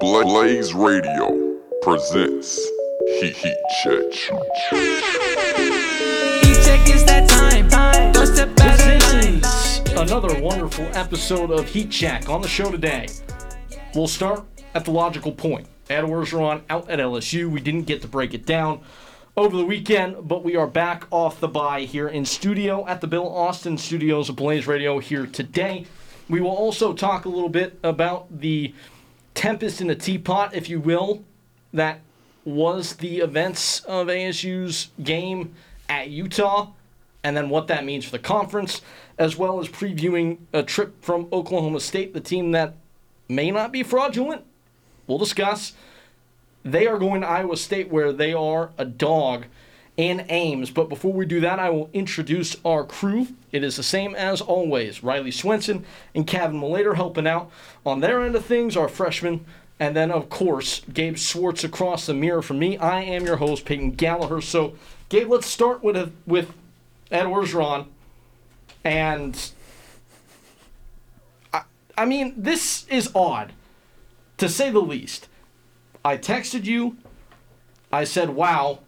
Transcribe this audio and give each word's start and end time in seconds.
Blaze 0.00 0.72
Radio 0.72 1.58
presents 1.82 2.56
Heat 3.20 3.36
Heat 3.36 3.56
Check. 3.84 4.12
Heat 6.40 6.64
check 6.64 6.88
is 6.88 7.04
that 7.04 7.28
time. 7.28 7.68
time. 7.68 8.10
Don't 8.10 8.26
step 8.26 8.48
out. 8.60 8.78
This 8.78 9.42
is 9.42 9.90
another 9.90 10.40
wonderful 10.40 10.86
episode 10.94 11.50
of 11.50 11.68
Heat 11.68 11.90
Check 11.90 12.30
on 12.30 12.40
the 12.40 12.48
show 12.48 12.70
today. 12.70 13.08
We'll 13.94 14.08
start 14.08 14.42
at 14.74 14.86
the 14.86 14.90
logical 14.90 15.32
point. 15.32 15.66
Ed 15.90 16.04
Orgeron 16.04 16.62
out 16.70 16.88
at 16.88 16.98
LSU. 16.98 17.50
We 17.50 17.60
didn't 17.60 17.82
get 17.82 18.00
to 18.00 18.08
break 18.08 18.32
it 18.32 18.46
down 18.46 18.80
over 19.36 19.54
the 19.54 19.66
weekend, 19.66 20.26
but 20.26 20.42
we 20.42 20.56
are 20.56 20.66
back 20.66 21.04
off 21.10 21.40
the 21.40 21.48
bye 21.48 21.82
here 21.82 22.08
in 22.08 22.24
studio 22.24 22.86
at 22.86 23.02
the 23.02 23.06
Bill 23.06 23.28
Austin 23.28 23.76
Studios 23.76 24.30
of 24.30 24.36
Blaze 24.36 24.66
Radio 24.66 24.98
here 24.98 25.26
today. 25.26 25.84
We 26.30 26.40
will 26.40 26.56
also 26.56 26.94
talk 26.94 27.26
a 27.26 27.28
little 27.28 27.50
bit 27.50 27.78
about 27.82 28.40
the 28.40 28.72
tempest 29.34 29.80
in 29.80 29.90
a 29.90 29.94
teapot, 29.94 30.54
if 30.54 30.68
you 30.68 30.80
will, 30.80 31.24
that 31.72 32.00
was 32.44 32.94
the 32.96 33.18
events 33.18 33.80
of 33.80 34.08
ASU's 34.08 34.90
game 35.02 35.54
at 35.88 36.08
Utah, 36.08 36.68
and 37.22 37.36
then 37.36 37.48
what 37.48 37.66
that 37.66 37.84
means 37.84 38.04
for 38.04 38.12
the 38.12 38.18
conference, 38.18 38.80
as 39.18 39.36
well 39.36 39.60
as 39.60 39.68
previewing 39.68 40.38
a 40.52 40.62
trip 40.62 41.02
from 41.02 41.28
Oklahoma 41.32 41.80
State, 41.80 42.14
the 42.14 42.20
team 42.20 42.52
that 42.52 42.74
may 43.28 43.50
not 43.50 43.72
be 43.72 43.82
fraudulent. 43.82 44.44
We'll 45.06 45.18
discuss. 45.18 45.72
They 46.64 46.86
are 46.86 46.98
going 46.98 47.20
to 47.22 47.26
Iowa 47.26 47.56
State, 47.56 47.90
where 47.90 48.12
they 48.12 48.32
are 48.32 48.70
a 48.78 48.84
dog 48.84 49.46
in 49.96 50.24
Ames. 50.28 50.70
But 50.70 50.88
before 50.88 51.12
we 51.12 51.26
do 51.26 51.40
that, 51.40 51.58
I 51.58 51.70
will 51.70 51.90
introduce 51.92 52.56
our 52.64 52.84
crew. 52.84 53.28
It 53.52 53.62
is 53.62 53.76
the 53.76 53.82
same 53.82 54.14
as 54.14 54.40
always 54.40 55.02
Riley 55.02 55.30
Swenson 55.30 55.84
and 56.14 56.26
Kevin 56.26 56.60
Malater 56.60 56.96
helping 56.96 57.26
out 57.26 57.50
on 57.84 58.00
their 58.00 58.22
end 58.22 58.34
of 58.34 58.44
things, 58.44 58.76
our 58.76 58.88
freshmen. 58.88 59.44
And 59.78 59.96
then, 59.96 60.10
of 60.10 60.28
course, 60.28 60.82
Gabe 60.92 61.16
Swartz 61.16 61.64
across 61.64 62.04
the 62.04 62.12
mirror 62.12 62.42
from 62.42 62.58
me. 62.58 62.76
I 62.76 63.00
am 63.00 63.24
your 63.24 63.36
host, 63.36 63.64
Peyton 63.64 63.96
Gallaher. 63.96 64.42
So, 64.42 64.74
Gabe, 65.08 65.28
let's 65.28 65.46
start 65.46 65.82
with, 65.82 65.96
a, 65.96 66.12
with 66.26 66.52
Ed 67.10 67.24
Orgeron. 67.24 67.86
And, 68.84 69.50
I, 71.52 71.62
I 71.96 72.04
mean, 72.04 72.34
this 72.36 72.86
is 72.88 73.10
odd, 73.14 73.52
to 74.36 74.50
say 74.50 74.70
the 74.70 74.80
least. 74.80 75.28
I 76.04 76.18
texted 76.18 76.64
you. 76.64 76.98
I 77.90 78.04
said, 78.04 78.30
wow, 78.30 78.80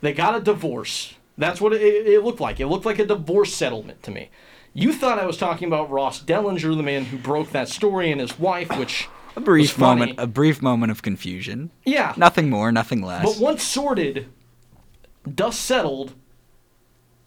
they 0.00 0.12
got 0.12 0.36
a 0.36 0.40
divorce. 0.40 1.14
That's 1.36 1.60
what 1.60 1.72
it, 1.72 1.82
it, 1.82 2.24
looked 2.24 2.40
like. 2.40 2.60
It 2.60 2.66
looked 2.66 2.84
like 2.84 2.98
a 2.98 3.06
divorce 3.06 3.54
settlement 3.54 4.02
to 4.04 4.10
me. 4.10 4.30
You 4.74 4.92
thought 4.92 5.18
I 5.18 5.26
was 5.26 5.36
talking 5.36 5.68
about 5.68 5.90
Ross 5.90 6.22
Dellenger, 6.22 6.76
the 6.76 6.82
man 6.82 7.06
who 7.06 7.16
broke 7.16 7.50
that 7.50 7.68
story, 7.68 8.10
and 8.10 8.20
his 8.20 8.38
wife, 8.38 8.76
which 8.76 9.08
A 9.36 9.40
brief 9.40 9.78
moment, 9.78 10.14
a 10.18 10.26
brief 10.26 10.60
moment 10.62 10.90
of 10.90 11.02
confusion. 11.02 11.70
Yeah. 11.84 12.14
Nothing 12.16 12.50
more, 12.50 12.70
nothing 12.72 13.02
less. 13.02 13.24
But 13.24 13.42
once 13.42 13.62
sorted, 13.62 14.26
dust 15.32 15.60
settled. 15.60 16.14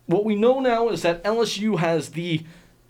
What 0.05 0.25
we 0.25 0.35
know 0.35 0.59
now 0.59 0.89
is 0.89 1.01
that 1.03 1.23
LSU 1.23 1.79
has 1.79 2.09
the, 2.09 2.43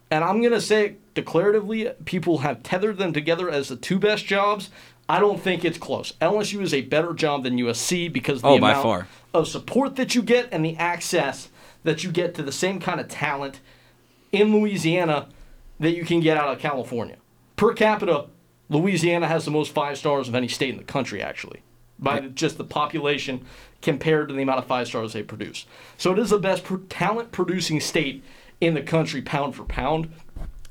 and 0.09 0.23
I'm 0.23 0.41
gonna 0.41 0.61
say 0.61 0.95
declaratively, 1.16 1.94
people 2.06 2.40
have 2.40 2.64
tethered 2.64 2.98
them 2.98 3.14
together 3.14 3.50
as 3.50 3.70
the 3.70 3.76
two 3.76 4.00
best 4.00 4.26
jobs. 4.26 4.70
I 5.09 5.20
don't 5.20 5.42
think 5.42 5.66
it's 5.66 5.78
close. 5.78 6.14
LSU 6.22 6.62
is 6.62 6.73
a 6.73 6.81
better 6.81 7.14
job 7.14 7.44
than 7.44 7.58
USC 7.58 8.12
because 8.12 8.38
of 8.38 8.42
the 8.44 8.48
Oh, 8.50 8.56
amount 8.58 9.08
of 9.34 9.48
support 9.48 9.95
that 9.98 10.16
you 10.16 10.22
get 10.22 10.48
and 10.52 10.64
the 10.64 10.78
access 10.78 11.50
that 11.84 12.04
you 12.04 12.12
get 12.12 12.34
to 12.36 12.44
the 12.44 12.52
same 12.52 12.80
kind 12.80 13.00
of 13.00 13.08
talent 13.08 13.59
in 14.32 14.54
Louisiana 14.56 15.28
that 15.80 15.92
you 15.95 16.06
can 16.06 16.20
get 16.22 16.38
out 16.38 16.50
of 16.54 16.59
California. 16.59 17.17
Per 17.58 17.73
capita, 17.73 18.28
Louisiana 18.70 19.28
has 19.28 19.44
the 19.44 19.52
most 19.52 19.73
five 19.73 19.98
stars 19.98 20.30
of 20.30 20.36
any 20.36 20.48
state 20.48 20.70
in 20.70 20.78
the 20.78 20.84
country, 20.84 21.22
actually, 21.22 21.62
by 22.00 22.22
just 22.22 22.58
the 22.58 22.64
population 22.64 23.44
compared 23.82 24.30
to 24.30 24.33
the 24.33 24.44
amount 24.44 24.60
of 24.60 24.66
five 24.66 24.88
stars 24.88 25.11
they 25.14 25.23
produce. 25.23 25.66
So 25.98 26.14
it 26.14 26.20
is 26.20 26.30
the 26.30 26.39
best 26.39 26.64
talent 26.89 27.32
producing 27.32 27.82
state 27.82 28.23
in 28.61 28.76
the 28.76 28.82
country, 28.82 29.21
pound 29.21 29.55
for 29.55 29.64
pound. 29.64 30.11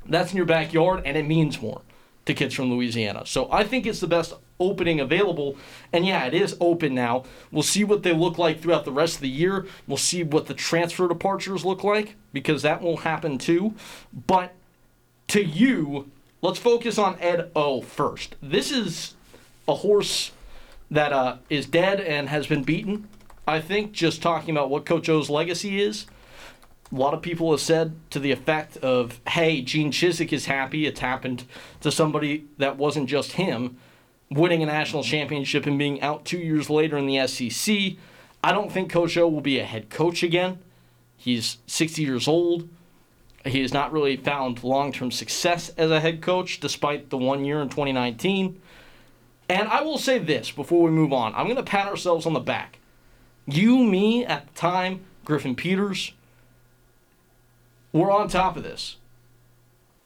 That's 0.06 0.32
in 0.32 0.36
your 0.36 0.46
backyard, 0.46 1.02
and 1.04 1.16
it 1.16 1.26
means 1.26 1.60
more 1.60 1.82
to 2.26 2.34
kids 2.34 2.54
from 2.54 2.70
Louisiana. 2.70 3.24
So 3.26 3.50
I 3.50 3.64
think 3.64 3.86
it's 3.86 4.00
the 4.00 4.06
best 4.06 4.34
opening 4.58 5.00
available. 5.00 5.56
And 5.92 6.06
yeah, 6.06 6.26
it 6.26 6.34
is 6.34 6.56
open 6.60 6.94
now. 6.94 7.24
We'll 7.50 7.62
see 7.62 7.82
what 7.82 8.02
they 8.02 8.12
look 8.12 8.38
like 8.38 8.60
throughout 8.60 8.84
the 8.84 8.92
rest 8.92 9.16
of 9.16 9.20
the 9.22 9.28
year. 9.28 9.66
We'll 9.86 9.96
see 9.96 10.22
what 10.22 10.46
the 10.46 10.54
transfer 10.54 11.08
departures 11.08 11.64
look 11.64 11.82
like 11.82 12.16
because 12.32 12.62
that 12.62 12.82
will 12.82 12.98
happen 12.98 13.38
too. 13.38 13.74
But 14.26 14.52
to 15.28 15.42
you, 15.42 16.10
let's 16.42 16.58
focus 16.58 16.98
on 16.98 17.16
Ed 17.20 17.50
O 17.56 17.80
first. 17.80 18.36
This 18.42 18.70
is 18.70 19.14
a 19.66 19.76
horse 19.76 20.32
that 20.90 21.12
uh, 21.12 21.36
is 21.48 21.66
dead 21.66 22.00
and 22.00 22.28
has 22.28 22.46
been 22.46 22.62
beaten. 22.62 23.08
I 23.46 23.60
think 23.60 23.92
just 23.92 24.22
talking 24.22 24.50
about 24.50 24.70
what 24.70 24.84
Coach 24.84 25.08
O's 25.08 25.30
legacy 25.30 25.80
is. 25.80 26.06
A 26.92 26.96
lot 26.96 27.14
of 27.14 27.22
people 27.22 27.50
have 27.52 27.60
said 27.60 27.94
to 28.10 28.18
the 28.18 28.32
effect 28.32 28.76
of, 28.78 29.20
hey, 29.28 29.62
Gene 29.62 29.92
Chizik 29.92 30.32
is 30.32 30.46
happy. 30.46 30.86
It's 30.86 31.00
happened 31.00 31.44
to 31.80 31.92
somebody 31.92 32.46
that 32.58 32.76
wasn't 32.76 33.08
just 33.08 33.32
him, 33.32 33.76
winning 34.28 34.62
a 34.62 34.66
national 34.66 35.04
championship 35.04 35.66
and 35.66 35.78
being 35.78 36.00
out 36.00 36.24
two 36.24 36.38
years 36.38 36.68
later 36.68 36.98
in 36.98 37.06
the 37.06 37.26
SEC. 37.28 37.96
I 38.42 38.52
don't 38.52 38.72
think 38.72 38.90
Coach 38.90 39.16
O 39.16 39.28
will 39.28 39.40
be 39.40 39.60
a 39.60 39.64
head 39.64 39.90
coach 39.90 40.22
again. 40.22 40.58
He's 41.16 41.58
60 41.66 42.02
years 42.02 42.26
old. 42.26 42.68
He 43.44 43.60
has 43.60 43.72
not 43.72 43.92
really 43.92 44.16
found 44.16 44.64
long 44.64 44.92
term 44.92 45.10
success 45.10 45.70
as 45.70 45.90
a 45.90 46.00
head 46.00 46.20
coach, 46.20 46.60
despite 46.60 47.10
the 47.10 47.18
one 47.18 47.44
year 47.44 47.60
in 47.60 47.68
2019. 47.68 48.60
And 49.48 49.68
I 49.68 49.82
will 49.82 49.98
say 49.98 50.18
this 50.18 50.50
before 50.50 50.82
we 50.82 50.90
move 50.90 51.12
on 51.12 51.34
I'm 51.34 51.46
going 51.46 51.56
to 51.56 51.62
pat 51.62 51.88
ourselves 51.88 52.26
on 52.26 52.32
the 52.32 52.40
back. 52.40 52.78
You, 53.46 53.78
me, 53.78 54.24
at 54.24 54.46
the 54.46 54.54
time, 54.54 55.04
Griffin 55.24 55.54
Peters, 55.54 56.12
we're 57.92 58.10
on 58.10 58.28
top 58.28 58.56
of 58.56 58.62
this. 58.62 58.96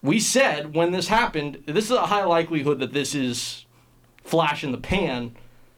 We 0.02 0.20
said 0.20 0.74
when 0.74 0.92
this 0.92 1.08
happened, 1.08 1.62
this 1.66 1.86
is 1.86 1.92
a 1.92 2.06
high 2.06 2.24
likelihood 2.24 2.78
that 2.80 2.92
this 2.92 3.14
is 3.14 3.64
flash 4.22 4.62
in 4.62 4.72
the 4.72 4.78
pan, 4.78 5.34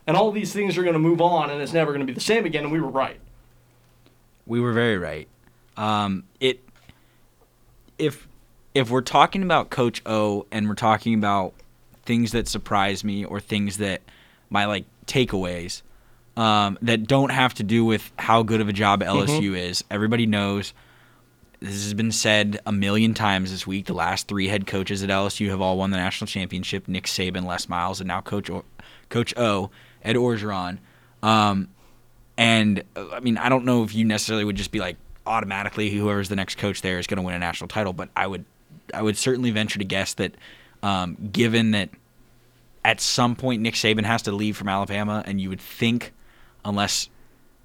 and 0.07 0.17
all 0.17 0.33
these 0.33 0.53
things 0.53 0.77
are 0.77 0.83
going 0.83 0.95
to 0.95 1.01
move 1.01 1.21
on, 1.21 1.51
and 1.51 1.61
it's 1.61 1.73
never 1.73 1.93
going 1.93 2.01
to 2.01 2.07
be 2.07 2.13
the 2.13 2.21
same 2.21 2.45
again. 2.45 2.65
And 2.65 2.73
we 2.73 2.81
were 2.81 2.89
right. 2.91 3.21
we 4.47 4.61
were 4.61 4.73
very 4.73 4.99
right. 4.99 5.29
Um, 5.77 6.25
it 6.41 6.61
if 7.99 8.27
if 8.75 8.91
we're 8.91 9.01
talking 9.01 9.43
about 9.43 9.71
Coach 9.71 10.03
O 10.07 10.47
and 10.51 10.69
we're 10.69 10.75
talking 10.75 11.15
about 11.15 11.55
things 12.05 12.33
that 12.33 12.49
surprise 12.49 13.05
me 13.05 13.25
or 13.25 13.41
things 13.41 13.79
that 13.79 14.01
my 14.51 14.65
like 14.65 14.85
takeaways 15.07 15.83
um, 16.37 16.79
that 16.83 17.07
don't 17.07 17.31
have 17.31 17.55
to 17.55 17.63
do 17.63 17.85
with 17.85 18.13
how 18.19 18.43
good 18.43 18.61
of 18.61 18.69
a 18.69 18.73
job 18.73 19.01
LSU 19.01 19.57
is. 19.57 19.83
Everybody 19.91 20.27
knows 20.27 20.73
this 21.61 21.85
has 21.85 21.95
been 21.95 22.13
said 22.13 22.61
a 22.67 22.73
million 22.73 23.15
times 23.15 23.51
this 23.51 23.67
week. 23.67 23.87
The 23.87 23.95
last 23.95 24.29
three 24.29 24.49
head 24.49 24.67
coaches 24.67 25.03
at 25.03 25.11
LSU 25.11 25.49
have 25.49 25.61
all 25.61 25.79
won 25.79 25.91
the 25.91 25.97
national 25.97 26.27
championship: 26.27 26.89
Nick 26.89 27.05
Saban, 27.05 27.45
Les 27.45 27.69
Miles, 27.69 28.01
and 28.01 28.09
now 28.09 28.21
Coach 28.21 28.51
o- 28.51 28.65
Coach 29.09 29.35
O, 29.37 29.71
Ed 30.03 30.17
Orgeron. 30.17 30.79
Um, 31.23 31.69
and 32.37 32.83
I 32.97 33.21
mean, 33.21 33.39
I 33.39 33.49
don't 33.49 33.65
know 33.65 33.83
if 33.83 33.95
you 33.95 34.05
necessarily 34.05 34.45
would 34.45 34.57
just 34.57 34.71
be 34.71 34.81
like 34.81 34.97
automatically 35.27 35.91
whoever's 35.91 36.29
the 36.29 36.37
next 36.37 36.59
coach 36.59 36.83
there 36.83 36.99
is 36.99 37.07
going 37.07 37.17
to 37.17 37.23
win 37.23 37.35
a 37.35 37.39
national 37.39 37.69
title, 37.69 37.93
but 37.93 38.09
I 38.17 38.27
would, 38.27 38.45
I 38.95 39.03
would 39.03 39.17
certainly 39.17 39.51
venture 39.51 39.79
to 39.79 39.85
guess 39.85 40.15
that, 40.15 40.37
um, 40.83 41.17
given 41.33 41.73
that 41.73 41.91
at 42.85 43.01
some 43.01 43.35
point 43.35 43.63
Nick 43.63 43.75
Saban 43.75 44.05
has 44.05 44.23
to 44.23 44.33
leave 44.33 44.57
from 44.57 44.69
Alabama, 44.69 45.23
and 45.27 45.41
you 45.41 45.49
would 45.49 45.61
think, 45.61 46.13
unless, 46.65 47.09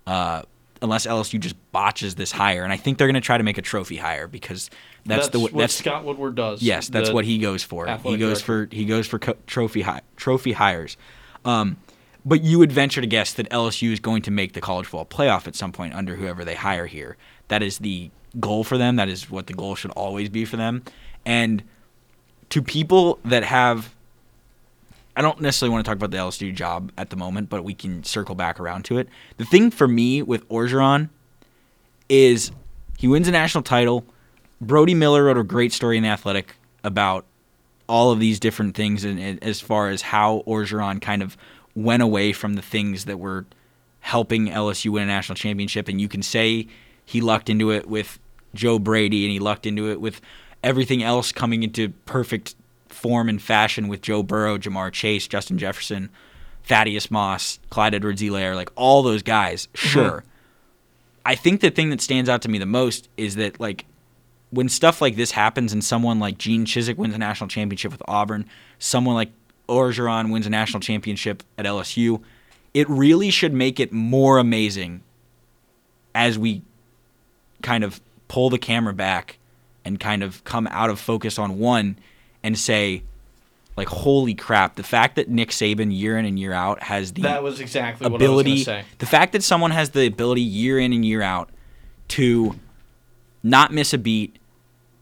uh, 0.08 0.42
unless 0.82 1.06
LSU 1.06 1.40
just 1.40 1.56
botches 1.72 2.16
this 2.16 2.32
hire, 2.32 2.64
and 2.64 2.74
I 2.74 2.78
think 2.78 2.98
they're 2.98 3.08
going 3.08 3.16
to 3.16 3.22
try 3.22 3.38
to 3.38 3.44
make 3.44 3.58
a 3.58 3.62
trophy 3.62 3.98
hire 3.98 4.28
because 4.28 4.70
that's, 5.06 5.30
the 5.30 5.40
what 5.40 5.54
that's 5.54 5.76
Scott 5.76 6.04
Woodward 6.04 6.36
does. 6.36 6.62
Yes, 6.62 6.90
that's 6.90 7.12
what 7.12 7.26
he 7.26 7.38
goes 7.38 7.64
for. 7.64 7.88
He 7.88 8.18
goes 8.18 8.42
director. 8.42 8.70
for 8.70 8.76
he 8.76 8.86
goes 8.86 9.08
for 9.08 9.20
co- 9.20 9.38
trophy 9.48 9.82
hi- 9.82 10.02
trophy 10.16 10.54
hires. 10.54 10.98
Um, 11.46 11.78
but 12.24 12.44
you 12.44 12.60
would 12.60 12.72
venture 12.72 13.02
to 13.02 13.08
guess 13.08 13.34
that 13.34 13.50
LSU 13.50 13.92
is 13.92 14.00
going 14.00 14.22
to 14.24 14.32
make 14.32 14.54
the 14.54 14.62
college 14.62 14.86
football 14.86 15.06
playoff 15.06 15.48
at 15.48 15.56
some 15.56 15.72
point 15.72 15.94
under 15.94 16.16
whoever 16.16 16.46
they 16.46 16.56
hire 16.56 16.86
here. 16.86 17.18
That 17.48 17.64
is 17.64 17.80
the 17.80 18.12
goal 18.40 18.64
for 18.64 18.78
them. 18.78 18.96
That 18.96 19.10
is 19.10 19.30
what 19.30 19.48
the 19.48 19.54
goal 19.54 19.76
should 19.76 19.92
always 19.92 20.30
be 20.30 20.46
for 20.46 20.58
them. 20.58 20.84
And 21.26 21.64
to 22.50 22.62
people 22.62 23.20
that 23.26 23.44
have 23.44 23.96
I 25.16 25.22
don't 25.22 25.42
necessarily 25.42 25.74
want 25.74 25.86
to 25.86 25.90
talk 25.90 25.98
about 25.98 26.12
the 26.12 26.18
LSU 26.18 26.54
job 26.54 26.92
at 26.98 27.10
the 27.10 27.16
moment, 27.16 27.50
but 27.50 27.64
we 27.64 27.74
can 27.74 28.04
circle 28.04 28.36
back 28.36 28.60
around 28.60 28.86
to 28.86 28.98
it. 28.98 29.10
The 29.38 29.46
thing 29.46 29.72
for 29.72 29.88
me 29.88 30.22
with 30.22 30.48
Orgeron 30.50 31.10
is 32.08 32.52
he 32.98 33.08
wins 33.08 33.28
a 33.28 33.32
national 33.32 33.64
title. 33.64 34.06
Brody 34.62 34.94
Miller 34.94 35.26
wrote 35.26 35.38
a 35.38 35.44
great 35.44 35.74
story 35.74 35.98
in 35.98 36.04
the 36.04 36.10
Athletic 36.10 36.56
about 36.84 37.26
all 37.88 38.12
of 38.12 38.20
these 38.20 38.40
different 38.40 38.76
things, 38.76 39.04
and 39.04 39.44
as 39.44 39.60
far 39.60 39.90
as 39.90 40.02
how 40.02 40.44
Orgeron 40.48 41.02
kind 41.02 41.22
of 41.22 41.36
went 41.76 42.02
away 42.02 42.32
from 42.32 42.54
the 42.54 42.62
things 42.62 43.06
that 43.06 43.20
were 43.20 43.46
helping 44.00 44.48
LSU 44.48 44.92
win 44.92 45.04
a 45.04 45.08
national 45.08 45.36
championship. 45.36 45.88
And 45.88 46.00
you 46.00 46.08
can 46.08 46.22
say 46.22 46.68
he 47.06 47.22
lucked 47.22 47.50
into 47.50 47.72
it 47.72 47.88
with 47.88 48.20
Joe 48.54 48.80
Brady, 48.80 49.26
and 49.26 49.32
he 49.32 49.40
lucked 49.40 49.66
into 49.66 49.90
it 49.90 50.00
with 50.00 50.22
everything 50.64 51.04
else 51.04 51.32
coming 51.32 51.64
into 51.64 51.90
perfect 52.06 52.56
form 53.02 53.28
and 53.28 53.42
fashion 53.42 53.88
with 53.88 54.02
Joe 54.02 54.22
Burrow, 54.22 54.60
Ja'Marr 54.60 54.92
Chase, 54.92 55.28
Justin 55.28 55.58
Jefferson, 55.58 56.10
Thaddeus 56.64 57.10
Moss, 57.10 57.60
Clyde 57.72 57.96
Edwards-Helaire, 57.96 58.56
like 58.56 58.70
all 58.76 59.02
those 59.02 59.24
guys, 59.24 59.68
mm-hmm. 59.68 59.88
sure. 59.88 60.24
I 61.26 61.36
think 61.36 61.62
the 61.62 61.72
thing 61.72 61.90
that 61.90 62.02
stands 62.02 62.30
out 62.30 62.44
to 62.44 62.50
me 62.50 62.60
the 62.60 62.66
most 62.68 63.10
is 63.18 63.36
that 63.36 63.60
like 63.60 63.86
when 64.52 64.70
stuff 64.70 65.02
like 65.02 65.16
this 65.16 65.32
happens 65.32 65.74
and 65.74 65.84
someone 65.84 66.20
like 66.20 66.38
Gene 66.38 66.66
Chizik 66.66 66.98
wins 66.98 67.16
a 67.16 67.18
national 67.18 67.48
championship 67.48 67.92
with 67.92 68.04
Auburn, 68.08 68.46
someone 68.78 69.16
like 69.16 69.32
Orgeron 69.68 70.32
wins 70.32 70.46
a 70.46 70.50
national 70.50 70.82
championship 70.82 71.44
at 71.58 71.66
LSU, 71.66 72.22
it 72.74 72.88
really 72.90 73.32
should 73.32 73.54
make 73.54 73.80
it 73.80 73.92
more 73.92 74.38
amazing 74.38 75.02
as 76.14 76.38
we 76.38 76.62
kind 77.64 77.84
of 77.84 78.00
pull 78.28 78.50
the 78.50 78.60
camera 78.60 78.94
back 78.94 79.38
and 79.84 80.00
kind 80.00 80.22
of 80.22 80.44
come 80.44 80.68
out 80.68 80.90
of 80.90 81.00
focus 81.00 81.40
on 81.40 81.58
one 81.58 81.98
and 82.44 82.58
say 82.58 83.04
like 83.78 83.88
holy 83.88 84.34
crap 84.34 84.76
the 84.76 84.84
fact 84.84 85.16
that 85.16 85.30
Nick 85.30 85.50
Saban 85.50 85.98
year 85.98 86.18
in 86.18 86.26
and 86.26 86.38
year 86.40 86.54
out 86.54 86.84
has 86.84 87.14
the 87.14 87.22
That 87.22 87.44
was 87.44 87.60
exactly 87.60 88.08
ability 88.08 88.50
what 88.52 88.56
I 88.56 88.60
was 88.60 88.66
say. 88.66 88.86
the 89.00 89.06
fact 89.06 89.32
that 89.34 89.44
someone 89.44 89.72
has 89.72 89.92
the 89.92 90.06
ability 90.08 90.42
year 90.42 90.78
in 90.80 90.92
and 90.94 91.06
year 91.06 91.22
out 91.22 91.50
to 92.10 92.56
not 93.44 93.74
miss 93.74 93.94
a 93.94 93.98
beat 93.98 94.38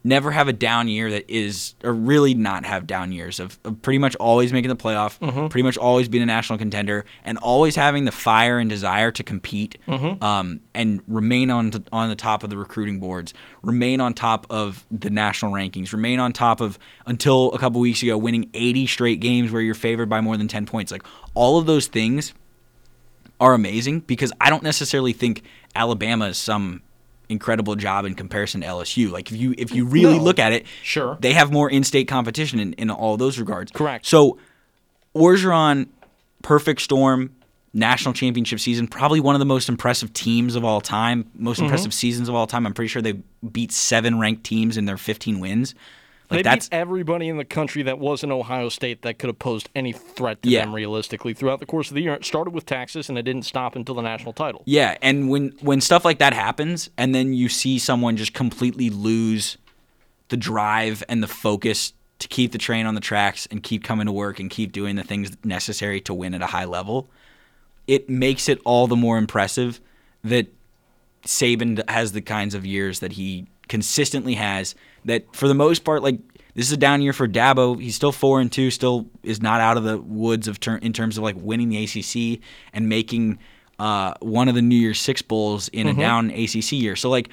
never 0.10 0.32
have 0.32 0.48
a 0.50 0.54
down 0.54 0.88
year 0.90 1.10
that 1.12 1.30
is 1.30 1.76
or 1.84 1.94
really 1.94 2.34
not 2.34 2.66
have 2.66 2.86
down 2.88 3.12
years 3.14 3.40
of, 3.40 3.58
of 3.64 3.82
pretty 3.82 4.00
much 4.00 4.16
always 4.18 4.52
making 4.52 4.70
the 4.70 4.76
playoff 4.76 5.18
Mm-hmm. 5.20 5.48
pretty 5.48 5.64
much 5.64 5.78
always 5.78 6.10
being 6.10 6.24
a 6.24 6.26
national 6.26 6.58
contender 6.60 7.06
and 7.24 7.38
always 7.38 7.76
having 7.78 8.04
the 8.06 8.12
fire 8.12 8.60
and 8.60 8.70
desire 8.70 9.12
to 9.12 9.24
compete 9.24 9.78
Mm-hmm. 9.88 10.24
um, 10.24 10.60
and 10.74 11.02
remain 11.08 11.50
on 11.52 11.72
t- 11.72 11.84
on 11.94 12.10
the 12.10 12.16
top 12.16 12.44
of 12.44 12.50
the 12.50 12.58
recruiting 12.58 13.00
boards 13.00 13.34
remain 13.62 14.02
on 14.02 14.14
top 14.14 14.46
of 14.50 14.86
the 14.92 15.10
national 15.10 15.52
rankings 15.54 15.94
remain 15.94 16.20
on 16.20 16.34
top 16.34 16.60
of 16.62 16.78
until 17.06 17.52
a 17.54 17.58
couple 17.60 17.80
weeks 17.80 18.02
ago 18.04 18.18
winning 18.18 18.50
80 18.54 18.88
straight 18.88 19.20
games 19.22 19.52
where 19.52 19.62
you're 19.62 19.76
favored 19.76 20.10
by 20.10 20.20
more 20.22 20.36
than 20.38 20.48
10 20.48 20.66
points 20.66 20.92
like 20.92 21.04
all 21.36 21.58
of 21.60 21.66
those 21.68 21.88
things 21.88 22.34
are 23.40 23.54
amazing 23.54 24.02
because 24.02 24.34
I 24.42 24.50
don't 24.50 24.64
necessarily 24.64 25.14
think 25.14 25.44
Alabama 25.76 26.26
is 26.28 26.38
some 26.38 26.82
incredible 27.30 27.76
job 27.76 28.06
in 28.06 28.16
comparison 28.16 28.62
to 28.62 28.68
LSU. 28.68 29.10
Like 29.12 29.32
if 29.32 29.38
you 29.38 29.54
if 29.58 29.72
you 29.72 29.86
really 29.86 30.18
No. 30.18 30.24
look 30.24 30.40
at 30.40 30.52
it, 30.52 30.66
Sure. 30.84 31.18
they 31.22 31.34
have 31.34 31.52
more 31.52 31.70
in-state 31.70 32.08
competition 32.08 32.60
in, 32.60 32.74
in 32.74 32.90
all 32.90 33.18
those 33.18 33.38
regards. 33.40 33.72
Correct. 33.72 34.06
So 34.06 34.38
Orgeron, 35.16 35.88
perfect 36.42 36.82
storm, 36.82 37.32
national 37.74 38.14
championship 38.14 38.60
season, 38.60 38.88
probably 38.88 39.20
one 39.20 39.36
of 39.36 39.40
the 39.40 39.46
most 39.46 39.70
impressive 39.70 40.12
teams 40.14 40.56
of 40.56 40.64
all 40.66 40.82
time, 40.82 41.30
most 41.36 41.58
Mm-hmm. 41.58 41.66
impressive 41.66 41.94
seasons 41.94 42.30
of 42.30 42.36
all 42.36 42.48
time. 42.48 42.66
I'm 42.66 42.74
pretty 42.74 42.90
sure 42.90 43.02
they 43.02 43.14
beat 43.52 43.72
seven 43.72 44.20
ranked 44.20 44.44
teams 44.44 44.78
in 44.78 44.86
their 44.86 44.98
15 44.98 45.40
wins. 45.40 45.76
Like 46.30 46.44
They 46.44 46.54
beat 46.54 46.70
everybody 46.72 47.28
in 47.28 47.38
the 47.38 47.46
country 47.46 47.82
that 47.84 47.98
was 47.98 48.24
in 48.24 48.32
Ohio 48.32 48.70
State 48.70 49.02
that 49.02 49.18
could 49.18 49.30
have 49.30 49.40
posed 49.40 49.70
any 49.76 49.92
threat 49.92 50.42
to 50.44 50.50
Yeah. 50.50 50.62
them 50.66 50.76
realistically 50.76 51.34
throughout 51.34 51.60
the 51.60 51.66
course 51.66 51.90
of 51.90 51.96
the 51.96 52.02
year. 52.02 52.14
It 52.14 52.24
started 52.24 52.54
with 52.54 52.66
Texas 52.66 53.10
and 53.10 53.18
it 53.18 53.24
didn't 53.24 53.44
stop 53.44 53.76
until 53.76 53.96
the 53.96 54.04
national 54.04 54.34
title. 54.34 54.62
Yeah, 54.66 54.98
and 55.02 55.30
when 55.30 55.54
when 55.62 55.82
stuff 55.82 56.06
like 56.06 56.20
that 56.20 56.34
happens, 56.34 56.90
and 56.98 57.16
then 57.16 57.34
you 57.34 57.50
see 57.50 57.80
someone 57.80 58.16
just 58.16 58.34
completely 58.34 58.90
lose 58.90 59.58
the 60.28 60.38
drive 60.38 61.04
and 61.10 61.24
the 61.24 61.28
focus 61.28 61.94
to 62.20 62.28
keep 62.28 62.52
the 62.52 62.58
train 62.58 62.86
on 62.86 62.94
the 62.94 63.02
tracks 63.02 63.48
and 63.50 63.64
keep 63.64 63.84
coming 63.84 64.06
to 64.06 64.12
work 64.12 64.40
and 64.40 64.50
keep 64.52 64.72
doing 64.72 64.98
the 64.98 65.04
things 65.04 65.32
necessary 65.44 66.00
to 66.02 66.14
win 66.14 66.34
at 66.36 66.42
a 66.42 66.48
high 66.48 66.66
level, 66.66 67.10
it 67.88 68.10
makes 68.10 68.48
it 68.48 68.60
all 68.66 68.86
the 68.88 68.96
more 68.96 69.18
impressive 69.18 69.80
that 70.24 70.48
Saban 71.26 71.90
has 71.90 72.12
the 72.12 72.22
kinds 72.22 72.54
of 72.54 72.66
years 72.66 73.00
that 73.00 73.14
he 73.14 73.48
consistently 73.70 74.34
has. 74.34 74.76
That 75.06 75.34
for 75.34 75.48
the 75.48 75.54
most 75.54 75.86
part, 75.86 76.04
like 76.04 76.20
this 76.56 76.66
is 76.66 76.74
a 76.74 76.78
down 76.78 77.02
year 77.02 77.14
for 77.14 77.28
Dabo. 77.28 77.82
He's 77.82 77.96
still 77.96 78.12
four 78.12 78.42
and 78.42 78.52
two, 78.52 78.70
still 78.70 79.08
is 79.24 79.42
not 79.42 79.62
out 79.62 79.78
of 79.78 79.86
the 79.86 79.98
woods 79.98 80.48
of 80.50 80.60
ter- 80.60 80.76
in 80.76 80.92
terms 80.92 81.18
of 81.18 81.24
like 81.24 81.38
winning 81.38 81.70
the 81.70 81.84
ACC 81.84 82.42
and 82.74 82.90
making 82.90 83.40
uh, 83.80 84.16
one 84.20 84.50
of 84.50 84.56
the 84.56 84.62
New 84.62 84.76
Year's 84.76 85.00
Six 85.00 85.22
bowls 85.22 85.70
in 85.70 85.88
a 85.88 85.94
down 85.94 86.32
ACC 86.32 86.74
year. 86.74 86.98
So 86.98 87.10
like 87.10 87.30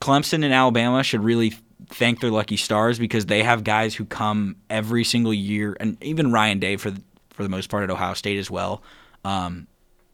Clemson 0.00 0.44
and 0.44 0.52
Alabama 0.52 1.04
should 1.04 1.22
really 1.22 1.54
thank 1.86 2.20
their 2.20 2.30
lucky 2.30 2.56
stars 2.56 2.98
because 2.98 3.26
they 3.26 3.42
have 3.44 3.62
guys 3.62 3.94
who 3.94 4.04
come 4.04 4.56
every 4.68 5.04
single 5.04 5.32
year, 5.32 5.76
and 5.78 6.02
even 6.02 6.32
Ryan 6.32 6.58
Day 6.58 6.76
for 6.76 6.90
the, 6.90 7.00
for 7.30 7.44
the 7.44 7.48
most 7.48 7.70
part 7.70 7.84
at 7.84 7.90
Ohio 7.90 8.14
State 8.14 8.38
as 8.38 8.50
well 8.50 8.82
um, 9.24 9.68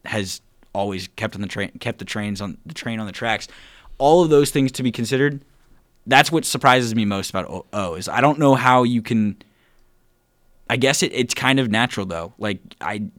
has 0.05 0.41
always 0.73 1.07
kept 1.15 1.35
on 1.35 1.41
the 1.41 1.47
train, 1.47 1.71
kept 1.79 1.97
the 1.99 2.05
trains 2.05 2.39
on 2.41 2.57
the 2.65 2.73
train 2.73 2.99
on 2.99 3.07
the 3.07 3.11
tracks. 3.11 3.47
All 3.99 4.23
of 4.23 4.29
those 4.29 4.49
things 4.49 4.71
to 4.73 4.83
be 4.83 4.91
considered. 4.91 5.45
That's 6.07 6.31
what 6.31 6.45
surprises 6.45 6.95
me 6.95 7.05
most 7.05 7.29
about 7.29 7.49
O, 7.49 7.65
o 7.71 7.93
is 7.93 8.09
I 8.09 8.21
don't 8.21 8.39
know 8.39 8.55
how 8.55 8.83
you 8.83 9.01
can. 9.01 9.37
I 10.69 10.77
guess 10.77 11.03
it, 11.03 11.11
it's 11.13 11.33
kind 11.33 11.59
of 11.59 11.69
natural 11.69 12.05
though. 12.05 12.33
Like 12.37 12.59
I 12.81 13.09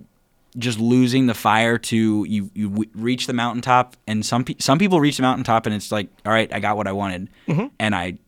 just 0.58 0.80
losing 0.80 1.26
the 1.26 1.34
fire 1.34 1.78
to 1.78 2.24
you 2.24 2.50
you 2.54 2.68
w- 2.68 2.90
reach 2.94 3.26
the 3.26 3.32
mountaintop 3.32 3.96
and 4.06 4.26
some 4.26 4.44
pe- 4.44 4.56
some 4.58 4.78
people 4.78 5.00
reach 5.00 5.16
the 5.16 5.22
mountaintop 5.22 5.66
and 5.66 5.74
it's 5.74 5.92
like 5.92 6.08
all 6.26 6.32
right 6.32 6.52
I 6.52 6.58
got 6.58 6.76
what 6.76 6.88
I 6.88 6.92
wanted 6.92 7.28
mm-hmm. 7.46 7.66
and 7.78 7.94
I 7.94 8.18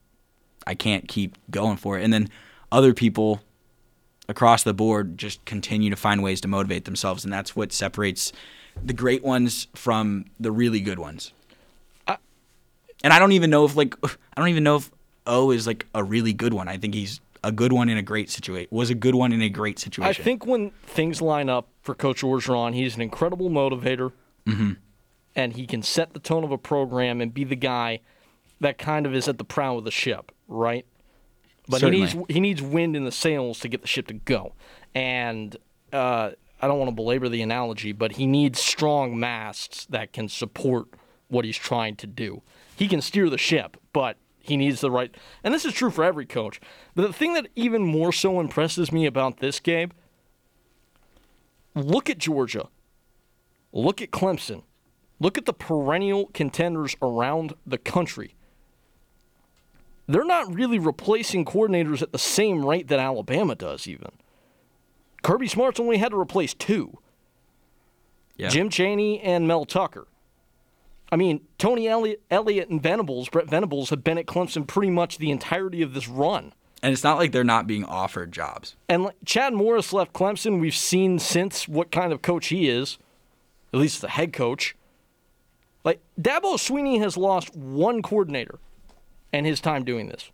I 0.67 0.75
can't 0.75 1.09
keep 1.09 1.37
going 1.51 1.77
for 1.77 1.99
it 1.99 2.05
and 2.05 2.13
then 2.13 2.29
other 2.71 2.95
people 2.95 3.41
across 4.29 4.63
the 4.63 4.73
board 4.73 5.19
just 5.19 5.45
continue 5.45 5.91
to 5.91 5.97
find 5.97 6.23
ways 6.23 6.41
to 6.43 6.49
motivate 6.49 6.85
themselves 6.85 7.25
and 7.25 7.33
that's 7.33 7.57
what 7.57 7.73
separates 7.73 8.33
the 8.83 8.93
great 8.93 9.25
ones 9.25 9.67
from 9.75 10.27
the 10.39 10.53
really 10.53 10.81
good 10.81 11.01
ones 11.01 11.33
and 13.03 13.13
I 13.13 13.19
don't 13.19 13.33
even 13.33 13.51
know 13.51 13.65
if 13.65 13.77
like 13.77 13.95
I 14.05 14.41
don't 14.41 14.49
even 14.49 14.65
know 14.65 14.77
if 14.77 14.91
O 15.27 15.51
is 15.51 15.67
like 15.67 15.87
a 15.95 16.03
really 16.03 16.33
good 16.33 16.53
one 16.55 16.69
I 16.69 16.77
think 16.79 16.95
he's 16.95 17.21
a 17.45 17.53
good 17.53 17.73
one 17.73 17.89
in 17.89 17.97
a 17.99 18.03
great 18.03 18.31
situation 18.31 18.69
was 18.71 18.91
a 18.91 18.95
good 18.95 19.15
one 19.15 19.33
in 19.33 19.43
a 19.43 19.49
great 19.49 19.79
situation. 19.79 20.09
I 20.09 20.13
think 20.13 20.47
when 20.47 20.71
things 20.87 21.21
line 21.21 21.49
up 21.49 21.67
for 21.83 21.93
Coach 21.95 22.23
Orgeron, 22.23 22.73
he's 22.75 22.95
an 22.95 23.03
incredible 23.03 23.51
motivator, 23.51 24.13
Mm-hmm. 24.47 24.73
and 25.37 25.53
he 25.55 25.67
can 25.67 25.83
set 25.83 26.15
the 26.15 26.21
tone 26.21 26.43
of 26.45 26.51
a 26.53 26.59
program 26.59 27.21
and 27.21 27.33
be 27.35 27.45
the 27.45 27.57
guy 27.57 28.01
that 28.61 28.79
kind 28.79 29.07
of 29.07 29.15
is 29.15 29.27
at 29.29 29.39
the 29.39 29.45
prow 29.45 29.79
of 29.79 29.85
the 29.85 29.91
ship, 29.91 30.31
right? 30.49 30.85
But 31.69 31.81
he 31.83 31.91
needs 31.91 32.17
he 32.29 32.41
needs 32.41 32.61
wind 32.63 32.95
in 32.97 33.05
the 33.05 33.13
sails 33.13 33.59
to 33.61 33.69
get 33.69 33.83
the 33.83 33.89
ship 33.89 34.07
to 34.09 34.15
go, 34.15 34.53
and 34.95 35.57
uh, 35.93 36.31
I 36.61 36.67
don't 36.69 36.79
want 36.79 36.91
to 36.91 36.95
belabor 36.95 37.29
the 37.29 37.43
analogy, 37.43 37.93
but 37.93 38.13
he 38.13 38.27
needs 38.27 38.61
strong 38.61 39.19
masts 39.19 39.87
that 39.87 40.13
can 40.13 40.29
support 40.29 40.89
what 41.29 41.45
he's 41.45 41.57
trying 41.57 41.97
to 41.97 42.07
do. 42.07 42.43
He 42.77 42.89
can 42.89 43.01
steer 43.01 43.29
the 43.29 43.39
ship, 43.39 43.77
but 43.93 44.17
he 44.39 44.57
needs 44.57 44.81
the 44.81 44.91
right. 44.91 45.15
And 45.45 45.55
this 45.55 45.65
is 45.65 45.73
true 45.73 45.91
for 45.91 46.05
every 46.05 46.27
coach. 46.27 46.61
But 46.95 47.03
the 47.03 47.13
thing 47.13 47.35
that 47.35 47.49
even 47.55 47.83
more 47.83 48.13
so 48.13 48.41
impresses 48.41 48.91
me 48.93 49.07
about 49.07 49.39
this, 49.39 49.61
game 49.61 49.93
look 51.75 52.11
at 52.11 52.19
Georgia, 52.19 52.69
look 53.73 54.03
at 54.03 54.11
Clemson, 54.11 54.63
look 55.21 55.39
at 55.39 55.47
the 55.47 55.55
perennial 55.55 56.27
contenders 56.35 56.97
around 57.01 57.55
the 57.67 57.79
country. 57.79 58.35
They're 60.07 60.25
not 60.25 60.53
really 60.53 60.79
replacing 60.79 61.45
coordinators 61.45 62.03
at 62.03 62.13
the 62.13 62.19
same 62.19 62.67
rate 62.67 62.89
that 62.89 62.99
Alabama 62.99 63.55
does, 63.55 63.87
even. 63.87 64.11
Kirby 65.23 65.47
Smart's 65.47 65.79
only 65.79 65.99
had 65.99 66.11
to 66.11 66.19
replace 66.19 66.53
two 66.53 66.99
yeah. 68.37 68.49
Jim 68.49 68.71
Chaney 68.71 69.21
and 69.21 69.47
Mel 69.47 69.65
Tucker. 69.65 70.07
I 71.13 71.17
mean, 71.17 71.43
Tony 71.59 71.87
Elliott, 71.87 72.23
Elliott 72.31 72.71
and 72.71 72.83
Venables, 72.83 73.29
Brent 73.29 73.51
Venables, 73.51 73.91
have 73.91 74.03
been 74.03 74.17
at 74.17 74.25
Clemson 74.25 74.67
pretty 74.67 74.91
much 74.91 75.19
the 75.19 75.31
entirety 75.31 75.83
of 75.83 75.93
this 75.93 76.09
run. 76.09 76.55
And 76.83 76.91
it's 76.91 77.05
not 77.05 77.19
like 77.19 77.33
they're 77.33 77.45
not 77.45 77.67
being 77.67 77.85
offered 77.85 78.33
jobs. 78.33 78.77
And 78.89 79.05
like, 79.05 79.17
Chad 79.27 79.53
Morris 79.53 79.93
left 79.93 80.15
Clemson. 80.15 80.59
We've 80.59 80.75
seen 80.75 81.19
since 81.19 81.69
what 81.69 81.93
kind 81.93 82.15
of 82.15 82.23
coach 82.23 82.47
he 82.47 82.67
is, 82.67 82.97
at 83.75 83.79
least 83.79 84.01
the 84.01 84.09
head 84.09 84.33
coach. 84.33 84.75
Like 85.85 86.01
Dabo 86.19 86.55
Swinney 86.55 86.99
has 87.01 87.19
lost 87.19 87.55
one 87.55 88.01
coordinator 88.01 88.59
in 89.35 89.45
his 89.45 89.61
time 89.61 89.85
doing 89.85 90.09
this. 90.09 90.31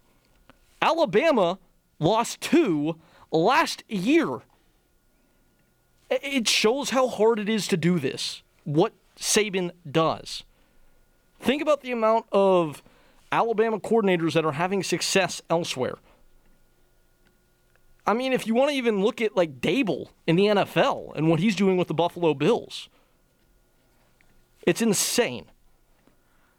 Alabama 0.80 1.58
lost 1.98 2.40
two 2.40 3.00
last 3.32 3.82
year. 3.88 4.42
It 6.08 6.46
shows 6.46 6.90
how 6.90 7.08
hard 7.08 7.40
it 7.40 7.48
is 7.48 7.66
to 7.66 7.76
do 7.76 7.98
this. 7.98 8.42
What 8.62 8.92
Saban 9.18 9.72
does. 9.90 10.44
Think 11.40 11.62
about 11.62 11.82
the 11.82 11.92
amount 11.92 12.26
of 12.32 12.82
Alabama 13.30 13.78
coordinators 13.78 14.32
that 14.34 14.44
are 14.44 14.52
having 14.52 14.82
success 14.82 15.40
elsewhere. 15.48 15.96
I 18.06 18.14
mean, 18.14 18.32
if 18.32 18.46
you 18.46 18.54
want 18.54 18.70
to 18.70 18.76
even 18.76 19.02
look 19.02 19.20
at 19.20 19.36
like 19.36 19.60
Daboll 19.60 20.08
in 20.26 20.36
the 20.36 20.46
NFL 20.46 21.14
and 21.14 21.28
what 21.28 21.40
he's 21.40 21.54
doing 21.54 21.76
with 21.76 21.88
the 21.88 21.94
Buffalo 21.94 22.32
Bills, 22.34 22.88
it's 24.66 24.80
insane. 24.80 25.44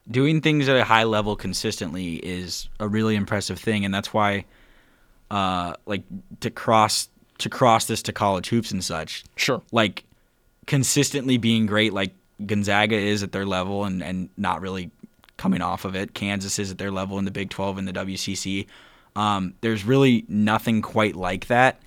Doing 0.10 0.42
things 0.42 0.68
at 0.70 0.76
a 0.78 0.84
high 0.84 1.04
level 1.04 1.36
consistently 1.36 2.16
is 2.16 2.70
a 2.80 2.88
really 2.88 3.16
impressive 3.16 3.60
thing, 3.60 3.84
and 3.86 3.94
that's 3.94 4.14
why, 4.14 4.46
uh, 5.30 5.74
like 5.86 6.04
to 6.40 6.50
cross 6.50 7.10
to 7.40 7.50
cross 7.50 7.86
this 7.86 8.04
to 8.04 8.12
college 8.14 8.50
hoops 8.50 8.72
and 8.72 8.84
such, 8.84 9.24
Sure. 9.36 9.62
like 9.72 10.04
consistently 10.68 11.38
being 11.38 11.66
great, 11.66 11.94
like 11.94 12.14
Gonzaga 12.46 12.96
is 12.96 13.24
at 13.24 13.32
their 13.32 13.46
level 13.46 13.86
and 13.86 14.02
and 14.04 14.30
not 14.38 14.62
really 14.62 14.92
coming 15.38 15.62
off 15.62 15.86
of 15.86 15.96
it. 15.96 16.14
Kansas 16.14 16.60
is 16.60 16.72
at 16.72 16.78
their 16.78 16.92
level 16.92 17.18
in 17.20 17.26
the 17.26 17.32
Big 17.32 17.50
Twelve 17.50 17.78
and 17.78 17.88
the 17.88 17.94
WCC. 17.94 18.68
Um, 19.16 19.54
there's 19.62 19.84
really 19.86 20.26
nothing 20.28 20.82
quite 20.82 21.16
like 21.16 21.48
that. 21.48 21.82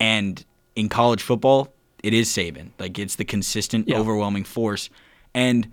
And 0.00 0.44
in 0.76 0.88
college 0.88 1.22
football, 1.22 1.72
it 2.02 2.12
is 2.12 2.28
Saban. 2.28 2.70
Like 2.78 2.98
it's 2.98 3.16
the 3.16 3.24
consistent, 3.24 3.88
Yeah. 3.88 3.98
overwhelming 3.98 4.44
force. 4.44 4.90
And 5.34 5.68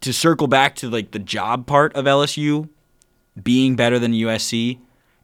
to 0.00 0.12
circle 0.12 0.46
back 0.46 0.76
to 0.76 0.90
like 0.90 1.10
the 1.12 1.18
job 1.18 1.66
part 1.66 1.94
of 1.94 2.04
LSU 2.04 2.68
being 3.42 3.76
better 3.76 3.98
than 3.98 4.12
USC, 4.12 4.78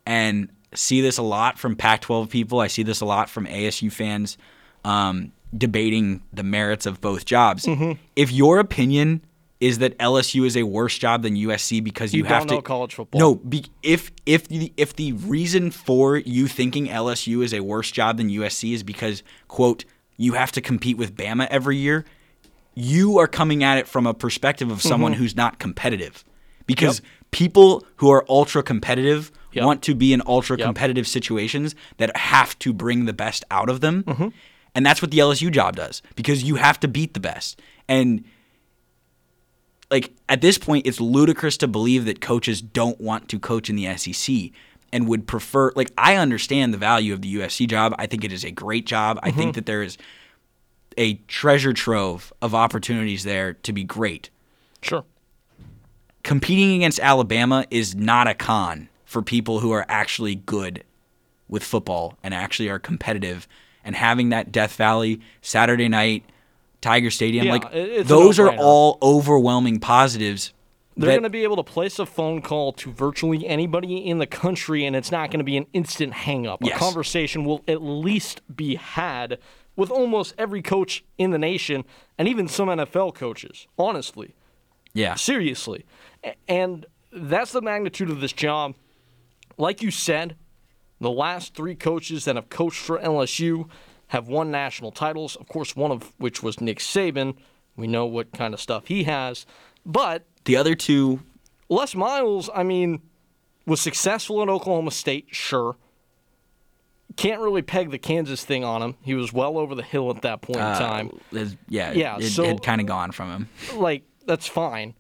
and 0.07 0.49
see 0.75 1.01
this 1.01 1.19
a 1.19 1.23
lot 1.23 1.59
from 1.59 1.75
Pac-12 1.77 2.29
people. 2.29 2.61
I 2.61 2.67
see 2.69 2.83
this 2.83 3.01
a 3.01 3.05
lot 3.05 3.29
from 3.31 3.47
ASU 3.47 3.91
fans 3.91 4.37
um, 4.85 5.33
debating 5.57 6.23
the 6.33 6.43
merits 6.43 6.87
of 6.87 7.01
both 7.01 7.25
jobs. 7.25 7.65
Mm-hmm. 7.67 7.93
If 8.17 8.33
your 8.33 8.59
opinion 8.59 9.23
is 9.61 9.79
that 9.79 9.97
LSU 9.99 10.45
is 10.45 10.57
a 10.57 10.65
worse 10.65 10.99
job 10.99 11.23
than 11.23 11.37
USC 11.37 11.83
because 11.83 12.13
you, 12.13 12.19
You 12.19 12.25
have 12.25 12.47
to 12.49 12.61
college 12.61 12.95
football. 12.95 13.19
No, 13.21 13.35
be, 13.37 13.65
if 13.83 14.11
if 14.27 14.49
the 14.49 14.73
if 14.77 14.97
the 14.97 15.13
reason 15.13 15.71
for 15.71 16.17
you 16.19 16.49
thinking 16.49 16.87
LSU 16.89 17.43
is 17.45 17.55
a 17.55 17.61
worse 17.61 17.91
job 17.91 18.17
than 18.19 18.29
USC 18.29 18.75
is 18.75 18.83
because 18.83 19.23
quote 19.49 19.85
you 20.17 20.33
have 20.35 20.53
to 20.53 20.61
compete 20.61 20.97
with 20.99 21.15
Bama 21.17 21.47
every 21.51 21.77
year, 21.77 22.05
you 22.75 23.19
are 23.19 23.27
coming 23.27 23.63
at 23.65 23.79
it 23.79 23.89
from 23.89 24.07
a 24.07 24.15
perspective 24.15 24.71
of 24.71 24.83
someone 24.83 25.13
who's 25.15 25.37
not 25.37 25.59
competitive. 25.59 26.25
Because 26.67 27.01
Mm-hmm. 27.01 27.07
Yep. 27.07 27.31
people 27.31 27.87
who 27.97 28.11
are 28.11 28.25
ultra 28.29 28.63
competitive 28.63 29.31
Yep. 29.53 29.65
want 29.65 29.83
to 29.83 29.95
be 29.95 30.13
in 30.13 30.21
ultra 30.27 30.57
Yep. 30.59 30.67
competitive 30.67 31.07
situations 31.07 31.75
that 31.99 32.17
have 32.17 32.59
to 32.61 32.73
bring 32.73 33.05
the 33.07 33.13
best 33.13 33.45
out 33.53 33.69
of 33.71 33.81
them. 33.81 34.03
Mm-hmm. 34.03 34.29
And 34.75 34.85
that's 34.85 35.01
what 35.01 35.11
the 35.11 35.19
LSU 35.19 35.51
job 35.53 35.77
does 35.77 36.03
because 36.17 36.43
you 36.43 36.57
have 36.57 36.81
to 36.81 36.89
beat 36.89 37.15
the 37.15 37.21
best. 37.21 37.61
And 37.89 38.25
like 39.91 40.13
at 40.29 40.41
this 40.41 40.59
point 40.59 40.87
it's 40.87 41.01
ludicrous 41.01 41.57
to 41.59 41.69
believe 41.69 42.05
that 42.07 42.21
coaches 42.21 42.61
don't 42.61 43.01
want 43.01 43.29
to 43.29 43.39
coach 43.39 43.71
in 43.71 43.77
the 43.77 43.97
SEC 43.97 44.51
and 44.93 45.07
would 45.09 45.27
prefer 45.27 45.73
like 45.77 45.93
I 45.99 46.17
understand 46.17 46.73
the 46.75 46.79
value 46.79 47.13
of 47.13 47.23
the 47.23 47.37
USC 47.37 47.69
job. 47.69 47.95
I 47.99 48.07
think 48.07 48.25
it 48.25 48.33
is 48.33 48.45
a 48.45 48.51
great 48.51 48.87
job. 48.87 49.19
I 49.23 49.29
Mm-hmm. 49.31 49.39
think 49.39 49.55
that 49.57 49.67
there 49.67 49.83
is 49.83 49.97
a 50.97 51.15
treasure 51.29 51.73
trove 51.73 52.33
of 52.41 52.55
opportunities 52.55 53.25
there 53.25 53.55
to 53.55 53.73
be 53.73 53.85
great. 53.85 54.31
Sure. 54.83 55.05
Competing 56.23 56.75
against 56.77 57.01
Alabama 57.01 57.67
is 57.71 57.95
not 57.95 58.27
a 58.29 58.35
con 58.35 58.89
for 59.05 59.21
people 59.23 59.61
who 59.61 59.71
are 59.73 59.85
actually 59.89 60.35
good 60.35 60.83
with 61.49 61.63
football 61.63 62.17
and 62.23 62.33
actually 62.33 62.69
are 62.69 62.79
competitive 62.79 63.47
and 63.85 63.95
having 63.95 64.31
that 64.31 64.51
Death 64.53 64.77
Valley 64.77 65.21
Saturday 65.43 65.89
night 65.89 66.25
Tiger 66.81 67.11
Stadium 67.11 67.47
Yeah, 67.47 67.53
like 67.53 67.65
it- 67.67 67.77
it's 67.91 68.11
a 68.11 68.15
those 68.15 68.39
are 68.39 68.55
all 68.57 68.99
overwhelming 69.03 69.81
positives 69.81 70.53
They're 70.97 71.11
going 71.11 71.23
to 71.25 71.31
be 71.31 71.43
able 71.45 71.57
to 71.57 71.63
place 71.65 71.99
a 71.99 72.07
phone 72.07 72.41
call 72.43 72.73
to 72.75 72.93
virtually 72.93 73.47
anybody 73.47 73.97
in 73.99 74.19
the 74.19 74.27
country, 74.27 74.85
and 74.85 74.95
it's 74.95 75.11
not 75.11 75.31
going 75.31 75.39
to 75.41 75.45
be 75.45 75.57
an 75.57 75.67
instant 75.73 76.13
hang 76.13 76.47
up. 76.47 76.61
Yes. 76.63 76.77
A 76.77 76.79
conversation 76.79 77.45
will 77.45 77.63
at 77.67 77.83
least 77.83 78.43
be 78.55 78.77
had 78.77 79.39
with 79.77 79.91
almost 79.91 80.35
every 80.39 80.63
coach 80.63 81.03
in 81.19 81.31
the 81.33 81.39
nation, 81.39 81.85
and 82.17 82.29
even 82.29 82.47
some 82.47 82.69
NFL 82.69 83.13
coaches, 83.15 83.67
honestly. 83.77 84.35
yeah 84.93 85.15
Seriously. 85.17 85.85
And 86.47 86.87
that's 87.13 87.51
the 87.51 87.61
magnitude 87.61 88.09
of 88.11 88.21
this 88.21 88.33
job. 88.33 88.75
Like 89.59 89.83
you 89.83 89.91
said, 89.91 90.37
the 91.05 91.11
last 91.11 91.55
three 91.55 91.75
coaches 91.75 92.25
that 92.25 92.37
have 92.37 92.49
coached 92.49 92.81
for 92.81 92.99
LSU 92.99 93.69
have 94.09 94.29
won 94.29 94.51
national 94.51 94.91
titles. 94.91 95.37
Of 95.37 95.49
course, 95.49 95.77
one 95.77 95.91
of 95.91 96.13
which 96.19 96.43
was 96.43 96.61
Nick 96.61 96.79
Saban. 96.79 97.37
We 97.77 97.87
know 97.87 98.07
what 98.07 98.33
kind 98.33 98.55
of 98.55 98.61
stuff 98.61 98.87
he 98.87 99.05
has. 99.05 99.47
But 99.87 100.25
the 100.45 100.57
other 100.57 100.75
two 100.75 101.21
Les 101.69 101.95
Miles, 101.95 102.51
I 102.55 102.63
mean, 102.63 103.03
was 103.67 103.81
successful 103.81 104.43
at 104.43 104.49
Oklahoma 104.49 104.91
State, 104.91 105.29
sure. 105.31 105.77
Can't 107.17 107.41
really 107.41 107.63
peg 107.63 107.91
the 107.91 107.99
Kansas 107.99 108.45
thing 108.45 108.65
on 108.65 108.83
him. 108.83 108.97
He 109.03 109.15
was 109.15 109.33
well 109.33 109.57
over 109.57 109.75
the 109.75 109.83
hill 109.83 110.11
at 110.11 110.23
that 110.23 110.43
point 110.43 110.59
in 110.59 110.65
uh, 110.65 110.79
time. 110.79 111.21
yeah 111.69 111.93
Yeah, 111.93 112.17
it, 112.19 112.31
so- 112.31 112.45
had 112.45 112.63
kind 112.63 112.81
of 112.81 112.87
gone 112.87 113.13
from 113.13 113.31
him 113.31 113.49
like 113.77 114.03
that's 114.27 114.47
fine. 114.47 114.95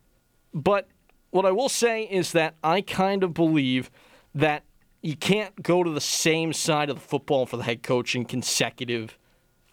But 0.52 0.88
what 1.30 1.44
I 1.44 1.50
will 1.50 1.68
say 1.68 2.04
is 2.04 2.32
that 2.32 2.54
I 2.62 2.80
kind 2.80 3.24
of 3.24 3.34
believe 3.34 3.90
that 4.34 4.62
you 5.04 5.14
can't 5.16 5.62
go 5.62 5.84
to 5.84 5.90
the 5.90 6.00
same 6.00 6.52
side 6.52 6.88
of 6.90 6.96
the 6.96 7.02
football 7.02 7.46
for 7.46 7.56
the 7.56 7.62
head 7.62 7.82
coach 7.82 8.16
in 8.16 8.24
consecutive 8.24 9.18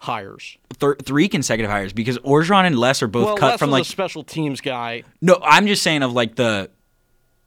hires. 0.00 0.58
Th- 0.78 0.96
three 1.02 1.28
consecutive 1.28 1.70
hires 1.70 1.92
because 1.92 2.18
Orgeron 2.18 2.66
and 2.66 2.78
Les 2.78 3.02
are 3.02 3.06
both 3.06 3.24
well, 3.26 3.36
cut 3.36 3.50
Les 3.52 3.56
from 3.58 3.70
like 3.70 3.82
a 3.82 3.86
special 3.86 4.22
teams 4.24 4.60
guy. 4.60 5.04
no 5.20 5.38
I'm 5.42 5.66
just 5.66 5.82
saying 5.82 6.02
of 6.02 6.12
like 6.12 6.34
the 6.36 6.70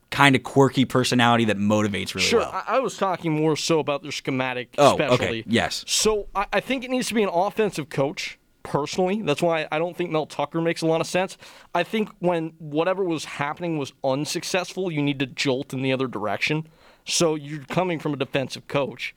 kind 0.10 0.36
of 0.36 0.44
quirky 0.44 0.86
personality 0.86 1.46
that 1.46 1.58
motivates 1.58 2.16
really 2.16 2.26
Sure, 2.28 2.40
well 2.40 2.52
I, 2.68 2.78
I 2.78 2.80
was 2.80 2.96
talking 2.98 3.34
more 3.34 3.56
so 3.58 3.80
about 3.80 4.02
their 4.04 4.12
schematic 4.14 4.74
Oh, 4.78 4.96
specialty. 4.96 5.24
okay, 5.26 5.44
yes. 5.48 5.84
So 5.88 6.28
I, 6.34 6.46
I 6.54 6.60
think 6.62 6.84
it 6.84 6.90
needs 6.92 7.08
to 7.10 7.14
be 7.14 7.24
an 7.24 7.30
offensive 7.32 7.90
coach. 7.90 8.40
Personally, 8.64 9.22
that's 9.22 9.44
why 9.44 9.68
I 9.72 9.78
don't 9.78 9.96
think 9.96 10.10
Mel 10.10 10.26
Tucker 10.26 10.60
makes 10.60 10.82
a 10.82 10.88
lot 10.88 11.00
of 11.00 11.06
sense. 11.06 11.38
I 11.76 11.84
think 11.84 12.10
when 12.18 12.54
whatever 12.58 13.04
was 13.04 13.26
happening 13.26 13.78
was 13.78 13.94
unsuccessful, 14.04 14.92
you 14.92 15.04
need 15.04 15.20
to 15.20 15.28
jolt 15.28 15.72
in 15.72 15.84
the 15.84 15.94
other 15.94 16.08
direction. 16.08 16.68
So 17.06 17.36
you're 17.36 17.64
coming 17.66 18.00
from 18.00 18.14
a 18.14 18.18
defensive 18.18 18.68
coach. 18.68 19.16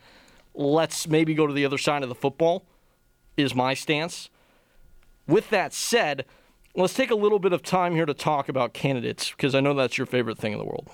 Let's 0.54 1.09
maybe 1.09 1.35
go 1.35 1.47
to 1.47 1.52
the 1.54 1.64
other 1.64 1.78
side 1.78 2.02
of 2.02 2.09
the 2.09 2.14
football, 2.14 2.64
is 3.37 3.54
my 3.54 3.75
stance. 3.75 4.28
With 5.26 5.50
that 5.50 5.73
said, 5.73 6.25
let's 6.75 6.95
take 6.95 7.11
a 7.11 7.14
little 7.14 7.38
bit 7.38 7.52
of 7.52 7.62
time 7.62 7.95
here 7.95 8.07
to 8.07 8.14
talk 8.14 8.49
about 8.49 8.73
candidates 8.75 9.30
because 9.30 9.54
I 9.54 9.61
know 9.61 9.75
that's 9.75 9.97
your 9.99 10.07
favorite 10.07 10.38
thing 10.38 10.52
in 10.52 10.59
the 10.59 10.64
world. 10.64 10.88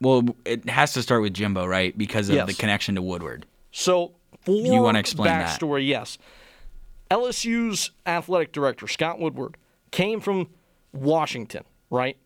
well 0.00 0.22
it 0.44 0.68
has 0.68 0.92
to 0.92 1.02
start 1.02 1.22
with 1.22 1.32
Jimbo 1.34 1.64
right 1.66 1.96
because 1.96 2.28
of 2.28 2.34
Yes. 2.34 2.46
the 2.48 2.54
connection 2.54 2.94
to 2.96 3.02
Woodward 3.02 3.46
So, 3.70 4.12
for 4.44 4.50
You 4.50 4.82
wanna 4.82 4.98
explain 4.98 5.28
that? 5.28 5.58
backstory, 5.60 5.86
yes. 5.86 6.18
LSU's 7.10 7.90
athletic 8.06 8.52
director, 8.52 8.86
Scott 8.88 9.18
Woodward, 9.20 9.56
came 9.92 10.20
from 10.20 10.48
Washington, 10.92 11.64
right? 11.90 12.16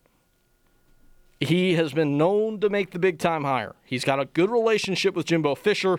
He 1.41 1.75
has 1.75 1.93
been 1.93 2.19
known 2.19 2.61
to 2.61 2.69
make 2.69 2.91
the 2.91 2.99
big 2.99 3.19
time 3.19 3.45
hire. 3.45 3.75
He's 3.85 4.05
got 4.05 4.19
a 4.19 4.25
good 4.25 4.51
relationship 4.51 5.15
with 5.15 5.27
Jimbo 5.27 5.55
Fisher, 5.55 5.99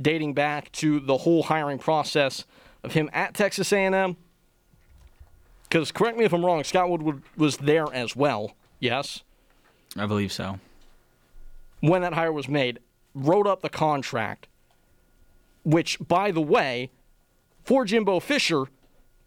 dating 0.00 0.34
back 0.34 0.70
to 0.72 1.00
the 1.00 1.18
whole 1.18 1.44
hiring 1.44 1.78
process 1.78 2.44
of 2.84 2.92
him 2.92 3.08
at 3.12 3.34
Texas 3.34 3.72
A&M. 3.72 4.16
Because 5.62 5.90
correct 5.90 6.18
me 6.18 6.24
if 6.24 6.32
I'm 6.32 6.44
wrong, 6.44 6.62
Scott 6.62 6.90
Woodward 6.90 7.22
was 7.36 7.56
there 7.56 7.92
as 7.92 8.14
well. 8.14 8.52
Yes 8.78 9.22
I 9.96 10.04
believe 10.04 10.30
so 10.30 10.60
when 11.80 12.02
that 12.02 12.14
hire 12.14 12.32
was 12.32 12.48
made, 12.48 12.78
wrote 13.14 13.46
up 13.46 13.62
the 13.62 13.68
contract, 13.68 14.46
which, 15.64 15.98
by 16.06 16.30
the 16.30 16.40
way, 16.40 16.90
for 17.64 17.84
Jimbo 17.84 18.20
Fisher, 18.20 18.64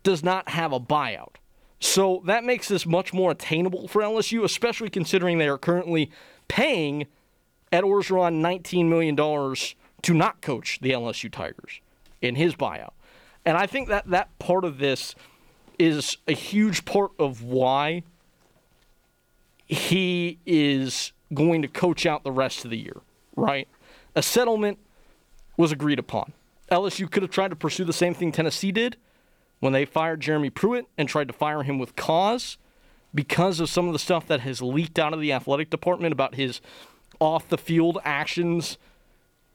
does 0.04 0.24
not 0.24 0.50
have 0.50 0.72
a 0.72 0.80
buyout. 0.80 1.36
So 1.80 2.22
that 2.26 2.44
makes 2.44 2.68
this 2.68 2.86
much 2.86 3.14
more 3.14 3.32
attainable 3.32 3.88
for 3.88 4.02
LSU, 4.02 4.44
especially 4.44 4.90
considering 4.90 5.38
they 5.38 5.48
are 5.48 5.58
currently 5.58 6.12
paying 6.48 7.08
Ed 7.72 7.84
Orgeron 7.84 8.42
$19 8.42 8.90
million 8.90 9.16
to 9.16 10.14
not 10.14 10.42
coach 10.42 10.80
the 10.82 10.92
LSU 10.92 11.32
Tigers 11.32 11.80
in 12.22 12.36
his 12.36 12.56
buyout. 12.56 12.92
And 13.46 13.58
I 13.58 13.66
think 13.66 13.88
that 13.88 14.10
that 14.10 14.38
part 14.40 14.66
of 14.66 14.78
this 14.78 15.16
is 15.78 16.18
a 16.28 16.34
huge 16.34 16.84
part 16.84 17.12
of 17.18 17.42
why 17.42 18.04
he 19.66 20.40
is 20.46 21.14
going 21.34 21.62
to 21.62 21.68
coach 21.68 22.06
out 22.06 22.24
the 22.24 22.32
rest 22.32 22.66
of 22.66 22.72
the 22.72 22.78
year, 22.78 22.98
right? 23.36 23.68
A 24.16 24.22
settlement 24.22 24.80
was 25.56 25.72
agreed 25.72 26.00
upon. 26.00 26.34
LSU 26.70 27.10
could 27.10 27.24
have 27.24 27.32
tried 27.32 27.50
to 27.50 27.56
pursue 27.56 27.86
the 27.86 27.94
same 27.94 28.14
thing 28.14 28.32
Tennessee 28.32 28.72
did 28.72 28.98
when 29.60 29.74
they 29.74 29.86
fired 29.86 30.22
Jeremy 30.22 30.50
Pruitt 30.50 30.88
and 30.98 31.08
tried 31.10 31.28
to 31.28 31.34
fire 31.34 31.64
him 31.64 31.80
with 31.80 31.96
cause 31.96 32.58
because 33.14 33.60
of 33.60 33.70
some 33.70 33.88
of 33.88 33.94
the 33.94 34.00
stuff 34.00 34.28
that 34.28 34.42
has 34.42 34.62
leaked 34.62 35.00
out 35.00 35.14
of 35.14 35.20
the 35.20 35.34
athletic 35.34 35.70
department 35.70 36.14
about 36.14 36.36
his 36.36 36.62
off 37.20 37.48
the 37.50 37.58
field 37.58 37.98
actions. 38.06 38.78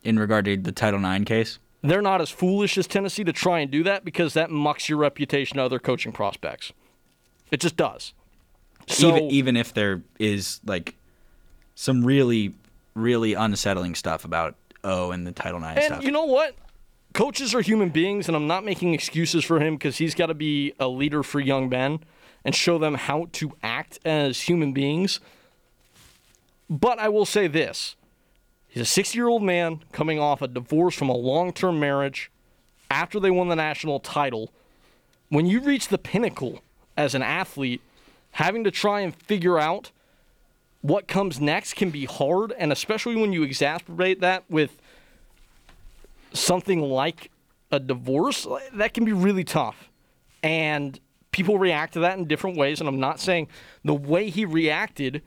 in 0.02 0.18
regard 0.18 0.44
to 0.44 0.56
the 0.56 0.73
Title 0.73 1.04
IX 1.04 1.25
case 1.25 1.58
They're 1.82 2.02
not 2.02 2.20
as 2.20 2.30
foolish 2.30 2.76
as 2.76 2.87
Tennessee 2.87 3.25
to 3.25 3.32
try 3.32 3.61
and 3.61 3.70
do 3.70 3.82
that 3.84 4.04
because 4.04 4.34
that 4.34 4.50
mucks 4.50 4.88
your 4.88 4.99
reputation 4.99 5.56
to 5.56 5.62
other 5.62 5.78
coaching 5.78 6.12
prospects. 6.12 6.73
It 7.50 7.61
just 7.61 7.76
does. 7.76 8.12
So, 8.87 9.08
even 9.16 9.30
even 9.30 9.56
if 9.56 9.73
there 9.73 10.02
is 10.18 10.61
like 10.66 10.96
some 11.75 12.04
really 12.04 12.52
really 12.94 13.34
unsettling 13.34 13.94
stuff 13.94 14.25
about 14.25 14.56
O 14.82 15.11
and 15.11 15.26
the 15.26 15.32
Title 15.32 15.58
IX 15.61 15.76
And 15.76 15.84
stuff. 15.84 16.04
you 16.04 16.11
know 16.11 16.25
what? 16.26 16.54
Coaches 17.14 17.54
are 17.54 17.61
human 17.61 17.90
beings, 17.90 18.26
and 18.26 18.37
I'm 18.37 18.49
not 18.49 18.64
making 18.64 18.92
excuses 18.92 19.44
for 19.44 19.61
him 19.61 19.76
because 19.76 19.99
he's 19.99 20.16
got 20.16 20.26
to 20.26 20.35
be 20.35 20.75
a 20.80 20.88
leader 20.88 21.23
for 21.23 21.38
young 21.38 21.68
men 21.68 22.00
and 22.44 22.56
show 22.56 22.76
them 22.76 22.94
how 22.94 23.28
to 23.35 23.52
act 23.62 24.00
as 24.04 24.42
human 24.42 24.73
beings. 24.73 25.21
But 26.68 26.99
I 26.99 27.09
will 27.09 27.25
say 27.25 27.47
this 27.47 27.94
he's 28.66 28.83
a 28.83 28.87
60 28.87 29.16
year 29.16 29.28
old 29.28 29.44
man 29.44 29.85
coming 29.92 30.18
off 30.18 30.42
a 30.42 30.49
divorce 30.49 30.97
from 30.97 31.09
a 31.09 31.16
long 31.16 31.52
term 31.52 31.78
marriage 31.78 32.33
after 32.90 33.21
they 33.21 33.30
won 33.30 33.47
the 33.47 33.54
national 33.54 34.00
title. 34.00 34.50
When 35.28 35.47
you 35.47 35.61
reach 35.61 35.88
the 35.88 35.99
pinnacle 35.99 36.62
as 36.97 37.14
an 37.14 37.23
athlete, 37.23 37.80
having 38.33 38.64
to 38.64 38.73
try 38.73 39.02
and 39.02 39.14
figure 39.14 39.56
out 39.61 39.92
what 40.80 41.06
comes 41.06 41.40
next 41.40 41.75
can 41.75 41.90
be 41.90 42.06
hard, 42.06 42.50
and 42.59 42.73
especially 42.73 43.14
when 43.14 43.33
you 43.33 43.47
exacerbate 43.47 44.18
that 44.18 44.42
with 44.50 44.76
something 46.34 46.80
like 46.80 47.30
a 47.70 47.80
divorce, 47.80 48.46
that 48.74 48.92
can 48.92 49.04
be 49.04 49.12
really 49.12 49.44
tough. 49.44 49.88
And 50.42 51.00
people 51.30 51.58
react 51.58 51.94
to 51.94 52.00
that 52.00 52.18
in 52.18 52.26
different 52.26 52.56
ways. 52.56 52.80
And 52.80 52.88
I'm 52.88 53.00
not 53.00 53.18
saying 53.18 53.48
the 53.82 53.94
way 53.94 54.28
he 54.28 54.44
reacted, 54.44 55.22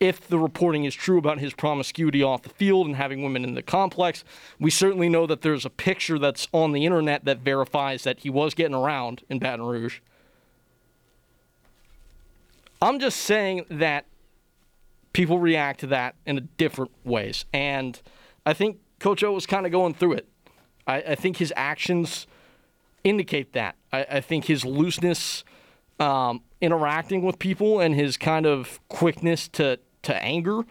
if 0.00 0.26
the 0.28 0.38
reporting 0.38 0.84
is 0.84 0.94
true 0.94 1.18
about 1.18 1.38
his 1.38 1.54
promiscuity 1.54 2.22
off 2.22 2.42
the 2.42 2.48
field 2.50 2.86
and 2.86 2.96
having 2.96 3.22
women 3.22 3.44
in 3.44 3.54
the 3.54 3.62
complex, 3.62 4.24
we 4.58 4.70
certainly 4.70 5.08
know 5.08 5.26
that 5.26 5.42
there's 5.42 5.64
a 5.64 5.70
picture 5.70 6.18
that's 6.18 6.48
on 6.52 6.72
the 6.72 6.84
internet 6.84 7.24
that 7.24 7.38
verifies 7.38 8.02
that 8.04 8.20
he 8.20 8.30
was 8.30 8.54
getting 8.54 8.74
around 8.74 9.22
in 9.28 9.38
Baton 9.38 9.64
Rouge. 9.64 10.00
I'm 12.80 13.00
just 13.00 13.20
saying 13.20 13.64
that 13.70 14.06
people 15.12 15.38
react 15.38 15.80
to 15.80 15.86
that 15.88 16.14
in 16.26 16.48
different 16.58 16.92
ways. 17.04 17.44
And 17.52 18.00
I 18.46 18.52
think 18.52 18.78
Coach 19.00 19.24
O 19.24 19.32
was 19.32 19.46
kind 19.46 19.66
of 19.66 19.72
going 19.72 19.94
through 19.94 20.12
it. 20.12 20.28
I, 20.88 20.96
I 20.96 21.14
think 21.14 21.36
his 21.36 21.52
actions 21.54 22.26
indicate 23.04 23.52
that. 23.52 23.76
I, 23.92 24.06
I 24.10 24.20
think 24.20 24.46
his 24.46 24.64
looseness 24.64 25.44
um, 26.00 26.42
interacting 26.60 27.22
with 27.22 27.38
people 27.38 27.78
and 27.80 27.94
his 27.94 28.16
kind 28.16 28.46
of 28.46 28.80
quickness 28.88 29.46
to, 29.48 29.78
to 30.02 30.22
anger, 30.24 30.62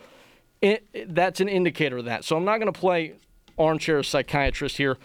it, 0.62 0.86
it- 0.94 1.14
that's 1.16 1.40
an 1.40 1.48
indicator 1.48 1.98
of 2.00 2.06
that. 2.06 2.26
So 2.26 2.36
I'm 2.36 2.44
not 2.46 2.58
going 2.60 2.72
to 2.72 2.78
play 2.78 3.14
armchair 3.58 4.04
psychiatrist 4.04 4.78
here, 4.78 4.98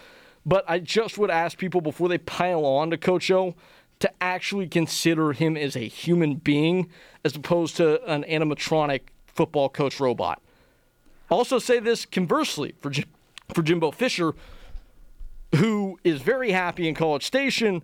but 0.44 0.64
I 0.68 0.78
just 0.78 1.18
would 1.18 1.30
ask 1.30 1.56
people 1.58 1.80
before 1.80 2.08
they 2.08 2.18
pile 2.18 2.64
on 2.66 2.90
to 2.90 2.98
Coach 2.98 3.30
O 3.30 3.54
to 4.00 4.10
actually 4.20 4.66
consider 4.66 5.32
him 5.32 5.56
as 5.56 5.76
a 5.76 5.86
human 5.86 6.34
being 6.34 6.90
as 7.24 7.36
opposed 7.36 7.76
to 7.76 8.02
an 8.10 8.24
animatronic 8.24 9.02
football 9.26 9.68
coach 9.68 10.00
robot. 10.00 10.42
Also, 11.30 11.58
say 11.58 11.78
this 11.78 12.04
conversely 12.04 12.74
for 12.80 12.90
Jim, 12.90 13.04
for 13.54 13.62
Jimbo 13.62 13.92
Fisher, 13.92 14.34
who 15.56 15.98
is 16.04 16.22
very 16.22 16.52
happy 16.52 16.88
in 16.88 16.94
College 16.94 17.24
Station, 17.24 17.82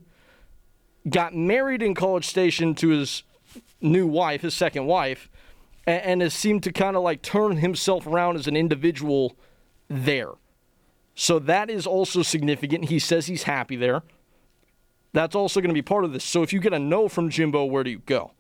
got 1.09 1.35
married 1.35 1.83
in 1.83 1.95
College 1.95 2.27
Station 2.27 2.75
to 2.77 2.89
his 2.89 3.23
new 3.81 4.07
wife, 4.07 4.43
his 4.43 4.55
second 4.55 4.87
wife, 4.87 5.29
and, 5.87 6.03
and 6.03 6.23
has 6.23 6.35
seemed 6.35 6.63
to 6.65 6.73
kind 6.73 6.97
of 6.97 7.03
like 7.03 7.23
turn 7.23 7.59
himself 7.59 8.07
around 8.07 8.37
as 8.37 8.47
an 8.47 8.57
individual 8.57 9.37
there. 9.89 10.33
So 11.15 11.39
that 11.41 11.69
is 11.69 11.87
also 11.87 12.23
significant. 12.23 12.87
He 12.87 12.99
says 12.99 13.27
he's 13.27 13.43
happy 13.45 13.77
there. 13.77 14.03
That's 15.13 15.35
also 15.35 15.61
going 15.61 15.71
to 15.71 15.75
be 15.75 15.83
part 15.83 16.05
of 16.05 16.13
this. 16.13 16.23
So 16.23 16.43
if 16.43 16.53
you 16.53 16.61
get 16.61 16.73
a 16.73 16.79
no 16.79 17.09
from 17.09 17.31
Jimbo, 17.31 17.65
where 17.65 17.83
do 17.83 17.91
you 17.91 18.01
go? 18.01 18.33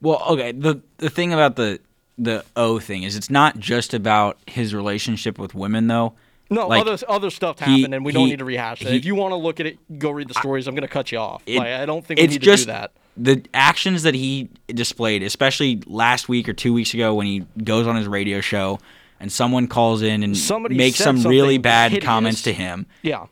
Well, 0.00 0.22
okay. 0.28 0.52
The 0.52 0.80
the 0.98 1.10
thing 1.10 1.32
about 1.32 1.56
the 1.56 1.80
the 2.16 2.44
O 2.54 2.78
thing 2.78 3.02
is 3.02 3.16
it's 3.16 3.30
not 3.30 3.58
just 3.58 3.94
about 3.94 4.38
his 4.46 4.74
relationship 4.74 5.38
with 5.38 5.54
women 5.54 5.88
though. 5.88 6.14
No, 6.50 6.66
Like, 6.68 6.80
other 6.86 6.96
other 7.08 7.30
stuff 7.30 7.58
he- 7.60 7.64
happened, 7.82 7.94
and 7.94 8.04
we 8.04 8.12
don't 8.12 8.28
need 8.28 8.38
to 8.38 8.44
rehash 8.44 8.80
it. 8.82 8.88
he- 8.88 8.96
if 8.96 9.04
you 9.04 9.14
want 9.14 9.32
to 9.32 9.36
look 9.36 9.60
at 9.60 9.66
it, 9.66 9.98
go 9.98 10.10
read 10.10 10.28
the 10.28 10.34
stories. 10.34 10.66
I'm 10.66 10.74
going 10.74 10.82
to 10.82 10.88
cut 10.88 11.12
you 11.12 11.18
off. 11.18 11.42
It- 11.46 11.58
like, 11.58 11.66
I 11.68 11.84
don't 11.86 12.04
think 12.06 12.18
we 12.18 12.24
it's 12.24 12.34
need 12.34 12.42
just 12.42 12.62
to 12.62 12.66
do 12.68 12.72
that. 12.72 12.92
the 13.18 13.42
actions 13.52 14.02
that 14.04 14.14
he 14.14 14.48
displayed, 14.68 15.22
especially 15.22 15.82
last 15.86 16.28
week 16.28 16.48
or 16.48 16.52
two 16.54 16.72
weeks 16.72 16.94
ago 16.94 17.14
when 17.14 17.26
he 17.26 17.44
goes 17.62 17.86
on 17.86 17.96
his 17.96 18.06
radio 18.08 18.40
show 18.40 18.78
and 19.20 19.30
someone 19.30 19.66
calls 19.66 20.00
in 20.02 20.22
and 20.22 20.36
Somebody 20.36 20.76
makes 20.76 20.96
some 20.98 21.22
really 21.22 21.58
bad 21.58 21.90
hideous. 21.92 22.06
comments 22.06 22.42
to 22.42 22.52
him. 22.52 22.86
Yeah, 23.02 23.26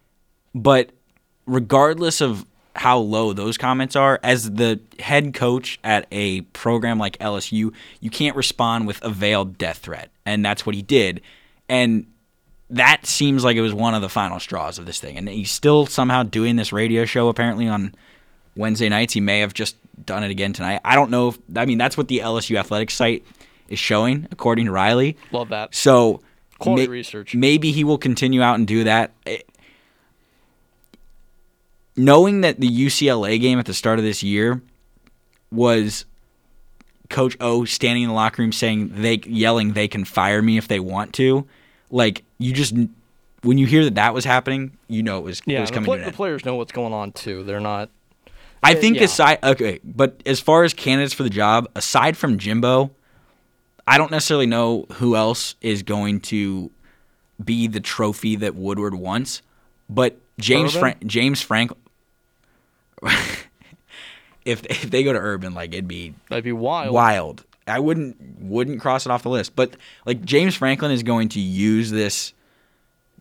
But 0.55 0.91
regardless 1.47 2.21
of 2.21 2.45
how 2.75 2.99
low 2.99 3.33
those 3.33 3.57
comments 3.57 3.97
are, 3.97 4.21
as 4.23 4.51
the 4.53 4.81
head 4.99 5.33
coach 5.33 5.79
at 5.83 6.07
a 6.13 6.43
program 6.53 6.99
like 6.99 7.17
LSU, 7.19 7.73
you 8.01 8.11
can't 8.11 8.37
respond 8.37 8.87
with 8.87 9.03
a 9.03 9.09
veiled 9.09 9.57
death 9.57 9.79
threat. 9.79 10.11
And 10.27 10.45
that's 10.45 10.67
what 10.67 10.75
he 10.75 10.83
did. 10.83 11.23
And 11.69 12.07
that 12.71 13.07
seems 13.07 13.45
like 13.45 13.57
it 13.57 13.61
was 13.61 13.75
one 13.75 13.95
of 13.95 14.03
the 14.03 14.09
final 14.09 14.41
straws 14.41 14.79
of 14.79 14.87
this 14.87 14.99
thing. 14.99 15.17
And 15.17 15.29
he's 15.29 15.51
still 15.51 15.87
somehow 15.87 16.23
doing 16.25 16.57
this 16.57 16.73
radio 16.73 17.05
show 17.05 17.29
apparently 17.29 17.69
on 17.69 17.95
Wednesday 18.57 18.89
nights. 18.89 19.15
He 19.15 19.21
may 19.21 19.41
have 19.41 19.55
just 19.55 19.77
done 20.05 20.25
it 20.25 20.31
again 20.31 20.53
tonight. 20.53 20.81
I 20.85 20.95
don't 20.95 21.11
know 21.11 21.29
if 21.29 21.39
I 21.55 21.65
mean 21.65 21.79
that's 21.79 21.97
what 21.97 22.09
the 22.09 22.19
LSU 22.19 22.59
athletics 22.59 22.95
site 22.95 23.25
is 23.69 23.79
showing, 23.79 24.27
according 24.31 24.67
to 24.67 24.73
Riley. 24.73 25.17
love 25.33 25.49
that. 25.51 25.75
So 25.75 26.21
Quality 26.59 26.87
ma- 26.87 26.93
research. 26.93 27.35
Maybe 27.35 27.73
he 27.73 27.85
will 27.85 27.99
continue 27.99 28.43
out 28.43 28.55
and 28.55 28.67
do 28.67 28.85
that. 28.85 29.13
Eh, 29.27 29.39
knowing 31.97 32.43
that 32.43 32.61
the 32.61 32.69
UCLA 32.69 33.41
game 33.41 33.59
at 33.59 33.67
the 33.67 33.75
start 33.75 33.99
of 33.99 34.05
this 34.05 34.23
year 34.23 34.61
was 35.51 36.05
Coach 37.09 37.37
O 37.41 37.65
standing 37.65 38.03
in 38.03 38.09
the 38.09 38.15
locker 38.15 38.43
room 38.43 38.53
saying 38.53 38.91
they 38.95 39.17
yelling 39.27 39.73
they 39.73 39.89
can 39.89 40.05
fire 40.05 40.43
me 40.43 40.59
if 40.59 40.69
they 40.69 40.81
want 40.81 41.13
to, 41.15 41.47
like 41.91 42.25
you 42.39 42.53
just 42.53 42.75
when 43.43 43.59
you 43.59 43.67
hear 43.67 43.85
that 43.85 43.95
that 43.95 44.15
was 44.15 44.25
happening, 44.25 44.77
you 44.89 45.03
know 45.03 45.19
it 45.19 45.25
was 45.25 45.43
it 45.47 45.61
was 45.61 45.71
coming 45.71 45.91
to 45.91 45.93
an 45.93 46.05
the 46.05 46.13
players 46.13 46.45
know 46.45 46.57
what's 46.57 46.73
going 46.73 46.93
on 46.93 47.13
too. 47.13 47.43
They're 47.43 47.61
not. 47.61 47.91
I 48.63 48.75
think 48.75 48.97
yeah. 48.97 49.05
aside 49.05 49.39
okay, 49.43 49.81
but 49.85 50.23
as 50.27 50.41
far 50.41 50.65
as 50.65 50.75
candidates 50.75 51.15
for 51.15 51.23
the 51.23 51.31
job, 51.31 51.69
aside 51.75 52.17
from 52.17 52.39
Jimbo, 52.39 52.91
I 53.87 53.99
don't 53.99 54.11
necessarily 54.11 54.47
know 54.47 54.87
who 54.95 55.15
else 55.15 55.55
is 55.61 55.83
going 55.83 56.21
to 56.23 56.71
be 57.43 57.67
the 57.67 57.81
trophy 57.81 58.37
that 58.37 58.55
Woodward 58.55 58.95
wants. 58.95 59.43
But 59.89 60.19
James? 60.39 60.77
Frank, 60.77 61.07
James 61.07 61.41
Frank, 61.41 61.73
if 64.45 64.65
if 64.67 64.91
they 64.91 65.05
go 65.05 65.13
to 65.13 65.19
Urban, 65.19 65.55
like 65.55 65.73
it'd 65.73 65.89
be 65.89 66.15
That'd 66.29 66.45
be 66.45 66.53
wild. 66.53 66.93
wild. 66.93 67.45
I 67.67 67.81
wouldn't 67.81 68.17
wouldn't 68.41 68.81
cross 68.81 69.07
it 69.07 69.11
off 69.11 69.23
the 69.23 69.31
list. 69.31 69.57
But 69.57 69.77
like 70.05 70.25
James 70.25 70.55
Franklin 70.55 70.91
is 70.91 71.03
going 71.03 71.29
to 71.31 71.41
use 71.41 71.91
this 71.91 72.33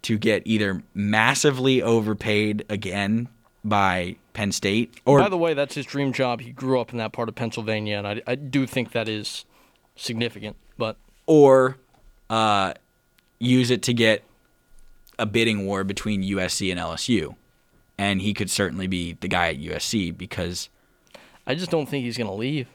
to 0.04 0.18
get 0.18 0.44
either 0.46 0.84
massively 0.94 1.82
overpaid 1.82 2.64
again 2.70 3.28
by 3.64 4.18
Penn 4.34 4.52
State 4.52 5.00
or 5.06 5.20
By 5.20 5.30
the 5.30 5.38
way, 5.38 5.54
that's 5.54 5.74
his 5.74 5.86
dream 5.86 6.14
job. 6.14 6.42
He 6.42 6.52
grew 6.52 6.80
up 6.80 6.92
in 6.92 7.00
that 7.00 7.12
part 7.12 7.30
of 7.30 7.36
Pennsylvania, 7.36 7.98
and 7.98 8.08
I, 8.08 8.22
I 8.28 8.36
do 8.36 8.68
think 8.68 8.92
that 8.92 9.10
is 9.10 9.46
significant. 9.96 10.56
But 10.78 10.98
or 11.26 11.78
uh, 12.30 12.74
use 13.40 13.72
it 13.72 13.82
to 13.84 13.94
get 13.94 14.24
a 15.18 15.26
bidding 15.26 15.66
war 15.66 15.84
between 15.84 16.22
USC 16.24 16.72
and 16.72 16.80
LSU. 16.80 17.36
And 17.98 18.22
he 18.22 18.34
could 18.34 18.50
certainly 18.50 18.88
be 18.88 19.14
the 19.14 19.28
guy 19.28 19.50
at 19.50 19.58
USC 19.58 20.16
because 20.16 20.70
I 21.48 21.56
just 21.56 21.72
don't 21.72 21.88
think 21.88 22.04
he's 22.04 22.18
going 22.18 22.28
to 22.28 22.34
leave. 22.34 22.68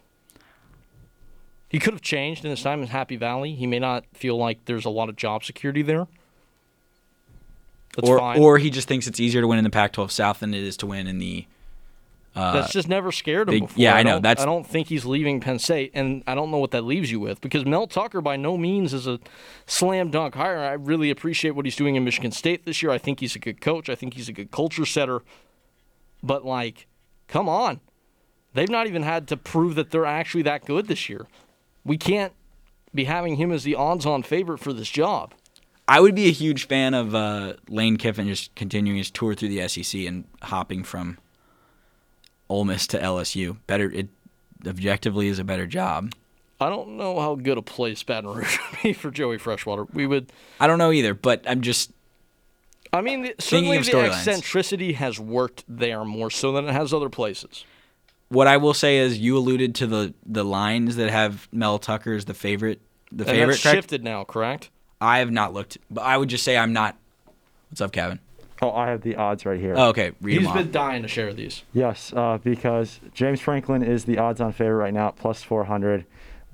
He 1.70 1.78
could 1.78 1.94
have 1.94 2.02
changed 2.02 2.44
in 2.44 2.50
his 2.50 2.62
time 2.62 2.83
in 2.83 2.88
Happy 2.88 3.16
Valley. 3.16 3.54
He 3.54 3.66
may 3.66 3.78
not 3.78 4.04
feel 4.12 4.37
like 4.37 4.64
there's 4.66 4.85
a 4.85 4.90
lot 4.90 5.09
of 5.09 5.16
job 5.16 5.44
security 5.44 5.83
there. 5.83 6.06
That's 7.96 8.09
or 8.09 8.18
fine. 8.18 8.38
or 8.40 8.59
he 8.59 8.70
just 8.70 8.87
thinks 8.88 9.06
it's 9.06 9.18
easier 9.18 9.40
to 9.40 9.46
win 9.48 9.59
in 9.59 9.64
the 9.64 9.70
Pac-12 9.70 10.11
South 10.11 10.40
than 10.40 10.54
it 10.54 10.62
is 10.62 10.76
to 10.78 10.87
win 10.87 11.06
in 11.06 11.18
the 11.18 11.46
uh, 12.37 12.52
That's 12.52 12.72
just 12.72 12.88
never 12.88 13.11
scared 13.11 13.48
him 13.48 13.54
big- 13.54 13.62
before. 13.62 13.83
yeah, 13.83 13.94
I 13.96 14.04
know, 14.04 14.12
don't- 14.12 14.22
that's- 14.22 14.42
I 14.44 14.46
don't 14.46 14.64
think 14.64 14.87
he's 14.87 15.04
leaving 15.04 15.40
Penn 15.40 15.59
State, 15.59 15.90
and 15.94 16.22
I 16.28 16.37
don't 16.37 16.52
know 16.52 16.59
what 16.59 16.70
that 16.70 16.83
leaves 16.85 17.11
you 17.11 17.18
with 17.18 17.40
because 17.40 17.64
Mel 17.66 17.88
Tucker 17.88 18.20
by 18.20 18.37
no 18.37 18.56
means 18.56 18.94
is 18.94 19.09
a 19.09 19.18
slam 19.66 20.11
dunk 20.12 20.37
hire. 20.37 20.59
I 20.61 20.74
really 20.74 21.11
appreciate 21.11 21.50
what 21.56 21.64
he's 21.64 21.74
doing 21.74 21.96
in 21.96 22.04
Michigan 22.04 22.30
State 22.30 22.64
this 22.66 22.85
year. 22.85 22.92
I 22.92 22.98
think 22.98 23.18
he's 23.18 23.35
a 23.35 23.40
good 23.40 23.61
coach. 23.61 23.88
I 23.90 23.96
think 23.96 24.14
he's 24.14 24.28
a 24.28 24.33
good 24.33 24.52
culture 24.52 24.87
setter. 24.87 25.22
But 26.22 26.44
like, 26.44 26.87
come 27.26 27.48
on, 27.48 27.80
they've 28.54 28.70
not 28.70 28.87
even 28.87 29.02
had 29.02 29.26
to 29.28 29.37
prove 29.37 29.74
that 29.74 29.90
they're 29.90 30.06
actually 30.06 30.42
that 30.42 30.64
good 30.64 30.87
this 30.87 31.09
year. 31.09 31.26
We 31.85 31.97
can't 31.97 32.33
be 32.95 33.05
having 33.05 33.37
him 33.37 33.53
as 33.53 33.64
the 33.64 33.75
odds-on 33.75 34.23
favorite 34.23 34.59
for 34.59 34.73
this 34.73 34.90
job. 34.90 35.35
I 35.88 36.01
would 36.01 36.14
be 36.14 36.29
a 36.29 36.33
huge 36.33 36.66
fan 36.66 36.95
of 36.95 37.14
uh, 37.14 37.55
Lane 37.69 37.97
Kiffin 37.97 38.29
just 38.29 38.55
continuing 38.55 38.99
his 38.99 39.11
tour 39.11 39.35
through 39.35 39.49
the 39.49 39.66
SEC 39.66 40.03
and 40.03 40.25
hopping 40.43 40.85
from 40.85 41.19
Ole 42.49 42.64
Miss 42.64 42.87
to 42.88 42.99
LSU. 42.99 43.57
Better, 43.66 43.90
it 43.90 44.09
objectively 44.66 45.27
is 45.27 45.38
a 45.38 45.45
better 45.45 45.66
job. 45.66 46.12
I 46.61 46.69
don't 46.69 46.97
know 46.97 47.19
how 47.19 47.35
good 47.35 47.59
a 47.59 47.62
place 47.62 48.03
Baton 48.03 48.35
Rouge 48.35 48.59
would 48.71 48.83
be 48.83 48.93
for 48.93 49.11
Joey 49.11 49.38
Freshwater. 49.38 49.85
We 49.93 50.07
would. 50.07 50.31
I 50.61 50.66
don't 50.66 50.79
know 50.79 50.93
either, 50.93 51.14
but 51.14 51.43
I'm 51.47 51.62
just 51.62 51.90
I 52.93 53.03
mean, 53.03 53.23
the, 53.23 53.35
certainly 53.38 53.79
the 53.79 54.01
eccentricity 54.01 54.95
has 54.95 55.21
worked 55.21 55.64
there 55.69 56.05
more 56.05 56.31
so 56.31 56.53
than 56.53 56.69
it 56.69 56.73
has 56.73 56.93
other 56.93 57.09
places. 57.09 57.64
What 58.31 58.47
I 58.47 58.57
will 58.57 58.75
say 58.75 58.99
is 58.99 59.19
you 59.19 59.37
alluded 59.37 59.75
to 59.77 59.87
the 59.87 60.14
the 60.25 60.45
lines 60.45 60.97
that 60.97 61.11
have 61.11 61.49
Mel 61.53 61.79
Tucker 61.79 62.14
as 62.14 62.25
the 62.25 62.35
favorite. 62.35 62.81
The 63.12 63.25
And 63.25 63.31
favorite, 63.33 63.47
that's 63.49 63.59
shifted 63.61 64.03
now, 64.05 64.25
correct? 64.25 64.71
I 65.01 65.19
have 65.19 65.31
not 65.31 65.53
looked, 65.53 65.79
but 65.90 66.03
I 66.03 66.16
would 66.16 66.29
just 66.29 66.45
say 66.45 66.57
I'm 66.57 66.73
not. 66.73 66.97
What's 67.71 67.81
up, 67.81 67.93
Kevin? 67.93 68.21
Oh, 68.62 68.73
I 68.73 68.88
have 68.88 69.01
the 69.03 69.16
odds 69.16 69.47
right 69.47 69.59
here. 69.59 69.75
Oh, 69.77 69.88
okay, 69.88 70.12
read 70.21 70.35
He's 70.35 70.43
them 70.43 70.49
off. 70.51 70.57
been 70.57 70.71
dying 70.71 71.03
to 71.03 71.09
share 71.09 71.33
these. 71.33 71.62
Yes, 71.73 72.12
uh, 72.14 72.38
because 72.45 73.01
James 73.14 73.40
Franklin 73.40 73.83
is 73.83 74.05
the 74.05 74.19
odds-on 74.19 74.53
favorite 74.53 74.77
right 74.77 74.93
now 74.95 75.09
at 75.09 75.16
plus 75.16 75.43
400. 75.43 76.05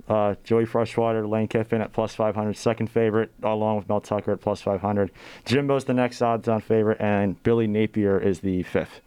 Uh, 0.07 0.35
Joey 0.45 0.65
Freshwater, 0.65 1.27
Lane 1.27 1.49
Kiffin 1.49 1.81
at 1.81 1.91
plus 1.91 2.15
500, 2.15 2.55
second 2.55 2.87
favorite, 2.89 3.31
along 3.43 3.75
with 3.75 3.89
Mel 3.89 3.99
Tucker 3.99 4.31
at 4.31 4.39
plus 4.39 4.61
500. 4.61 5.11
Jimbo's 5.45 5.83
the 5.83 5.93
next 5.93 6.21
odds-on 6.21 6.61
favorite, 6.61 7.01
and 7.01 7.43
Billy 7.43 7.67
Napier 7.67 8.17
is 8.17 8.39
the 8.39 8.63
fifth. 8.63 9.01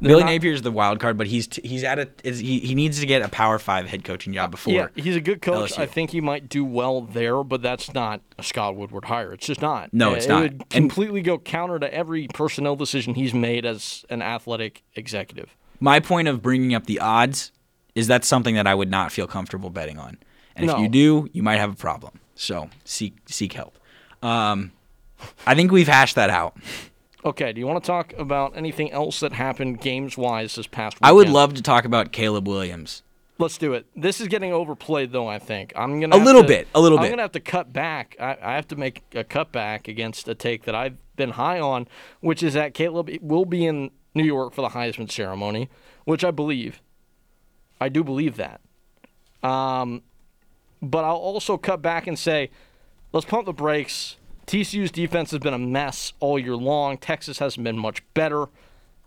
Billy 0.00 0.22
not- 0.24 0.44
is 0.44 0.62
the 0.62 0.70
wild 0.72 0.98
card, 1.00 1.16
but 1.16 1.26
he's 1.26 1.46
t- 1.46 1.66
he's 1.66 1.84
at 1.84 1.98
a 1.98 2.08
is, 2.24 2.38
he, 2.40 2.58
he 2.60 2.74
needs 2.74 3.00
to 3.00 3.06
get 3.06 3.22
a 3.22 3.28
Power 3.28 3.58
Five 3.58 3.86
head 3.88 4.04
coaching 4.04 4.32
job 4.32 4.50
before. 4.50 4.72
Yeah, 4.74 4.88
he's 4.94 5.16
a 5.16 5.20
good 5.20 5.40
coach. 5.40 5.72
LSU. 5.72 5.78
I 5.78 5.86
think 5.86 6.10
he 6.10 6.20
might 6.20 6.48
do 6.48 6.64
well 6.64 7.00
there, 7.02 7.42
but 7.44 7.62
that's 7.62 7.94
not 7.94 8.20
a 8.38 8.42
Scott 8.42 8.76
Woodward 8.76 9.06
hire. 9.06 9.32
It's 9.32 9.46
just 9.46 9.62
not. 9.62 9.92
No, 9.94 10.10
Uh, 10.10 10.14
it's 10.14 10.26
it 10.26 10.28
not. 10.28 10.42
would 10.42 10.52
And- 10.52 10.68
completely 10.70 11.22
go 11.22 11.38
counter 11.38 11.78
to 11.78 11.92
every 11.94 12.28
personnel 12.28 12.76
decision 12.76 13.14
he's 13.14 13.32
made 13.34 13.64
as 13.64 14.04
an 14.10 14.20
athletic 14.20 14.82
executive. 14.96 15.56
My 15.80 16.00
point 16.00 16.28
of 16.28 16.42
bringing 16.42 16.74
up 16.74 16.86
the 16.86 16.98
odds 17.00 17.52
is 17.94 18.06
that's 18.06 18.26
something 18.26 18.54
that 18.56 18.66
I 18.66 18.74
would 18.74 18.90
not 18.90 19.12
feel 19.12 19.26
comfortable 19.26 19.70
betting 19.70 19.98
on, 19.98 20.18
and 20.56 20.68
if 20.70 20.78
you 20.78 20.88
do, 20.88 21.28
you 21.32 21.42
might 21.42 21.58
have 21.58 21.72
a 21.72 21.76
problem. 21.76 22.20
So 22.34 22.68
seek 22.84 23.14
seek 23.26 23.52
help. 23.52 23.78
Um, 24.22 24.72
I 25.46 25.54
think 25.54 25.70
we've 25.70 25.86
hashed 25.88 26.16
that 26.16 26.30
out. 26.30 26.56
Okay, 27.24 27.52
do 27.54 27.60
you 27.60 27.66
want 27.66 27.82
to 27.82 27.86
talk 27.86 28.12
about 28.18 28.54
anything 28.56 28.92
else 28.92 29.20
that 29.20 29.32
happened 29.32 29.80
games 29.80 30.18
wise 30.18 30.54
this 30.56 30.66
past 30.66 30.96
weekend? 30.96 31.08
I 31.08 31.12
would 31.12 31.28
love 31.30 31.54
to 31.54 31.62
talk 31.62 31.84
about 31.86 32.12
Caleb 32.12 32.46
Williams. 32.46 33.02
Let's 33.38 33.56
do 33.58 33.72
it. 33.72 33.86
This 33.96 34.20
is 34.20 34.28
getting 34.28 34.52
overplayed, 34.52 35.10
though. 35.10 35.26
I 35.26 35.38
think 35.38 35.72
I'm 35.74 36.00
gonna 36.00 36.16
A 36.16 36.18
little 36.18 36.42
to- 36.42 36.48
bit, 36.48 36.68
a 36.74 36.80
little 36.80 36.98
bit 36.98 37.04
I'm 37.06 37.10
gonna 37.12 37.22
have 37.22 37.32
to 37.32 37.40
cut 37.40 37.72
back. 37.72 38.14
I, 38.20 38.36
I 38.42 38.54
have 38.54 38.68
to 38.68 38.76
make 38.76 39.02
a 39.14 39.24
cut 39.24 39.50
back 39.52 39.88
against 39.88 40.28
a 40.28 40.34
take 40.34 40.64
that 40.64 40.74
I've 40.74 40.96
been 41.16 41.30
high 41.30 41.58
on, 41.58 41.88
which 42.20 42.42
is 42.42 42.54
that 42.54 42.74
Caleb 42.74 43.10
will 43.22 43.44
be 43.46 43.64
in 43.66 43.90
New 44.14 44.24
York 44.24 44.52
for 44.52 44.60
the 44.62 44.68
Heisman 44.68 45.10
ceremony, 45.10 45.68
which 46.04 46.22
I 46.24 46.30
believe. 46.30 46.80
I 47.80 47.88
do 47.88 48.04
believe 48.04 48.36
that. 48.36 48.60
Um, 49.42 50.02
but 50.80 51.04
I'll 51.04 51.16
also 51.16 51.56
cut 51.56 51.82
back 51.82 52.06
and 52.06 52.16
say, 52.18 52.50
let's 53.12 53.26
pump 53.26 53.46
the 53.46 53.52
brakes. 53.52 54.16
TCU's 54.46 54.90
defense 54.90 55.30
has 55.30 55.40
been 55.40 55.54
a 55.54 55.58
mess 55.58 56.12
all 56.20 56.38
year 56.38 56.56
long. 56.56 56.98
Texas 56.98 57.38
hasn't 57.38 57.64
been 57.64 57.78
much 57.78 58.02
better. 58.14 58.46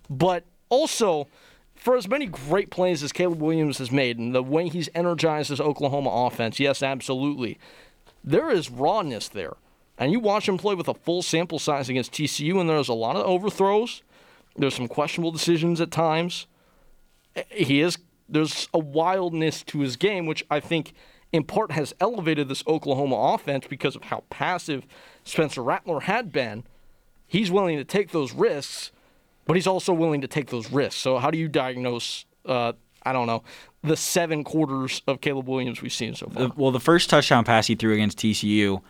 But 0.09 0.43
also, 0.69 1.27
for 1.75 1.95
as 1.95 2.07
many 2.07 2.25
great 2.25 2.69
plays 2.69 3.03
as 3.03 3.11
Caleb 3.11 3.41
Williams 3.41 3.77
has 3.77 3.91
made 3.91 4.17
and 4.17 4.33
the 4.33 4.43
way 4.43 4.67
he's 4.69 4.89
energized 4.95 5.49
his 5.49 5.61
Oklahoma 5.61 6.09
offense, 6.09 6.59
yes, 6.59 6.81
absolutely. 6.81 7.59
There 8.23 8.49
is 8.49 8.69
rawness 8.69 9.27
there. 9.27 9.53
And 9.97 10.11
you 10.11 10.19
watch 10.19 10.47
him 10.47 10.57
play 10.57 10.75
with 10.75 10.87
a 10.87 10.93
full 10.93 11.21
sample 11.21 11.59
size 11.59 11.89
against 11.89 12.11
TCU, 12.11 12.59
and 12.59 12.69
there's 12.69 12.89
a 12.89 12.93
lot 12.93 13.15
of 13.15 13.25
overthrows. 13.25 14.03
There's 14.55 14.75
some 14.75 14.87
questionable 14.87 15.31
decisions 15.31 15.81
at 15.81 15.91
times. 15.91 16.45
He 17.49 17.81
is 17.81 17.97
there's 18.29 18.67
a 18.73 18.79
wildness 18.79 19.63
to 19.63 19.79
his 19.79 19.95
game, 19.95 20.25
which 20.25 20.45
I 20.51 20.59
think 20.59 20.93
in 21.31 21.43
part 21.43 21.71
has 21.71 21.93
elevated 21.99 22.49
this 22.49 22.63
Oklahoma 22.67 23.15
offense 23.33 23.65
because 23.67 23.95
of 23.95 24.03
how 24.03 24.23
passive 24.29 24.85
Spencer 25.23 25.61
Rattler 25.61 26.01
had 26.01 26.31
been. 26.31 26.63
He's 27.25 27.51
willing 27.51 27.77
to 27.77 27.83
take 27.83 28.11
those 28.11 28.33
risks, 28.33 28.91
but 29.45 29.55
he's 29.55 29.67
also 29.67 29.93
willing 29.93 30.21
to 30.21 30.27
take 30.27 30.47
those 30.49 30.71
risks. 30.71 30.99
So 30.99 31.17
how 31.17 31.29
do 31.29 31.37
you 31.37 31.47
diagnose? 31.47 32.25
Uh, 32.45 32.73
I 33.03 33.13
don't 33.13 33.27
know 33.27 33.43
the 33.83 33.97
seven 33.97 34.43
quarters 34.43 35.01
of 35.07 35.21
Caleb 35.21 35.47
Williams 35.47 35.81
we've 35.81 35.93
seen 35.93 36.15
so 36.15 36.27
far. 36.27 36.51
Well, 36.55 36.71
the 36.71 36.79
first 36.79 37.09
touchdown 37.09 37.43
pass 37.43 37.67
he 37.67 37.75
threw 37.75 37.93
against 37.93 38.17
TCU, 38.17 38.81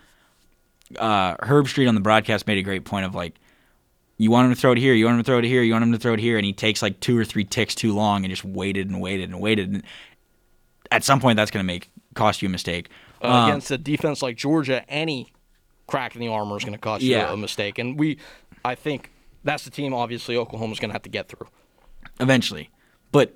uh, 0.98 1.36
Herbstreit 1.38 1.88
on 1.88 1.96
the 1.96 2.02
broadcast 2.02 2.48
made 2.48 2.58
a 2.58 2.64
great 2.64 2.86
point 2.86 3.06
of 3.06 3.16
like, 3.16 3.36
you 4.18 4.32
want 4.32 4.48
him 4.48 4.56
to 4.56 4.60
throw 4.60 4.72
it 4.72 4.80
here, 4.80 4.94
you 4.94 5.06
want 5.06 5.16
him 5.16 5.24
to 5.24 5.28
throw 5.28 5.38
it 5.38 5.44
here, 5.44 5.62
you 5.62 5.74
want 5.74 5.84
him 5.84 5.92
to 5.92 6.00
throw 6.00 6.14
it 6.14 6.20
here, 6.20 6.38
and 6.38 6.46
he 6.46 6.54
takes 6.54 6.82
like 6.82 7.00
two 7.00 7.18
or 7.18 7.24
three 7.24 7.44
ticks 7.44 7.76
too 7.76 7.94
long 7.94 8.24
and 8.24 8.32
just 8.32 8.44
waited 8.44 8.90
and 8.90 9.00
waited 9.00 9.30
and 9.30 9.40
waited. 9.40 9.72
And 9.72 9.84
at 10.90 11.04
some 11.04 11.20
point, 11.20 11.38
that's 11.38 11.52
going 11.52 11.64
to 11.64 11.68
make 11.68 11.92
cost 12.18 12.42
you 12.42 12.48
a 12.48 12.52
mistake. 12.52 12.90
uh, 13.24 13.28
Um, 13.28 13.50
against 13.50 13.72
a 13.72 13.78
defense 13.78 14.22
like 14.22 14.36
Georgia, 14.36 14.84
any 14.90 15.32
crack 15.88 16.16
in 16.16 16.22
the 16.22 16.28
armor 16.28 16.58
is 16.58 16.64
going 16.64 16.74
to 16.74 16.80
cost 16.80 17.02
you 17.04 17.12
Yeah. 17.12 17.32
a 17.32 17.38
mistake. 17.38 17.80
And 17.80 17.98
we, 17.98 18.18
I 18.66 18.76
think 18.76 19.12
that's 19.44 19.64
the 19.64 19.70
team. 19.72 19.94
Obviously, 19.94 20.36
Oklahoma's 20.36 20.80
going 20.80 20.90
to 20.90 20.94
have 20.94 21.04
to 21.04 21.10
get 21.10 21.30
through. 21.30 21.48
eventually. 22.20 22.70
But 23.12 23.36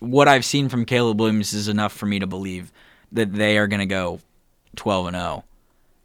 what 0.00 0.28
I've 0.28 0.44
seen 0.44 0.68
from 0.68 0.84
Caleb 0.84 1.18
Williams 1.18 1.52
is 1.54 1.66
enough 1.68 1.92
for 1.92 2.06
me 2.06 2.18
to 2.18 2.26
believe 2.26 2.70
that 3.12 3.32
they 3.32 3.56
are 3.58 3.66
going 3.66 3.80
to 3.80 3.86
go 3.86 4.20
12 4.76 5.06
and 5.08 5.16
0 5.16 5.44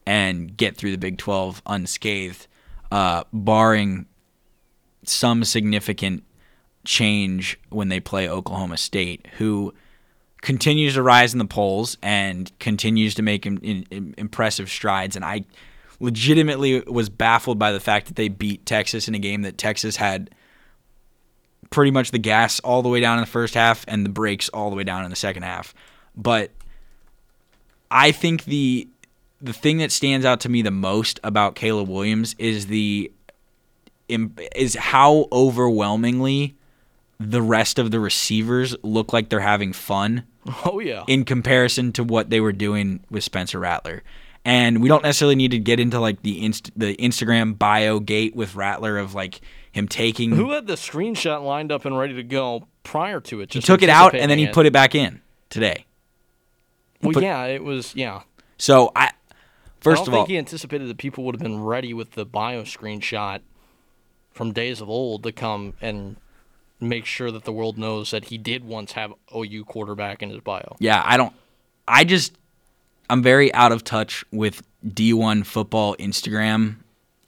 and 0.05 0.55
get 0.57 0.77
through 0.77 0.91
the 0.91 0.97
Big 0.97 1.17
12 1.17 1.61
unscathed, 1.65 2.47
uh, 2.91 3.23
barring 3.33 4.05
some 5.03 5.43
significant 5.43 6.23
change 6.85 7.59
when 7.69 7.89
they 7.89 7.99
play 7.99 8.27
Oklahoma 8.29 8.77
State, 8.77 9.27
who 9.37 9.73
continues 10.41 10.95
to 10.95 11.03
rise 11.03 11.33
in 11.33 11.39
the 11.39 11.45
polls 11.45 11.97
and 12.01 12.51
continues 12.59 13.15
to 13.15 13.21
make 13.21 13.45
im- 13.45 13.59
im- 13.59 14.13
impressive 14.17 14.69
strides. 14.69 15.15
And 15.15 15.23
I 15.23 15.45
legitimately 15.99 16.81
was 16.81 17.09
baffled 17.09 17.59
by 17.59 17.71
the 17.71 17.79
fact 17.79 18.07
that 18.07 18.15
they 18.15 18.27
beat 18.27 18.65
Texas 18.65 19.07
in 19.07 19.15
a 19.15 19.19
game 19.19 19.43
that 19.43 19.57
Texas 19.57 19.95
had 19.95 20.31
pretty 21.69 21.91
much 21.91 22.11
the 22.11 22.19
gas 22.19 22.59
all 22.61 22.81
the 22.81 22.89
way 22.89 22.99
down 22.99 23.17
in 23.17 23.21
the 23.21 23.29
first 23.29 23.53
half 23.53 23.85
and 23.87 24.05
the 24.05 24.09
brakes 24.09 24.49
all 24.49 24.69
the 24.69 24.75
way 24.75 24.83
down 24.83 25.03
in 25.03 25.09
the 25.09 25.15
second 25.15 25.43
half. 25.43 25.73
But 26.15 26.51
I 27.89 28.11
think 28.11 28.45
the 28.45 28.87
the 29.41 29.53
thing 29.53 29.77
that 29.79 29.91
stands 29.91 30.25
out 30.25 30.39
to 30.41 30.49
me 30.49 30.61
the 30.61 30.71
most 30.71 31.19
about 31.23 31.55
Caleb 31.55 31.89
Williams 31.89 32.35
is 32.37 32.67
the 32.67 33.11
is 34.07 34.75
how 34.75 35.27
overwhelmingly 35.31 36.55
the 37.29 37.41
rest 37.41 37.77
of 37.79 37.91
the 37.91 37.99
receivers 37.99 38.75
look 38.83 39.13
like 39.13 39.29
they're 39.29 39.39
having 39.39 39.73
fun 39.73 40.23
Oh 40.65 40.79
yeah. 40.79 41.03
in 41.07 41.23
comparison 41.25 41.91
to 41.93 42.03
what 42.03 42.29
they 42.29 42.39
were 42.39 42.51
doing 42.53 43.03
with 43.09 43.23
Spencer 43.23 43.59
Rattler. 43.59 44.03
And 44.43 44.81
we 44.81 44.89
don't 44.89 45.03
necessarily 45.03 45.35
need 45.35 45.51
to 45.51 45.59
get 45.59 45.79
into 45.79 45.99
like 45.99 46.23
the 46.23 46.43
inst- 46.43 46.71
the 46.75 46.95
Instagram 46.97 47.59
bio 47.59 47.99
gate 47.99 48.35
with 48.35 48.55
Rattler 48.55 48.97
of 48.97 49.13
like 49.13 49.39
him 49.71 49.87
taking 49.87 50.31
Who 50.31 50.51
had 50.51 50.65
the 50.65 50.73
screenshot 50.73 51.45
lined 51.45 51.71
up 51.71 51.85
and 51.85 51.95
ready 51.97 52.15
to 52.15 52.23
go 52.23 52.67
prior 52.83 53.19
to 53.21 53.41
it? 53.41 53.53
he 53.53 53.61
took 53.61 53.83
it 53.83 53.89
out 53.89 54.15
and 54.15 54.31
then 54.31 54.39
he 54.39 54.45
anticipating 54.45 54.53
put 54.53 54.65
it 54.65 54.73
back 54.73 54.95
in 54.95 55.21
today. 55.49 55.85
Well, 57.03 57.13
put- 57.13 57.23
yeah, 57.23 57.45
it 57.45 57.63
was. 57.63 57.95
Yeah. 57.95 58.23
So 58.57 58.91
I 58.95 59.05
I 59.05 59.11
first 59.79 60.05
don't 60.05 60.07
of 60.07 60.13
think 60.13 60.19
all 60.21 60.25
he 60.25 60.37
anticipated 60.39 60.87
that 60.87 60.97
people 60.97 61.23
would 61.25 61.35
have 61.35 61.41
been 61.43 61.63
ready 61.63 61.93
with 61.93 62.11
the 62.11 62.25
bio 62.25 62.63
screenshot 62.63 63.41
from 64.31 64.53
days 64.53 64.81
of 64.81 64.89
old 64.89 65.21
to 65.23 65.31
come 65.31 65.73
and 65.81 66.15
make 66.81 67.05
sure 67.05 67.31
that 67.31 67.43
the 67.43 67.53
world 67.53 67.77
knows 67.77 68.11
that 68.11 68.25
he 68.25 68.37
did 68.37 68.65
once 68.65 68.93
have 68.93 69.13
OU 69.35 69.65
quarterback 69.65 70.21
in 70.21 70.29
his 70.29 70.41
bio. 70.41 70.75
yeah, 70.79 71.01
I 71.05 71.17
don't 71.17 71.33
I 71.87 72.03
just 72.03 72.37
I'm 73.09 73.21
very 73.21 73.53
out 73.53 73.71
of 73.71 73.83
touch 73.83 74.23
with 74.31 74.63
D1 74.85 75.45
football 75.45 75.95
Instagram 75.97 76.77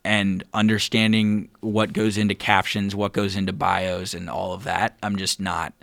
and 0.05 0.43
understanding 0.53 1.49
what 1.61 1.93
goes 1.93 2.17
into 2.17 2.35
captions, 2.35 2.95
what 2.95 3.13
goes 3.13 3.35
into 3.35 3.53
bios 3.53 4.13
and 4.13 4.29
all 4.29 4.53
of 4.53 4.63
that. 4.63 4.97
I'm 5.03 5.17
just 5.17 5.39
not 5.39 5.73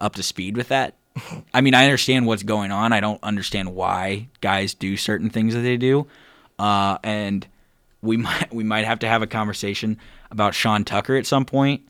up 0.00 0.14
to 0.16 0.22
speed 0.22 0.56
with 0.56 0.68
that. 0.68 0.94
I 1.54 1.60
mean, 1.60 1.74
I 1.74 1.84
understand 1.84 2.26
what's 2.26 2.42
going 2.42 2.72
on. 2.72 2.92
I 2.92 3.00
don't 3.00 3.22
understand 3.22 3.74
why 3.74 4.28
guys 4.40 4.74
do 4.74 4.96
certain 4.96 5.30
things 5.30 5.54
that 5.54 5.60
they 5.60 5.76
do. 5.76 6.06
Uh, 6.58 6.98
and 7.02 7.46
we 8.00 8.16
might 8.18 8.52
we 8.52 8.64
might 8.64 8.84
have 8.84 9.00
to 9.00 9.08
have 9.08 9.22
a 9.22 9.26
conversation 9.26 9.98
about 10.30 10.54
Sean 10.54 10.84
Tucker 10.84 11.16
at 11.16 11.26
some 11.26 11.44
point. 11.44 11.82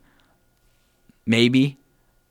Maybe 1.26 1.76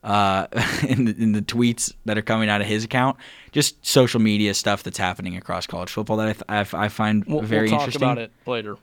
uh, 0.03 0.47
in, 0.87 1.05
the, 1.05 1.15
in 1.17 1.31
the 1.33 1.41
tweets 1.41 1.93
that 2.05 2.17
are 2.17 2.21
coming 2.21 2.49
out 2.49 2.61
of 2.61 2.67
his 2.67 2.83
account, 2.83 3.17
just 3.51 3.83
social 3.85 4.19
media 4.19 4.53
stuff 4.53 4.83
that's 4.83 4.97
happening 4.97 5.37
across 5.37 5.67
college 5.67 5.89
football 5.91 6.17
that 6.17 6.27
I, 6.27 6.33
th- 6.33 6.43
I, 6.49 6.57
f- 6.59 6.73
I 6.73 6.87
find 6.89 7.23
We'll, 7.25 7.41
very 7.41 7.63
we'll 7.69 7.71
talk 7.79 7.81
interesting. 7.87 8.03
about 8.03 8.17
it 8.17 8.31
later. 8.45 8.77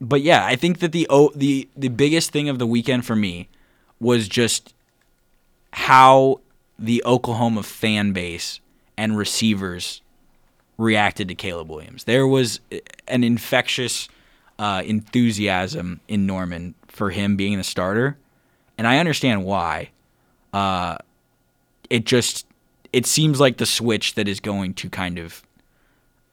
But 0.00 0.22
yeah, 0.22 0.44
I 0.46 0.54
think 0.56 0.78
that 0.78 0.92
the 0.92 1.06
o- 1.10 1.32
the 1.34 1.68
the 1.76 1.88
biggest 1.88 2.30
thing 2.30 2.48
of 2.48 2.60
the 2.60 2.66
weekend 2.66 3.04
for 3.04 3.16
me 3.16 3.48
was 3.98 4.28
just 4.28 4.72
how 5.72 6.40
the 6.78 7.02
Oklahoma 7.04 7.64
fan 7.64 8.12
base 8.12 8.60
and 8.96 9.18
receivers 9.18 10.00
reacted 10.76 11.26
to 11.28 11.34
Caleb 11.34 11.68
Williams. 11.68 12.04
There 12.04 12.28
was 12.28 12.60
an 13.08 13.24
infectious 13.24 14.08
uh, 14.60 14.82
enthusiasm 14.84 15.98
in 16.06 16.26
Norman 16.26 16.76
for 16.86 17.10
him 17.10 17.34
being 17.36 17.58
the 17.58 17.64
starter, 17.64 18.16
and 18.78 18.86
I 18.86 18.98
understand 18.98 19.44
why. 19.44 19.90
Uh, 20.52 20.96
it 21.90 22.06
just 22.06 22.46
it 22.92 23.04
seems 23.04 23.38
like 23.38 23.58
the 23.58 23.66
switch 23.66 24.14
that 24.14 24.28
is 24.28 24.40
going 24.40 24.72
to 24.74 24.88
kind 24.88 25.18
of 25.18 25.42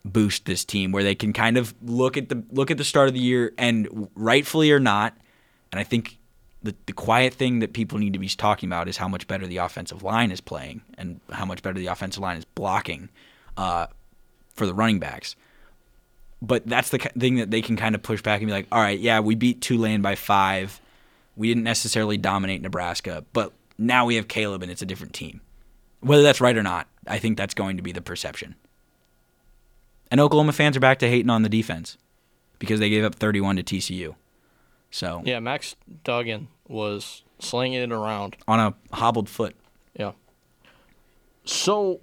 boost 0.04 0.46
this 0.46 0.64
team 0.64 0.92
where 0.92 1.02
they 1.02 1.14
can 1.14 1.32
kind 1.32 1.58
of 1.58 1.74
look 1.82 2.16
at 2.16 2.28
the 2.28 2.42
look 2.52 2.70
at 2.70 2.78
the 2.78 2.84
start 2.84 3.08
of 3.08 3.14
the 3.14 3.20
year 3.20 3.52
and 3.58 4.08
rightfully 4.14 4.70
or 4.70 4.78
not 4.78 5.16
and 5.72 5.80
I 5.80 5.84
think 5.84 6.18
the 6.62 6.74
the 6.86 6.92
quiet 6.92 7.34
thing 7.34 7.60
that 7.60 7.72
people 7.72 7.98
need 7.98 8.12
to 8.12 8.18
be 8.18 8.28
talking 8.28 8.68
about 8.68 8.88
is 8.88 8.96
how 8.96 9.08
much 9.08 9.26
better 9.26 9.46
the 9.46 9.58
offensive 9.58 10.02
line 10.02 10.30
is 10.30 10.40
playing 10.40 10.82
and 10.96 11.20
how 11.30 11.44
much 11.44 11.62
better 11.62 11.78
the 11.78 11.86
offensive 11.86 12.22
line 12.22 12.36
is 12.36 12.44
blocking 12.44 13.08
uh, 13.56 13.86
for 14.54 14.66
the 14.66 14.74
running 14.74 14.98
backs. 14.98 15.36
But 16.42 16.66
that's 16.66 16.90
the 16.90 16.98
thing 16.98 17.36
that 17.36 17.50
they 17.50 17.62
can 17.62 17.76
kind 17.76 17.94
of 17.94 18.02
push 18.02 18.20
back 18.20 18.40
and 18.40 18.48
be 18.48 18.52
like, 18.52 18.66
all 18.70 18.80
right, 18.80 18.98
yeah, 18.98 19.20
we 19.20 19.34
beat 19.34 19.62
Tulane 19.62 20.02
by 20.02 20.14
five. 20.14 20.80
We 21.36 21.48
didn't 21.48 21.64
necessarily 21.64 22.16
dominate 22.16 22.62
Nebraska, 22.62 23.24
but 23.32 23.52
now 23.78 24.06
we 24.06 24.16
have 24.16 24.26
Caleb 24.28 24.62
and 24.62 24.72
it's 24.72 24.82
a 24.82 24.86
different 24.86 25.12
team. 25.12 25.40
Whether 26.00 26.22
that's 26.22 26.40
right 26.40 26.56
or 26.56 26.62
not, 26.62 26.88
I 27.06 27.18
think 27.18 27.36
that's 27.36 27.54
going 27.54 27.76
to 27.76 27.82
be 27.82 27.92
the 27.92 28.00
perception. 28.00 28.54
And 30.10 30.20
Oklahoma 30.20 30.52
fans 30.52 30.76
are 30.76 30.80
back 30.80 30.98
to 31.00 31.08
hating 31.08 31.30
on 31.30 31.42
the 31.42 31.48
defense 31.48 31.96
because 32.58 32.80
they 32.80 32.88
gave 32.88 33.04
up 33.04 33.14
31 33.16 33.56
to 33.56 33.62
TCU. 33.62 34.14
So 34.90 35.22
Yeah, 35.24 35.40
Max 35.40 35.76
Duggan 36.04 36.48
was 36.68 37.22
slinging 37.38 37.82
it 37.82 37.92
around. 37.92 38.36
on 38.48 38.60
a 38.60 38.74
hobbled 38.96 39.28
foot. 39.28 39.56
Yeah. 39.94 40.12
So, 41.44 42.00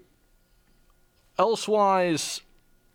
elsewise 1.38 2.41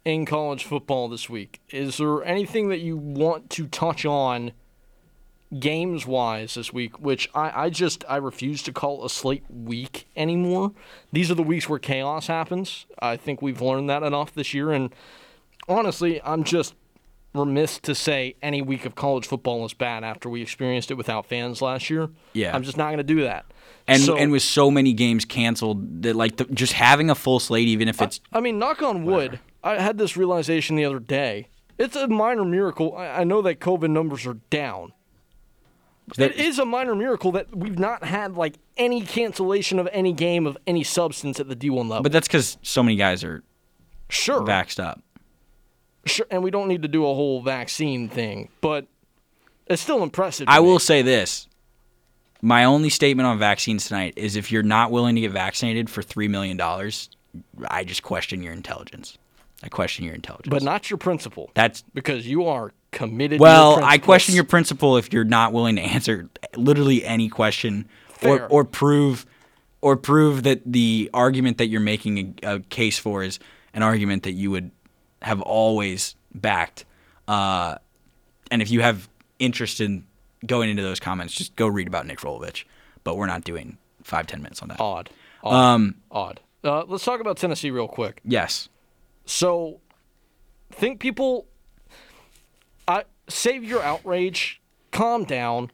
in 0.05 0.25
college 0.25 0.65
football 0.65 1.09
this 1.09 1.29
week, 1.29 1.61
is 1.71 1.99
there 1.99 2.25
anything 2.25 2.69
that 2.69 2.79
you 2.79 2.97
want 2.97 3.51
to 3.51 3.67
touch 3.67 4.05
on 4.05 4.53
games 5.59 6.07
wise 6.07 6.55
this 6.55 6.73
week? 6.73 6.99
Which 7.01 7.29
I, 7.35 7.65
I 7.65 7.71
just 7.71 8.05
I 8.09 8.17
refuse 8.17 8.63
to 8.65 8.73
call 8.73 9.05
a 9.05 9.11
slate 9.11 9.45
week 9.49 10.07
anymore. 10.17 10.73
These 11.13 11.31
are 11.31 11.35
the 11.35 11.43
weeks 11.43 11.69
where 11.69 11.79
chaos 11.79 12.27
happens. 12.27 12.87
I 13.01 13.17
think 13.17 13.41
we've 13.43 13.61
learned 13.61 13.89
that 13.91 14.03
enough 14.03 14.35
this 14.35 14.53
year, 14.55 14.73
and 14.73 14.95
honestly, 15.69 16.21
I'm 16.23 16.45
just 16.45 16.75
remiss 17.35 17.79
to 17.81 17.95
say 17.95 18.35
any 18.43 18.63
week 18.63 18.85
of 18.87 18.95
college 18.95 19.27
football 19.27 19.65
is 19.65 19.75
bad 19.75 20.03
after 20.03 20.29
we 20.29 20.41
experienced 20.43 20.91
it 20.91 20.95
without 20.95 21.27
fans 21.27 21.61
last 21.61 21.91
year. 21.91 22.09
Yeah. 22.33 22.55
I'm 22.57 22.63
just 22.63 22.77
not 22.77 22.87
going 22.87 22.97
to 22.99 23.03
do 23.05 23.23
that. 23.23 23.45
And 23.87 24.03
So- 24.03 24.17
and 24.17 24.33
with 24.33 24.43
so 24.43 24.71
many 24.71 24.93
games 24.93 25.25
canceled, 25.25 26.03
that 26.03 26.17
like 26.17 26.37
the, 26.37 26.45
just 26.47 26.73
having 26.73 27.11
a 27.11 27.15
full 27.15 27.39
slate, 27.39 27.69
even 27.69 27.87
if 27.89 28.01
it's 28.01 28.21
I 28.33 28.41
mean, 28.41 28.59
knock 28.59 28.83
on 28.83 29.05
wood. 29.05 29.41
I 29.63 29.79
had 29.79 29.99
this 29.99 30.17
realization 30.17 30.77
the 30.77 30.85
other 30.85 31.01
day. 31.01 31.49
It's 31.79 31.95
a 31.97 32.09
minor 32.09 32.45
miracle. 32.45 32.97
I, 32.97 33.09
I 33.21 33.25
know 33.25 33.43
that 33.43 33.61
COVID 33.61 33.91
numbers 33.91 34.27
are 34.27 34.39
down. 34.51 34.93
That, 36.17 36.33
It 36.33 36.39
is 36.41 36.59
a 36.59 36.65
minor 36.65 36.95
miracle 36.95 37.33
that 37.33 37.55
we've 37.55 37.79
not 37.79 38.05
had 38.05 38.37
like 38.37 38.55
any 38.77 39.03
cancellation 39.03 39.79
of 39.79 39.89
any 39.93 40.13
game 40.13 40.47
of 40.47 40.57
any 40.67 40.85
substance 40.85 41.39
at 41.41 41.49
the 41.49 41.57
D1 41.57 41.89
level. 41.89 42.03
but 42.03 42.13
that's 42.13 42.29
because 42.29 42.57
so 42.63 42.83
many 42.83 42.97
guys 42.97 43.23
are 43.25 43.43
sure, 44.09 44.41
vaxxed 44.43 44.83
up. 44.83 45.03
sure, 46.07 46.27
and 46.31 46.43
we 46.43 46.51
don't 46.51 46.69
need 46.69 46.83
to 46.83 46.89
do 46.89 47.03
a 47.05 47.15
whole 47.15 47.43
vaccine 47.43 48.09
thing, 48.09 48.49
but 48.61 48.87
it's 49.67 49.83
still 49.83 50.03
impressive. 50.03 50.47
I 50.49 50.61
me. 50.61 50.67
will 50.67 50.79
say 50.79 51.03
this. 51.03 51.47
My 52.41 52.65
only 52.65 52.89
statement 52.89 53.27
on 53.27 53.39
vaccines 53.39 53.87
tonight 53.89 54.15
is 54.17 54.37
if 54.37 54.53
you're 54.53 54.63
not 54.63 54.91
willing 54.93 55.17
to 55.17 55.21
get 55.21 55.33
vaccinated 55.33 55.91
for 55.91 56.03
$3 56.03 56.31
million, 56.31 56.59
I 57.69 57.83
just 57.83 58.03
question 58.05 58.43
your 58.45 58.53
intelligence. 58.53 59.19
I 59.63 59.69
question 59.69 60.05
your 60.05 60.15
intelligence. 60.15 60.51
but 60.51 60.63
not 60.63 60.89
your 60.91 60.99
principle. 60.99 61.51
That's 61.55 61.83
because 61.95 62.27
you 62.27 62.47
are 62.47 62.73
committed. 62.93 63.41
well, 63.41 63.83
I 63.83 63.99
question 63.99 64.35
your 64.35 64.45
principle 64.45 64.97
if 64.97 65.13
you're 65.13 65.25
not 65.25 65.53
willing 65.53 65.77
to 65.77 65.83
answer 65.83 66.29
literally 66.57 67.05
any 67.05 67.29
question 67.29 67.89
or, 68.25 68.47
or 68.47 68.65
prove 68.65 69.27
or 69.81 69.97
prove 69.97 70.45
that 70.45 70.61
the 70.65 71.11
argument 71.13 71.59
that 71.59 71.67
you're 71.67 71.81
making 71.81 72.39
a, 72.43 72.55
a 72.57 72.61
case 72.61 72.99
for 72.99 73.23
is 73.23 73.39
an 73.75 73.83
argument 73.83 74.23
that 74.25 74.33
you 74.33 74.51
would 74.51 74.71
have 75.23 75.41
always 75.43 76.15
backed. 76.35 76.85
Uh, 77.27 77.77
and 78.51 78.63
if 78.63 78.71
you 78.71 78.81
have 78.81 79.09
interest 79.39 79.81
in 79.81 80.05
going 80.47 80.71
into 80.71 80.83
those 80.83 81.01
comments, 81.01 81.35
just 81.35 81.55
go 81.57 81.67
read 81.67 81.87
about 81.87 82.07
Nick 82.07 82.21
Rolovich. 82.21 82.65
But 83.05 83.17
we're 83.17 83.27
not 83.27 83.45
doing 83.45 83.79
five 84.03 84.27
ten 84.27 84.43
minutes 84.43 84.63
on 84.63 84.69
that. 84.69 84.81
odd. 84.81 85.11
Odd. 85.43 85.55
Um, 85.55 85.95
odd. 86.11 86.41
Uh, 86.65 86.85
let's 86.89 87.05
talk 87.05 87.21
about 87.21 87.37
Tennessee 87.37 87.71
real 87.71 87.89
quick. 87.89 88.21
yes, 88.25 88.69
So, 89.29 89.81
think 90.73 91.01
people. 91.01 91.47
I 92.89 93.05
save 93.29 93.63
your 93.63 93.83
outrage. 93.83 94.61
Calm 94.91 95.25
down. 95.25 95.71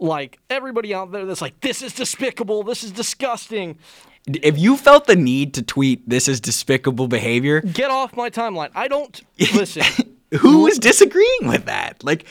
Like 0.00 0.38
everybody 0.50 0.92
out 0.92 1.12
there 1.12 1.24
that's 1.24 1.40
like, 1.42 1.60
this 1.60 1.82
is 1.82 1.92
despicable. 1.94 2.62
This 2.64 2.82
is 2.82 2.90
disgusting. 2.90 3.78
if 4.26 4.58
you 4.58 4.76
felt 4.76 5.06
the 5.06 5.14
need 5.14 5.54
to 5.54 5.62
tweet 5.62 6.08
this 6.08 6.26
is 6.26 6.40
despicable 6.40 7.06
behavior, 7.06 7.60
Get 7.60 7.90
off 7.90 8.16
my 8.16 8.28
timeline. 8.30 8.70
I 8.74 8.88
don't 8.88 9.20
listen. 9.54 9.84
who 10.40 10.66
is 10.66 10.78
disagreeing 10.78 11.42
with 11.46 11.66
that? 11.66 12.02
Like, 12.02 12.24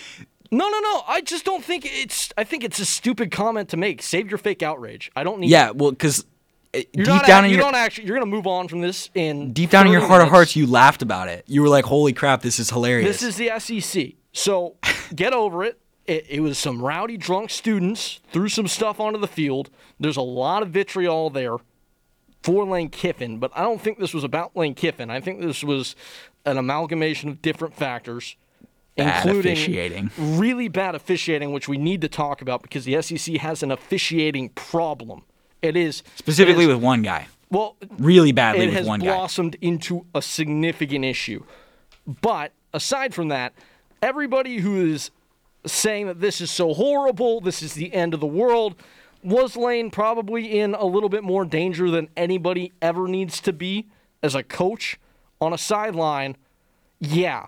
No, 0.52 0.67
no, 0.67 0.80
no. 0.80 1.04
I 1.08 1.22
just 1.22 1.45
don't 1.45 1.63
think 1.63 1.86
it's. 1.86 2.34
I 2.38 2.43
think 2.43 2.63
it's 2.65 2.80
a 2.80 2.86
stupid 2.86 3.32
comment 3.32 3.69
to 3.69 3.78
make. 3.78 4.02
Save 4.02 4.30
your 4.30 4.39
fake 4.39 4.62
outrage. 4.63 5.10
I 5.15 5.24
don't 5.24 5.39
need. 5.39 5.52
yeah, 5.52 5.69
well, 5.72 5.91
because 5.91 6.26
Eh, 6.74 6.84
you're 6.94 7.06
not 7.08 7.26
down 7.26 7.38
act- 7.40 7.46
in 7.46 7.50
you 7.52 7.56
your 7.58 7.66
don't 7.66 7.76
actually. 7.76 8.08
You're 8.08 8.18
gonna 8.18 8.26
move 8.30 8.46
on 8.48 8.68
from 8.68 8.82
this 8.82 9.10
in 9.16 9.54
deep 9.54 9.70
down 9.72 9.86
in 9.88 9.92
your 9.92 10.02
30 10.02 10.10
heart 10.10 10.22
of 10.24 10.30
hearts, 10.30 10.56
you 10.56 10.68
laughed 10.68 11.02
about 11.02 11.28
it. 11.28 11.44
You 11.48 11.62
were 11.62 11.70
like, 11.70 11.86
"Holy 11.86 12.14
crap, 12.14 12.42
this 12.42 12.60
is 12.60 12.70
hilarious." 12.70 13.08
This 13.20 13.24
is 13.24 13.36
the 13.38 13.50
SEC. 13.50 14.16
So 14.34 14.76
get 15.16 15.34
over 15.34 15.64
it. 15.64 15.80
it. 16.06 16.26
It 16.30 16.40
was 16.42 16.58
some 16.58 16.82
rowdy, 16.82 17.18
drunk 17.18 17.50
students 17.50 18.20
threw 18.32 18.50
some 18.50 18.68
stuff 18.68 19.00
onto 19.00 19.20
the 19.20 19.28
field. 19.28 19.70
There's 20.00 20.18
a 20.18 20.22
lot 20.22 20.62
of 20.64 20.70
vitriol 20.70 21.30
there 21.30 21.58
for 22.44 22.66
Lane 22.66 22.90
Kiffin, 22.90 23.40
but 23.40 23.52
I 23.56 23.64
don't 23.64 23.82
think 23.82 24.00
this 24.00 24.14
was 24.14 24.24
about 24.24 24.56
Lane 24.56 24.76
Kiffin. 24.76 25.10
I 25.10 25.20
think 25.20 25.42
this 25.42 25.64
was 25.64 25.96
an 26.46 26.58
amalgamation 26.58 27.30
of 27.30 27.42
different 27.42 27.74
factors, 27.76 28.36
Bad 28.96 29.26
including 29.26 29.54
officiating. 29.54 30.12
really 30.18 30.68
bad 30.68 30.96
officiating, 30.96 31.52
which 31.52 31.68
we 31.68 31.78
need 31.78 32.00
to 32.02 32.08
talk 32.08 32.42
about 32.42 32.62
because 32.62 32.86
the 32.86 33.02
SEC 33.02 33.38
has 33.38 33.62
an 33.64 33.72
officiating 33.72 34.50
problem. 34.50 35.24
It 35.62 35.76
is 35.76 36.04
specifically 36.15 36.65
it 36.65 36.69
is- 36.69 36.76
with 36.76 36.84
one 36.84 37.02
guy, 37.02 37.28
well, 37.50 37.76
really 37.98 38.32
badly 38.32 38.63
it 38.63 38.67
with 38.67 38.76
has 38.76 38.88
one 38.88 39.00
guy. 39.00 39.08
it 39.08 39.15
blossomed 39.15 39.56
into 39.62 40.06
a 40.13 40.22
significant 40.22 41.04
issue. 41.06 41.43
But 42.22 42.54
aside 42.74 43.13
from 43.13 43.28
that, 43.30 43.54
everybody 44.02 44.60
who 44.60 44.86
is 44.86 45.12
saying 45.65 46.08
that 46.08 46.22
this 46.22 46.39
is 46.41 46.50
so 46.50 46.74
horrible, 46.74 47.41
this 47.41 47.62
is 47.62 47.74
the 47.74 47.93
end 47.93 48.13
of 48.13 48.19
the 48.19 48.28
world, 48.28 48.76
was 49.22 49.58
Lane 49.58 49.91
probably 49.91 50.60
in 50.60 50.74
a 50.74 50.86
little 50.86 51.10
bit 51.10 51.24
more 51.24 51.43
danger 51.43 51.89
than 51.91 52.08
anybody 52.15 52.72
ever 52.82 53.08
needs 53.08 53.41
to 53.41 53.52
be 53.52 53.88
as 54.24 54.34
a 54.36 54.43
coach 54.43 54.98
on 55.41 55.52
a 55.52 55.58
sideline? 55.58 56.38
Yeah, 57.00 57.48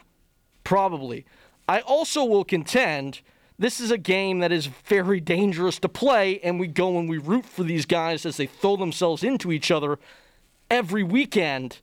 probably. 0.66 1.26
I 1.70 1.80
also 1.82 2.26
will 2.26 2.44
contend 2.44 3.22
this 3.62 3.80
is 3.80 3.92
a 3.92 3.98
game 3.98 4.40
that 4.40 4.52
is 4.52 4.66
very 4.66 5.20
dangerous 5.20 5.78
to 5.80 5.88
play, 5.88 6.40
and 6.40 6.60
we 6.60 6.66
go 6.66 6.98
and 6.98 7.08
we 7.08 7.20
root 7.20 7.46
for 7.46 7.62
these 7.62 7.86
guys 7.86 8.26
as 8.26 8.38
they 8.38 8.48
throw 8.48 8.76
themselves 8.76 9.24
into 9.24 9.52
each 9.52 9.70
other 9.70 10.00
every 10.72 11.04
weekend. 11.04 11.78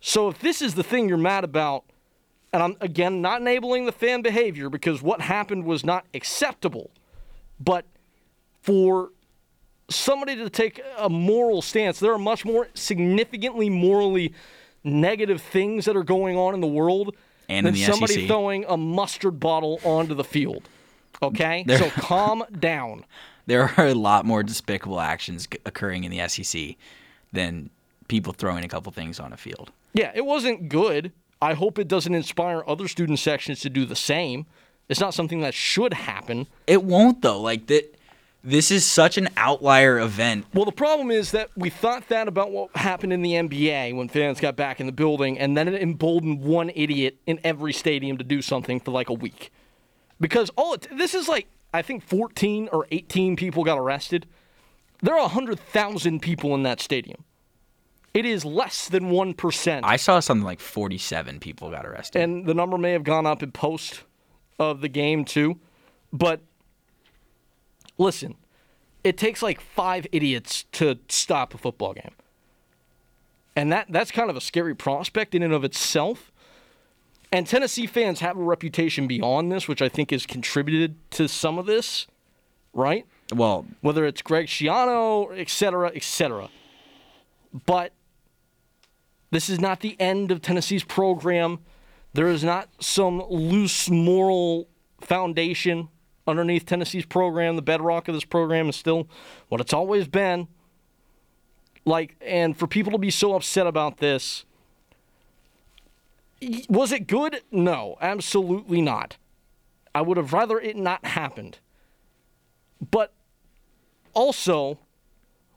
So 0.00 0.28
if 0.30 0.38
this 0.38 0.62
is 0.62 0.76
the 0.76 0.82
thing 0.82 1.10
you're 1.10 1.18
mad 1.18 1.44
about, 1.44 1.84
and 2.54 2.62
I'm 2.62 2.76
again 2.80 3.20
not 3.20 3.42
enabling 3.42 3.84
the 3.84 3.92
fan 3.92 4.22
behavior 4.22 4.70
because 4.70 5.02
what 5.02 5.20
happened 5.20 5.64
was 5.64 5.84
not 5.84 6.06
acceptable, 6.14 6.90
but 7.60 7.84
for 8.62 9.10
somebody 9.90 10.36
to 10.36 10.48
take 10.48 10.80
a 10.96 11.10
moral 11.10 11.60
stance, 11.60 12.00
there 12.00 12.14
are 12.14 12.18
much 12.18 12.46
more 12.46 12.68
significantly 12.72 13.68
morally 13.68 14.32
negative 14.84 15.42
things 15.42 15.84
that 15.84 15.96
are 15.96 16.02
going 16.02 16.38
on 16.38 16.54
in 16.54 16.62
the 16.62 16.66
world 16.66 17.14
And 17.46 17.66
in 17.66 17.74
than 17.74 17.82
somebody 17.82 18.14
SEC. 18.14 18.26
throwing 18.26 18.64
a 18.64 18.78
mustard 18.78 19.38
bottle 19.38 19.80
onto 19.84 20.14
the 20.14 20.24
field. 20.24 20.66
Okay? 21.22 21.64
There- 21.66 21.78
so 21.78 21.90
calm 21.90 22.44
down. 22.58 23.04
There 23.46 23.72
are 23.76 23.86
a 23.86 23.94
lot 23.94 24.24
more 24.24 24.42
despicable 24.42 25.00
actions 25.00 25.48
occurring 25.66 26.04
in 26.04 26.10
the 26.12 26.26
SEC 26.28 26.76
than 27.32 27.70
people 28.08 28.32
throwing 28.32 28.64
a 28.64 28.68
couple 28.68 28.92
things 28.92 29.18
on 29.18 29.32
a 29.32 29.36
field. 29.36 29.72
Yeah, 29.92 30.12
it 30.14 30.24
wasn't 30.24 30.68
good. 30.68 31.12
I 31.42 31.54
hope 31.54 31.78
it 31.78 31.88
doesn't 31.88 32.14
inspire 32.14 32.62
other 32.66 32.86
student 32.86 33.18
sections 33.18 33.60
to 33.60 33.70
do 33.70 33.84
the 33.84 33.96
same. 33.96 34.46
It's 34.88 35.00
not 35.00 35.14
something 35.14 35.40
that 35.40 35.54
should 35.54 35.94
happen. 35.94 36.46
It 36.66 36.84
won't 36.84 37.22
though. 37.22 37.40
Like 37.40 37.66
that. 37.68 37.96
This 38.42 38.70
is 38.70 38.86
such 38.86 39.18
an 39.18 39.28
outlier 39.36 39.98
event. 39.98 40.46
Well, 40.54 40.64
the 40.64 40.72
problem 40.72 41.10
is 41.10 41.32
that 41.32 41.50
we 41.56 41.68
thought 41.68 42.08
that 42.08 42.26
about 42.26 42.50
what 42.50 42.74
happened 42.74 43.12
in 43.12 43.20
the 43.20 43.32
NBA 43.32 43.94
when 43.94 44.08
fans 44.08 44.40
got 44.40 44.56
back 44.56 44.80
in 44.80 44.86
the 44.86 44.92
building, 44.92 45.38
and 45.38 45.54
then 45.58 45.68
it 45.68 45.74
emboldened 45.82 46.40
one 46.40 46.70
idiot 46.74 47.18
in 47.26 47.38
every 47.44 47.74
stadium 47.74 48.16
to 48.16 48.24
do 48.24 48.40
something 48.40 48.80
for 48.80 48.92
like 48.92 49.10
a 49.10 49.12
week. 49.12 49.52
Because 50.20 50.50
all 50.56 50.74
it, 50.74 50.86
this 50.96 51.14
is 51.14 51.28
like, 51.28 51.46
I 51.72 51.82
think 51.82 52.02
14 52.02 52.68
or 52.72 52.86
18 52.90 53.36
people 53.36 53.64
got 53.64 53.78
arrested. 53.78 54.26
There 55.02 55.14
are 55.14 55.22
100,000 55.22 56.20
people 56.20 56.54
in 56.54 56.62
that 56.64 56.80
stadium. 56.80 57.24
It 58.12 58.26
is 58.26 58.44
less 58.44 58.88
than 58.88 59.04
1%. 59.04 59.80
I 59.84 59.96
saw 59.96 60.20
something 60.20 60.44
like 60.44 60.60
47 60.60 61.38
people 61.40 61.70
got 61.70 61.86
arrested. 61.86 62.20
and 62.22 62.46
the 62.46 62.54
number 62.54 62.76
may 62.76 62.92
have 62.92 63.04
gone 63.04 63.24
up 63.24 63.42
in 63.42 63.52
post 63.52 64.02
of 64.58 64.80
the 64.80 64.88
game 64.88 65.24
too. 65.24 65.58
But 66.12 66.40
listen, 67.98 68.34
it 69.04 69.16
takes 69.16 69.42
like 69.42 69.60
five 69.60 70.06
idiots 70.12 70.64
to 70.72 70.98
stop 71.08 71.54
a 71.54 71.58
football 71.58 71.94
game. 71.94 72.12
And 73.56 73.72
that 73.72 73.86
that's 73.90 74.10
kind 74.10 74.30
of 74.30 74.36
a 74.36 74.40
scary 74.40 74.74
prospect 74.74 75.34
in 75.34 75.42
and 75.42 75.52
of 75.52 75.64
itself. 75.64 76.32
And 77.32 77.46
Tennessee 77.46 77.86
fans 77.86 78.20
have 78.20 78.36
a 78.36 78.42
reputation 78.42 79.06
beyond 79.06 79.52
this, 79.52 79.68
which 79.68 79.80
I 79.80 79.88
think 79.88 80.10
has 80.10 80.26
contributed 80.26 80.96
to 81.12 81.28
some 81.28 81.58
of 81.58 81.66
this, 81.66 82.06
right? 82.72 83.06
well, 83.34 83.66
whether 83.80 84.04
it's 84.04 84.22
Greg 84.22 84.46
Schiano, 84.46 85.36
et 85.36 85.48
cetera, 85.48 85.92
et 85.94 86.02
cetera. 86.02 86.48
But 87.66 87.92
this 89.30 89.48
is 89.48 89.60
not 89.60 89.80
the 89.80 89.96
end 90.00 90.30
of 90.30 90.42
Tennessee's 90.42 90.84
program. 90.84 91.60
There 92.12 92.28
is 92.28 92.42
not 92.42 92.68
some 92.80 93.22
loose 93.28 93.88
moral 93.88 94.68
foundation 95.00 95.88
underneath 96.26 96.66
Tennessee's 96.66 97.06
program. 97.06 97.56
The 97.56 97.62
bedrock 97.62 98.08
of 98.08 98.14
this 98.14 98.24
program 98.24 98.68
is 98.68 98.76
still 98.76 99.08
what 99.48 99.60
it's 99.60 99.72
always 99.72 100.08
been. 100.08 100.48
Like, 101.84 102.16
and 102.20 102.56
for 102.56 102.66
people 102.66 102.92
to 102.92 102.98
be 102.98 103.10
so 103.10 103.34
upset 103.34 103.66
about 103.66 103.98
this, 103.98 104.44
was 106.68 106.92
it 106.92 107.06
good? 107.06 107.42
No, 107.50 107.96
absolutely 108.00 108.80
not. 108.80 109.16
I 109.94 110.02
would 110.02 110.16
have 110.16 110.32
rather 110.32 110.58
it 110.58 110.76
not 110.76 111.04
happened. 111.04 111.58
But 112.90 113.12
also, 114.14 114.78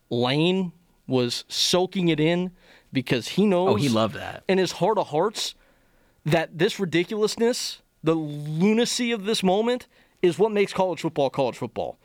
Lane 0.10 0.74
was 1.08 1.46
soaking 1.48 2.10
it 2.10 2.20
in 2.20 2.52
because 2.92 3.30
he 3.30 3.46
knows. 3.46 3.70
Oh, 3.70 3.76
he 3.76 3.90
loved 3.90 4.16
that. 4.16 4.44
In 4.48 4.58
his 4.58 4.74
heart 4.74 4.98
of 4.98 5.08
hearts, 5.08 5.56
that 6.26 6.58
this 6.58 6.80
ridiculousness, 6.80 7.82
the 8.04 8.16
lunacy 8.16 9.12
of 9.12 9.26
this 9.26 9.44
moment, 9.44 9.88
is 10.22 10.40
what 10.40 10.52
makes 10.52 10.74
college 10.74 11.02
football 11.02 11.30
college 11.30 11.58
football. 11.58 11.98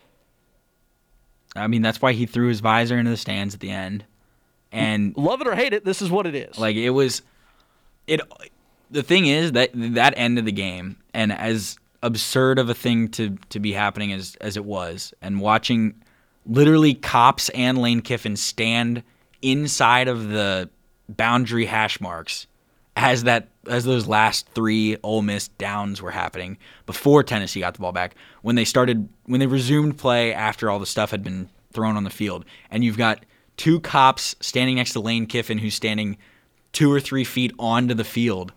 I 1.57 1.67
mean, 1.67 1.83
that's 1.83 2.01
why 2.01 2.13
he 2.13 2.27
threw 2.27 2.49
his 2.49 2.61
visor 2.61 2.99
into 2.99 3.11
the 3.11 3.17
stands 3.17 3.55
at 3.55 3.61
the 3.61 3.71
end. 3.71 4.05
And 4.71 5.17
Love 5.17 5.41
it 5.41 5.47
or 5.49 5.55
hate 5.55 5.73
it, 5.73 5.85
this 5.85 6.03
is 6.03 6.11
what 6.11 6.27
it 6.27 6.35
is. 6.35 6.59
Like 6.59 6.77
it 6.77 6.91
was, 6.91 7.23
it. 8.07 8.21
The 8.91 9.03
thing 9.03 9.27
is 9.27 9.53
that 9.53 9.71
that 9.75 10.15
end 10.17 10.39
of 10.39 10.45
the 10.45 10.53
game, 10.53 10.97
and 11.13 11.33
as 11.33 11.79
absurd 12.03 12.59
of 12.59 12.69
a 12.69 12.75
thing 12.75 13.09
to 13.09 13.37
to 13.51 13.61
be 13.61 13.73
happening 13.73 14.13
as 14.13 14.37
as 14.41 14.57
it 14.57 14.65
was, 14.65 15.13
and 15.21 15.41
watching 15.41 15.95
literally 16.47 16.95
cops 16.95 17.49
and 17.51 17.79
Lane 17.79 18.01
Kiffin 18.01 18.37
stand 18.37 19.03
inside 19.43 20.09
of 20.09 20.29
the 20.29 20.71
boundary 21.09 21.67
hash 21.67 22.01
marks 22.01 22.47
as 22.97 23.25
that 23.25 23.49
as 23.69 23.85
those 23.85 24.07
last 24.07 24.49
three 24.49 24.97
Ole 25.03 25.23
Miss 25.23 25.49
downs 25.49 26.03
were 26.03 26.11
happening 26.11 26.59
before 26.87 27.23
Tennessee 27.23 27.61
got 27.61 27.75
the 27.75 27.81
ball 27.81 27.93
back 27.93 28.17
when 28.43 28.57
they 28.57 28.65
started 28.65 29.09
when 29.27 29.41
they 29.41 29.47
resumed 29.47 29.99
play 29.99 30.33
after 30.33 30.71
all 30.71 30.79
the 30.79 30.87
stuff 30.87 31.11
had 31.11 31.23
been 31.23 31.49
thrown 31.73 31.97
on 31.97 32.05
the 32.05 32.11
field. 32.11 32.45
And 32.71 32.83
you've 32.83 32.99
got 32.99 33.25
two 33.57 33.81
cops 33.81 34.35
standing 34.41 34.77
next 34.77 34.93
to 34.95 35.01
Lane 35.01 35.27
Kiffin 35.27 35.59
who's 35.59 35.75
standing 35.75 36.17
two 36.73 36.93
or 36.93 37.01
three 37.01 37.25
feet 37.25 37.53
onto 37.59 37.95
the 37.95 38.05
field 38.05 38.53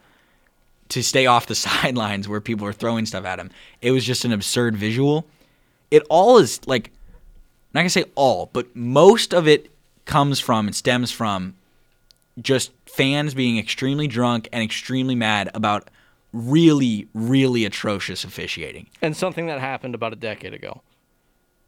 to 0.92 1.04
stay 1.04 1.26
off 1.26 1.48
the 1.48 1.56
sidelines 1.68 2.28
where 2.28 2.42
people 2.42 2.66
are 2.68 2.74
throwing 2.74 3.06
stuff 3.06 3.26
at 3.26 3.40
him. 3.40 3.50
It 3.82 3.92
was 3.92 4.06
just 4.06 4.26
an 4.26 4.32
absurd 4.32 4.76
visual. 4.78 5.26
It 5.90 6.04
all 6.10 6.38
is 6.38 6.60
like 6.68 6.88
I'm 6.88 7.76
not 7.76 7.82
gonna 7.82 7.90
say 7.90 8.06
all, 8.16 8.50
but 8.54 8.76
most 8.76 9.34
of 9.34 9.48
it 9.48 9.72
comes 10.06 10.40
from 10.40 10.68
and 10.68 10.76
stems 10.76 11.12
from 11.12 11.56
just 12.42 12.72
fans 12.86 13.34
being 13.34 13.58
extremely 13.58 14.08
drunk 14.08 14.50
and 14.52 14.64
extremely 14.64 15.16
mad 15.16 15.50
about 15.54 15.90
really, 16.34 17.08
really 17.14 17.66
atrocious 17.66 18.24
officiating. 18.24 18.88
and 19.02 19.16
something 19.16 19.48
that 19.48 19.60
happened 19.60 19.96
about 19.96 20.14
a 20.14 20.16
decade 20.16 20.54
ago. 20.54 20.82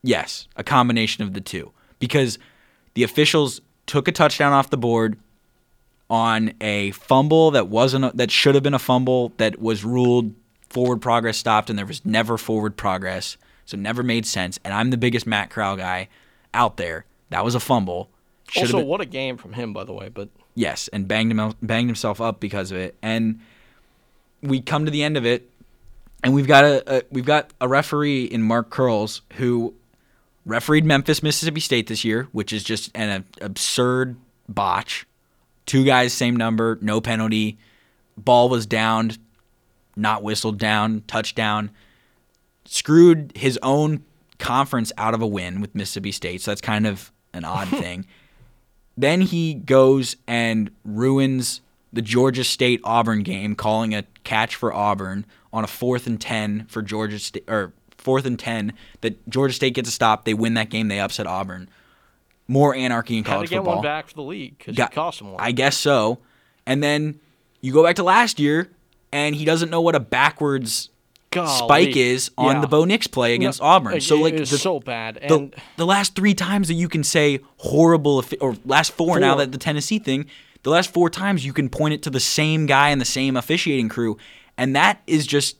Yes, 0.01 0.47
a 0.55 0.63
combination 0.63 1.23
of 1.23 1.33
the 1.33 1.41
two. 1.41 1.71
Because 1.99 2.37
the 2.93 3.03
officials 3.03 3.61
took 3.85 4.07
a 4.07 4.11
touchdown 4.11 4.51
off 4.51 4.69
the 4.69 4.77
board 4.77 5.17
on 6.13 6.53
a 6.61 6.91
fumble 6.91 7.49
that 7.49 7.69
wasn't 7.69 8.05
a, 8.05 8.11
that 8.13 8.29
should 8.29 8.53
have 8.53 8.63
been 8.63 8.75
a 8.75 8.79
fumble 8.79 9.33
that 9.37 9.59
was 9.59 9.83
ruled 9.83 10.31
forward 10.69 11.01
progress 11.01 11.37
stopped 11.37 11.71
and 11.71 11.79
there 11.79 11.87
was 11.87 12.05
never 12.05 12.37
forward 12.37 12.77
progress. 12.77 13.35
So 13.65 13.73
it 13.75 13.79
never 13.79 14.03
made 14.03 14.27
sense. 14.27 14.59
And 14.63 14.75
I'm 14.75 14.91
the 14.91 14.97
biggest 14.97 15.25
Matt 15.25 15.49
Corral 15.49 15.75
guy 15.75 16.09
out 16.53 16.77
there. 16.77 17.05
That 17.31 17.43
was 17.43 17.55
a 17.55 17.59
fumble. 17.59 18.11
Should 18.47 18.65
Also, 18.65 18.77
been- 18.77 18.87
what 18.87 19.01
a 19.01 19.07
game 19.07 19.37
from 19.37 19.53
him, 19.53 19.73
by 19.73 19.85
the 19.85 19.93
way. 19.93 20.09
But 20.09 20.29
Yes, 20.53 20.87
and 20.93 21.07
banged 21.07 21.31
him 21.31 21.55
banged 21.63 21.89
himself 21.89 22.21
up 22.21 22.39
because 22.39 22.69
of 22.69 22.77
it. 22.77 22.95
And 23.01 23.39
we 24.43 24.61
come 24.61 24.85
to 24.85 24.91
the 24.91 25.01
end 25.01 25.17
of 25.17 25.25
it, 25.25 25.49
and 26.23 26.31
we've 26.35 26.45
got 26.45 26.63
a, 26.63 26.97
a 26.97 27.01
we've 27.09 27.25
got 27.25 27.49
a 27.59 27.67
referee 27.67 28.25
in 28.25 28.43
Mark 28.43 28.69
Curles 28.69 29.23
who 29.37 29.73
refereed 30.45 30.85
Memphis, 30.85 31.23
Mississippi 31.23 31.59
State 31.59 31.87
this 31.87 32.05
year, 32.05 32.27
which 32.33 32.53
is 32.53 32.63
just 32.63 32.91
an 32.93 33.25
absurd 33.41 34.15
botch. 34.47 35.07
Two 35.65 35.85
guys, 35.85 36.13
same 36.13 36.35
number, 36.35 36.77
no 36.81 37.01
penalty. 37.01 37.57
Ball 38.17 38.49
was 38.49 38.65
downed, 38.65 39.17
not 39.95 40.23
whistled 40.23 40.59
down, 40.59 41.03
touchdown. 41.07 41.71
Screwed 42.65 43.31
his 43.35 43.59
own 43.63 44.03
conference 44.39 44.91
out 44.97 45.13
of 45.13 45.21
a 45.21 45.27
win 45.27 45.61
with 45.61 45.73
Mississippi 45.75 46.11
State, 46.11 46.41
so 46.41 46.51
that's 46.51 46.61
kind 46.61 46.85
of 46.85 47.11
an 47.33 47.45
odd 47.45 47.67
thing. 47.69 48.05
Then 48.97 49.21
he 49.21 49.55
goes 49.55 50.15
and 50.27 50.69
ruins 50.83 51.61
the 51.91 52.01
Georgia 52.01 52.43
State 52.43 52.81
Auburn 52.83 53.23
game, 53.23 53.55
calling 53.55 53.93
a 53.93 54.03
catch 54.23 54.55
for 54.55 54.73
Auburn 54.73 55.25
on 55.51 55.63
a 55.63 55.67
fourth 55.67 56.07
and 56.07 56.19
ten 56.19 56.65
for 56.67 56.81
Georgia 56.81 57.19
State 57.19 57.45
or 57.47 57.73
fourth 57.97 58.25
and 58.25 58.37
ten 58.37 58.73
that 59.01 59.27
Georgia 59.29 59.53
State 59.53 59.75
gets 59.75 59.89
a 59.89 59.91
stop. 59.91 60.25
They 60.25 60.33
win 60.33 60.55
that 60.55 60.69
game. 60.69 60.87
They 60.87 60.99
upset 60.99 61.27
Auburn. 61.27 61.69
More 62.47 62.75
anarchy 62.75 63.17
in 63.17 63.23
college 63.23 63.49
had 63.49 63.49
to 63.49 63.49
get 63.55 63.57
football. 63.59 63.75
one 63.75 63.83
back 63.83 64.07
for 64.09 64.15
the 64.15 64.21
league 64.23 64.57
because 64.57 64.77
it 64.77 64.91
cost 64.91 65.21
him 65.21 65.31
one. 65.31 65.41
I 65.41 65.51
guess 65.51 65.77
so. 65.77 66.19
And 66.65 66.83
then 66.83 67.19
you 67.61 67.71
go 67.73 67.83
back 67.83 67.95
to 67.97 68.03
last 68.03 68.39
year, 68.39 68.69
and 69.11 69.33
he 69.35 69.45
doesn't 69.45 69.69
know 69.69 69.81
what 69.81 69.95
a 69.95 69.99
backwards 69.99 70.89
Golly. 71.31 71.57
spike 71.57 71.95
is 71.95 72.31
on 72.37 72.55
Yeah. 72.55 72.61
the 72.61 72.67
Bo 72.67 72.83
Nix 72.85 73.07
play 73.07 73.33
against 73.33 73.61
No, 73.61 73.67
Auburn. 73.67 74.01
So 74.01 74.17
like 74.17 74.35
the, 74.37 74.45
so 74.45 74.79
bad. 74.79 75.17
And 75.17 75.55
the 75.77 75.85
last 75.85 76.15
three 76.15 76.33
times 76.33 76.67
that 76.67 76.73
you 76.75 76.89
can 76.89 77.03
say 77.03 77.39
horrible 77.57 78.23
or 78.41 78.55
last 78.65 78.91
four, 78.91 79.19
now 79.19 79.35
that 79.35 79.51
the 79.53 79.57
Tennessee 79.57 79.99
thing, 79.99 80.25
the 80.63 80.69
last 80.69 80.93
four 80.93 81.09
times 81.09 81.45
you 81.45 81.53
can 81.53 81.69
point 81.69 81.93
it 81.93 82.03
to 82.03 82.09
the 82.09 82.19
same 82.19 82.65
guy 82.65 82.89
and 82.89 82.99
the 83.01 83.05
same 83.05 83.35
officiating 83.37 83.89
crew, 83.89 84.17
and 84.57 84.75
that 84.75 85.01
is 85.07 85.25
just 85.25 85.57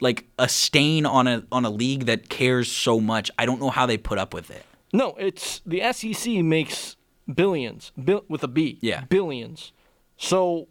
like 0.00 0.26
a 0.38 0.48
stain 0.48 1.06
on 1.06 1.26
a 1.26 1.42
on 1.52 1.64
a 1.64 1.70
league 1.70 2.04
that 2.06 2.28
cares 2.28 2.70
so 2.70 3.00
much. 3.00 3.30
I 3.38 3.46
don't 3.46 3.60
know 3.60 3.70
how 3.70 3.86
they 3.86 3.96
put 3.98 4.18
up 4.18 4.34
with 4.34 4.50
it. 4.50 4.64
No, 4.92 5.14
it's 5.18 5.60
the 5.66 5.82
SEC 5.92 6.32
makes 6.44 6.96
billions 7.32 7.92
bil- 8.02 8.24
with 8.28 8.42
a 8.42 8.48
B. 8.48 8.78
Yeah. 8.80 9.04
billions. 9.08 9.72
So 10.16 10.68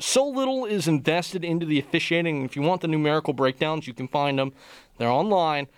so 0.00 0.26
little 0.26 0.64
is 0.64 0.88
invested 0.88 1.44
into 1.44 1.64
the 1.64 1.78
officiating. 1.78 2.44
If 2.44 2.56
you 2.56 2.62
want 2.62 2.80
the 2.80 2.88
numerical 2.88 3.32
breakdowns, 3.32 3.86
you 3.86 3.94
can 3.94 4.08
find 4.08 4.38
them. 4.38 4.52
They're 4.98 5.08
online. 5.08 5.68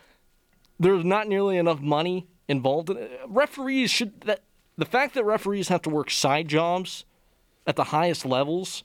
There's 0.80 1.04
not 1.04 1.28
nearly 1.28 1.56
enough 1.58 1.80
money 1.80 2.26
involved. 2.48 2.90
In 2.90 2.96
it. 2.96 3.20
Referees 3.28 3.90
should 3.90 4.22
that 4.22 4.42
the 4.76 4.84
fact 4.84 5.14
that 5.14 5.24
referees 5.24 5.68
have 5.68 5.82
to 5.82 5.90
work 5.90 6.10
side 6.10 6.48
jobs 6.48 7.04
at 7.66 7.76
the 7.76 7.84
highest 7.84 8.24
levels 8.24 8.82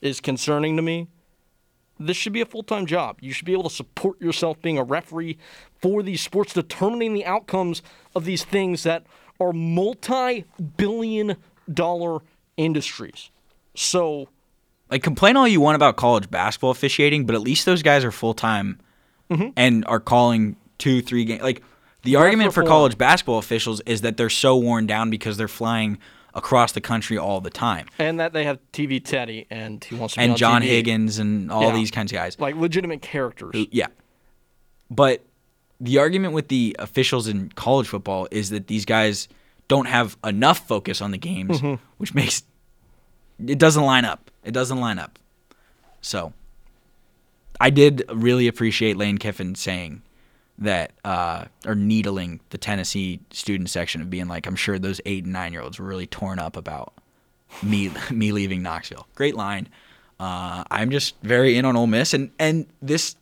is 0.00 0.20
concerning 0.20 0.76
to 0.76 0.82
me. 0.82 1.08
This 1.98 2.16
should 2.16 2.32
be 2.32 2.40
a 2.40 2.46
full 2.46 2.62
time 2.62 2.86
job. 2.86 3.18
You 3.20 3.32
should 3.32 3.46
be 3.46 3.52
able 3.52 3.64
to 3.64 3.74
support 3.74 4.20
yourself 4.20 4.60
being 4.60 4.78
a 4.78 4.82
referee 4.84 5.38
for 5.80 6.02
these 6.02 6.20
sports, 6.20 6.52
determining 6.52 7.14
the 7.14 7.24
outcomes 7.24 7.82
of 8.14 8.24
these 8.24 8.44
things 8.44 8.82
that 8.82 9.04
are 9.40 9.52
multi 9.52 10.44
billion 10.76 11.36
dollar 11.72 12.18
industries. 12.56 13.30
So, 13.74 14.28
Like 14.90 15.02
complain 15.02 15.36
all 15.36 15.46
you 15.48 15.60
want 15.60 15.76
about 15.76 15.96
college 15.96 16.30
basketball 16.30 16.70
officiating, 16.70 17.26
but 17.26 17.34
at 17.34 17.40
least 17.42 17.66
those 17.66 17.82
guys 17.82 18.04
are 18.04 18.12
full 18.12 18.34
time 18.34 18.80
Mm-hmm. 19.28 19.48
and 19.56 19.84
are 19.86 19.98
calling 19.98 20.54
two, 20.78 21.02
three 21.02 21.24
games. 21.24 21.42
Like 21.42 21.60
the 22.02 22.14
argument 22.14 22.54
for 22.54 22.62
college 22.62 22.96
basketball 22.96 23.38
officials 23.38 23.80
is 23.84 24.02
that 24.02 24.16
they're 24.16 24.30
so 24.30 24.56
worn 24.56 24.86
down 24.86 25.10
because 25.10 25.36
they're 25.36 25.48
flying 25.48 25.98
across 26.36 26.70
the 26.72 26.80
country 26.80 27.18
all 27.18 27.40
the 27.40 27.50
time. 27.50 27.86
and 27.98 28.20
that 28.20 28.32
they 28.32 28.44
have 28.44 28.58
TV 28.72 29.02
Teddy 29.04 29.46
and 29.50 29.82
he 29.82 29.94
wants 29.96 30.14
to 30.14 30.20
be 30.20 30.24
And 30.26 30.36
John 30.36 30.62
TV. 30.62 30.66
Higgins 30.66 31.18
and 31.18 31.50
all 31.50 31.62
Yeah. 31.64 31.74
these 31.74 31.90
kinds 31.90 32.12
of 32.12 32.16
guys. 32.16 32.38
like 32.38 32.54
legitimate 32.54 33.02
characters. 33.02 33.54
Yeah. 33.72 33.86
But 34.90 35.24
the 35.80 35.98
argument 35.98 36.32
with 36.34 36.48
the 36.48 36.76
officials 36.78 37.26
in 37.26 37.48
college 37.56 37.88
football 37.88 38.28
is 38.30 38.50
that 38.50 38.66
these 38.68 38.84
guys 38.84 39.28
don't 39.68 39.86
have 39.86 40.16
enough 40.24 40.66
focus 40.68 41.00
on 41.00 41.10
the 41.10 41.18
games, 41.18 41.60
Mm-hmm. 41.60 41.82
which 41.98 42.14
makes 42.14 42.44
it 43.44 43.58
doesn't 43.58 43.82
line 43.82 44.04
up. 44.04 44.30
It 44.44 44.52
doesn't 44.52 44.78
line 44.80 44.98
up. 44.98 45.18
So 46.00 46.32
I 47.60 47.70
did 47.70 48.04
really 48.12 48.46
appreciate 48.46 48.96
Lane 48.96 49.18
Kiffin 49.18 49.54
saying 49.54 50.02
that 50.58 50.92
uh, 51.04 51.44
or 51.66 51.74
needling 51.74 52.40
the 52.50 52.58
Tennessee 52.58 53.20
student 53.30 53.68
section 53.70 54.00
of 54.00 54.08
being 54.10 54.26
like, 54.28 54.46
I'm 54.46 54.56
sure 54.56 54.78
those 54.78 55.00
eight 55.06 55.24
and 55.24 55.32
nine 55.32 55.52
year 55.52 55.62
olds 55.62 55.78
were 55.78 55.86
really 55.86 56.06
torn 56.06 56.38
up 56.38 56.56
about 56.56 56.92
me 57.62 57.90
me 58.10 58.32
leaving 58.32 58.62
Knoxville. 58.62 59.06
Great 59.14 59.34
line. 59.34 59.68
Uh, 60.18 60.64
I'm 60.70 60.90
just 60.90 61.14
very 61.22 61.56
in 61.58 61.64
on 61.66 61.76
Ole 61.76 61.86
Miss, 61.86 62.14
and 62.14 62.30
and 62.38 62.66
this 62.80 63.16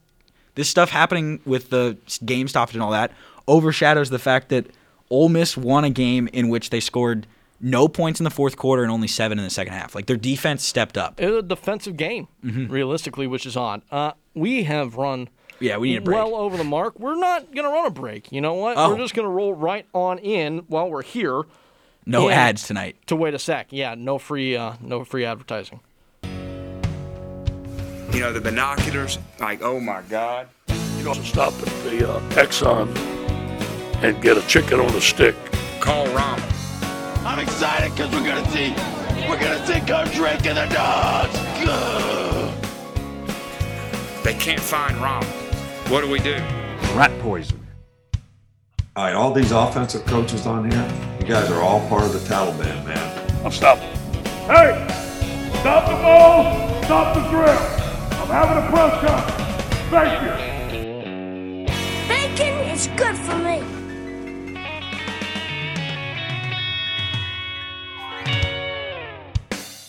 this 0.54 0.68
stuff 0.68 0.90
happening 0.90 1.40
with 1.44 1.70
the 1.70 1.96
game 2.24 2.46
stopped 2.46 2.74
and 2.74 2.82
all 2.82 2.92
that 2.92 3.10
overshadows 3.48 4.08
the 4.10 4.18
fact 4.18 4.48
that 4.50 4.66
Ole 5.10 5.28
Miss 5.28 5.56
won 5.56 5.84
a 5.84 5.90
game 5.90 6.28
in 6.32 6.48
which 6.48 6.70
they 6.70 6.80
scored 6.80 7.26
no 7.60 7.88
points 7.88 8.20
in 8.20 8.24
the 8.24 8.30
fourth 8.30 8.56
quarter 8.56 8.82
and 8.82 8.90
only 8.92 9.08
seven 9.08 9.38
in 9.38 9.44
the 9.44 9.50
second 9.50 9.72
half. 9.74 9.94
Like 9.94 10.06
their 10.06 10.16
defense 10.16 10.64
stepped 10.64 10.96
up. 10.96 11.20
It's 11.20 11.36
a 11.38 11.42
defensive 11.42 11.96
game, 11.96 12.28
Mm-hmm. 12.44 12.72
realistically, 12.72 13.26
which 13.26 13.44
is 13.46 13.56
odd. 13.56 13.82
Uh, 13.90 14.12
we 14.34 14.62
have 14.64 14.96
run 14.96 15.28
Yeah, 15.60 15.76
we 15.78 15.90
need 15.90 15.98
a 15.98 16.00
break. 16.00 16.16
well 16.16 16.34
over 16.34 16.56
the 16.56 16.64
mark. 16.64 16.98
We're 16.98 17.14
not 17.18 17.54
going 17.54 17.64
to 17.64 17.70
run 17.70 17.86
a 17.86 17.90
break. 17.90 18.32
You 18.32 18.40
know 18.40 18.54
what? 18.54 18.76
Oh. 18.76 18.90
We're 18.90 18.98
just 18.98 19.14
going 19.14 19.26
to 19.26 19.30
roll 19.32 19.54
right 19.54 19.86
on 19.92 20.18
in 20.18 20.58
while 20.68 20.90
we're 20.90 21.02
here. 21.02 21.42
no 22.06 22.28
ads 22.28 22.66
tonight. 22.66 22.96
To 23.06 23.16
wait 23.16 23.34
a 23.34 23.38
sec. 23.38 23.68
Yeah, 23.70 23.94
no 23.96 24.18
free, 24.18 24.56
uh, 24.56 24.74
no 24.80 25.04
free 25.04 25.24
advertising. 25.24 25.80
You 28.12 28.20
know, 28.20 28.32
the 28.32 28.40
binoculars, 28.40 29.18
like, 29.40 29.62
oh 29.62 29.80
my 29.80 30.02
God. 30.02 30.48
You 30.68 31.04
know, 31.04 31.14
stop 31.14 31.52
at 31.54 31.68
the 31.84 32.08
uh, 32.08 32.20
Exxon 32.30 32.94
and 34.02 34.20
get 34.22 34.36
a 34.36 34.42
chicken 34.46 34.80
on 34.80 34.94
a 34.94 35.00
stick. 35.00 35.34
Call 35.80 36.06
Rom. 36.08 36.40
I'm 37.24 37.38
excited 37.38 37.90
because 37.92 38.12
we're 38.12 38.24
gonna 38.26 38.48
see, 38.50 38.70
we're 39.28 39.40
gonna 39.40 39.66
see 39.66 39.80
Coach 39.80 40.14
Drake 40.14 40.46
and 40.46 40.58
the 40.58 40.66
dogs. 40.74 41.34
Gah. 41.64 42.52
They 44.22 44.34
can't 44.34 44.60
find 44.60 44.96
Rom. 44.98 45.24
What 45.88 46.00
do 46.00 46.10
we 46.10 46.18
do? 46.18 46.34
rat 46.94 47.10
poison. 47.20 47.60
All 48.96 49.04
right, 49.04 49.14
all 49.14 49.32
these 49.32 49.52
offensive 49.52 50.04
coaches 50.06 50.46
on 50.46 50.70
here, 50.70 51.18
you 51.20 51.26
guys 51.26 51.50
are 51.50 51.60
all 51.60 51.86
part 51.88 52.04
of 52.04 52.12
the 52.12 52.20
Taliban, 52.20 52.86
man. 52.86 53.44
I'm 53.44 53.50
stopping. 53.50 53.88
Hey! 54.46 54.86
Stop 55.60 55.86
the 55.86 55.96
ball! 56.02 56.82
Stop 56.84 57.14
the 57.14 57.28
drill! 57.28 57.58
I'm 58.20 58.28
having 58.28 58.62
a 58.62 58.70
press 58.70 59.00
conference. 59.04 59.44
Thank 59.90 60.22
you. 60.22 60.34
Bacon 62.08 62.58
is 62.70 62.86
good 62.96 63.16
for 63.16 63.36
me. 63.38 63.62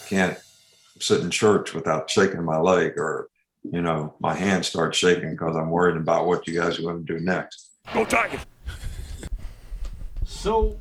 can't 0.08 0.38
sit 1.00 1.22
in 1.22 1.30
church 1.30 1.74
without 1.74 2.10
shaking 2.10 2.44
my 2.44 2.58
leg 2.58 2.94
or, 2.98 3.28
you 3.72 3.82
know, 3.82 4.14
my 4.20 4.34
hands 4.34 4.68
start 4.68 4.96
shaking 4.96 5.32
because 5.32 5.56
I'm 5.56 5.70
worried 5.70 5.98
about 5.98 6.26
what 6.26 6.48
you 6.48 6.60
guys 6.60 6.80
are 6.80 6.84
going 6.84 7.06
to 7.06 7.14
do 7.18 7.20
next. 7.24 7.72
Go 7.94 8.06
Tigers! 8.06 8.42
So 10.24 10.78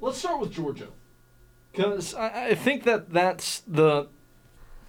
let's 0.00 0.18
start 0.18 0.40
with 0.40 0.52
Georgia, 0.52 0.88
because 1.72 2.14
I, 2.14 2.48
I 2.48 2.54
think 2.54 2.84
that 2.84 3.12
that's 3.12 3.60
the 3.66 4.08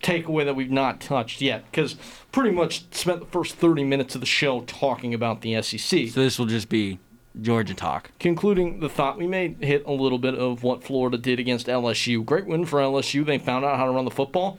takeaway 0.02 0.46
that 0.46 0.56
we've 0.56 0.72
not 0.72 1.00
touched 1.02 1.42
yet. 1.42 1.66
Because 1.72 1.96
pretty 2.32 2.52
much 2.52 2.86
spent 2.94 3.20
the 3.20 3.26
first 3.26 3.56
thirty 3.56 3.84
minutes 3.84 4.16
of 4.16 4.22
the 4.22 4.28
show 4.28 4.62
talking 4.62 5.14
about 5.14 5.42
the 5.42 5.62
SEC. 5.62 6.10
So 6.10 6.20
this 6.20 6.38
will 6.38 6.46
just 6.46 6.70
be 6.70 7.00
Georgia 7.42 7.74
talk. 7.74 8.12
Concluding 8.20 8.80
the 8.80 8.90
thought, 8.90 9.18
we 9.18 9.28
may 9.28 9.56
hit 9.60 9.84
a 9.86 9.92
little 9.92 10.20
bit 10.20 10.36
of 10.36 10.64
what 10.64 10.84
Florida 10.84 11.18
did 11.18 11.40
against 11.40 11.68
LSU. 11.68 12.26
Great 12.26 12.46
win 12.46 12.66
for 12.66 12.80
LSU. 12.80 13.26
They 13.26 13.38
found 13.38 13.66
out 13.66 13.78
how 13.78 13.86
to 13.86 13.92
run 13.92 14.06
the 14.06 14.12
football. 14.12 14.58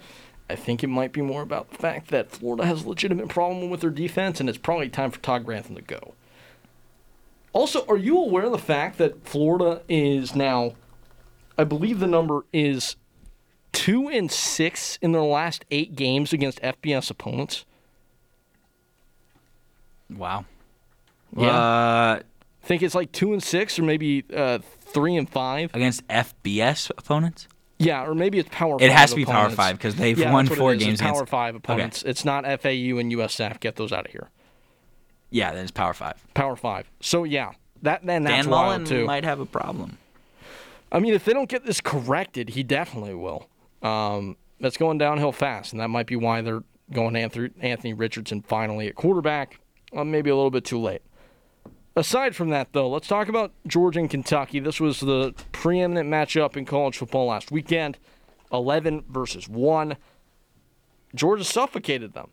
I 0.50 0.56
think 0.56 0.82
it 0.82 0.88
might 0.88 1.12
be 1.12 1.20
more 1.20 1.42
about 1.42 1.70
the 1.70 1.76
fact 1.76 2.08
that 2.08 2.30
Florida 2.30 2.64
has 2.64 2.84
a 2.84 2.88
legitimate 2.88 3.28
problem 3.28 3.68
with 3.70 3.80
their 3.80 3.90
defense, 3.90 4.40
and 4.40 4.48
it's 4.48 4.58
probably 4.58 4.88
time 4.88 5.10
for 5.10 5.20
Todd 5.20 5.44
Grantham 5.44 5.74
to 5.74 5.82
go. 5.82 6.14
Also, 7.52 7.84
are 7.86 7.96
you 7.96 8.18
aware 8.18 8.44
of 8.44 8.52
the 8.52 8.58
fact 8.58 8.98
that 8.98 9.26
Florida 9.26 9.82
is 9.88 10.34
now, 10.34 10.74
I 11.56 11.64
believe 11.64 11.98
the 11.98 12.06
number 12.06 12.44
is 12.52 12.96
two 13.72 14.08
and 14.08 14.30
six 14.30 14.98
in 15.02 15.12
their 15.12 15.22
last 15.22 15.64
eight 15.70 15.94
games 15.94 16.32
against 16.32 16.60
FBS 16.62 17.10
opponents? 17.10 17.64
Wow. 20.10 20.46
Yeah. 21.36 21.48
Uh, 21.48 22.20
I 22.62 22.66
think 22.66 22.82
it's 22.82 22.94
like 22.94 23.12
two 23.12 23.32
and 23.32 23.42
six, 23.42 23.78
or 23.78 23.82
maybe 23.82 24.24
uh, 24.34 24.58
three 24.80 25.16
and 25.16 25.28
five. 25.28 25.74
against 25.74 26.06
FBS 26.08 26.90
opponents? 26.96 27.48
Yeah, 27.78 28.04
or 28.06 28.14
maybe 28.14 28.38
it's 28.38 28.48
Power. 28.50 28.76
It 28.80 28.90
has 28.90 29.10
to 29.10 29.16
be 29.16 29.24
Power. 29.24 29.50
Five 29.50 29.78
because 29.78 29.94
they've 29.94 30.18
Yeah, 30.18 30.32
won 30.32 30.46
four 30.46 30.72
is. 30.72 30.76
It's 30.78 30.84
games 30.84 31.00
Power 31.00 31.12
against. 31.12 31.30
Five 31.30 31.54
opponents. 31.54 32.02
It's 32.02 32.24
not 32.24 32.44
FAU 32.44 32.98
and 32.98 33.12
USF. 33.12 33.60
Get 33.60 33.76
those 33.76 33.92
out 33.92 34.06
of 34.06 34.10
here. 34.12 34.30
Yeah, 35.30 35.52
that 35.52 35.62
is 35.64 35.70
Power 35.70 35.94
Five. 35.94 36.22
Power 36.34 36.56
Five. 36.56 36.90
So 37.00 37.24
yeah, 37.24 37.52
that 37.82 38.04
then 38.04 38.24
that's 38.24 38.46
Dan 38.46 38.50
Mullen 38.50 38.84
too. 38.84 39.04
might 39.04 39.24
have 39.24 39.40
a 39.40 39.46
problem. 39.46 39.98
I 40.90 40.98
mean, 41.00 41.14
if 41.14 41.24
they 41.24 41.32
don't 41.34 41.48
get 41.48 41.66
this 41.66 41.80
corrected, 41.80 42.50
he 42.50 42.62
definitely 42.62 43.14
will. 43.14 43.48
Um, 43.82 44.36
that's 44.58 44.76
going 44.76 44.98
downhill 44.98 45.32
fast, 45.32 45.72
and 45.72 45.80
that 45.80 45.88
might 45.88 46.06
be 46.06 46.16
why 46.16 46.40
they're 46.40 46.62
going 46.92 47.14
Anthony, 47.14 47.50
Anthony 47.60 47.92
Richardson 47.92 48.42
finally 48.42 48.88
at 48.88 48.94
quarterback. 48.96 49.60
Uh, 49.94 50.02
maybe 50.04 50.30
a 50.30 50.34
little 50.34 50.50
bit 50.50 50.64
too 50.64 50.80
late. 50.80 51.02
Aside 51.98 52.36
from 52.36 52.50
that, 52.50 52.72
though, 52.72 52.88
let's 52.88 53.08
talk 53.08 53.28
about 53.28 53.52
Georgia 53.66 53.98
and 53.98 54.08
Kentucky. 54.08 54.60
This 54.60 54.78
was 54.78 55.00
the 55.00 55.34
preeminent 55.50 56.08
matchup 56.08 56.56
in 56.56 56.64
college 56.64 56.96
football 56.96 57.26
last 57.26 57.50
weekend 57.50 57.98
11 58.52 59.04
versus 59.10 59.48
1. 59.48 59.96
Georgia 61.12 61.42
suffocated 61.42 62.14
them. 62.14 62.30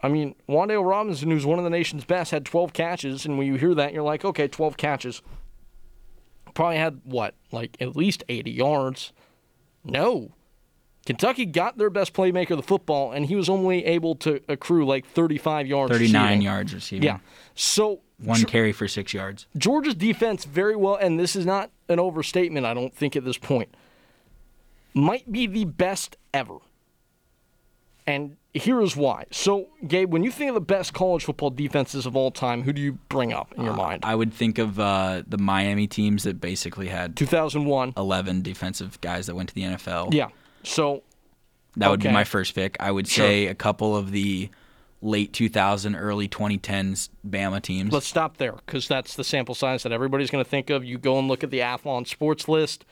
I 0.00 0.08
mean, 0.08 0.36
Wan'Dale 0.48 0.88
Robinson, 0.88 1.28
who's 1.28 1.44
one 1.44 1.58
of 1.58 1.64
the 1.64 1.70
nation's 1.70 2.04
best, 2.04 2.30
had 2.30 2.44
12 2.44 2.72
catches, 2.72 3.26
and 3.26 3.36
when 3.36 3.48
you 3.48 3.56
hear 3.56 3.74
that, 3.74 3.92
you're 3.92 4.04
like, 4.04 4.24
okay, 4.24 4.46
12 4.46 4.76
catches 4.76 5.22
probably 6.54 6.76
had 6.76 7.00
what, 7.04 7.34
like 7.50 7.76
at 7.80 7.96
least 7.96 8.22
80 8.28 8.50
yards. 8.50 9.12
No. 9.84 10.32
Kentucky 11.04 11.46
got 11.46 11.78
their 11.78 11.90
best 11.90 12.12
playmaker 12.12 12.50
of 12.52 12.58
the 12.58 12.62
football, 12.62 13.10
and 13.10 13.26
he 13.26 13.34
was 13.34 13.48
only 13.48 13.84
able 13.86 14.14
to 14.16 14.40
accrue 14.48 14.86
like 14.86 15.04
35 15.04 15.66
yards. 15.66 15.90
39 15.90 16.22
receiving. 16.22 16.42
yards 16.42 16.74
receiving. 16.74 17.02
Yeah. 17.04 17.18
So 17.56 18.02
One 18.22 18.44
carry 18.44 18.72
for 18.72 18.88
six 18.88 19.14
yards. 19.14 19.46
Georgia's 19.56 19.94
defense 19.94 20.44
very 20.44 20.74
well, 20.74 20.96
and 20.96 21.18
this 21.20 21.36
is 21.36 21.46
not 21.46 21.70
an 21.88 22.00
overstatement, 22.00 22.66
I 22.66 22.74
don't 22.74 22.94
think, 22.94 23.14
at 23.14 23.24
this 23.24 23.38
point, 23.38 23.74
might 24.92 25.30
be 25.30 25.46
the 25.46 25.64
best 25.64 26.16
ever. 26.34 26.56
And 28.06 28.36
here 28.54 28.80
is 28.80 28.96
why. 28.96 29.26
So, 29.30 29.68
Gabe, 29.86 30.10
when 30.10 30.24
you 30.24 30.30
think 30.30 30.48
of 30.48 30.54
the 30.54 30.60
best 30.62 30.94
college 30.94 31.24
football 31.26 31.50
defenses 31.50 32.06
of 32.06 32.16
all 32.16 32.30
time, 32.30 32.62
who 32.62 32.72
do 32.72 32.80
you 32.80 32.92
bring 33.10 33.32
up 33.34 33.52
in 33.56 33.64
your 33.64 33.74
mind? 33.74 34.02
I 34.04 34.14
would 34.14 34.32
think 34.32 34.58
of 34.58 34.80
uh, 34.80 35.22
the 35.28 35.36
Miami 35.38 35.86
teams 35.86 36.22
that 36.24 36.40
basically 36.40 36.88
had 36.88 37.16
2001. 37.16 37.92
11 37.96 38.42
defensive 38.42 38.98
guys 39.02 39.26
that 39.26 39.34
went 39.34 39.50
to 39.50 39.54
the 39.54 39.62
NFL. 39.62 40.14
Yeah. 40.14 40.28
So, 40.62 41.02
That 41.76 41.90
would 41.90 42.00
be 42.02 42.10
my 42.10 42.24
first 42.24 42.54
pick. 42.54 42.76
I 42.80 42.90
would 42.90 43.06
Sure. 43.06 43.26
say 43.26 43.46
a 43.46 43.54
couple 43.54 43.94
of 43.94 44.10
the 44.10 44.48
late 45.00 45.32
2000, 45.32 45.94
early 45.94 46.28
2010s 46.28 47.08
Bama 47.28 47.62
teams. 47.62 47.92
Let's 47.92 48.06
stop 48.06 48.36
there 48.38 48.52
because 48.52 48.88
that's 48.88 49.14
the 49.14 49.24
sample 49.24 49.54
size 49.54 49.82
that 49.82 49.92
everybody's 49.92 50.30
going 50.30 50.44
to 50.44 50.48
think 50.50 50.70
of. 50.70 50.84
You 50.84 50.98
go 50.98 51.18
and 51.18 51.28
look 51.28 51.44
at 51.44 51.50
the 51.50 51.60
Athlon 51.60 52.06
sports 52.06 52.48
list; 52.48 52.84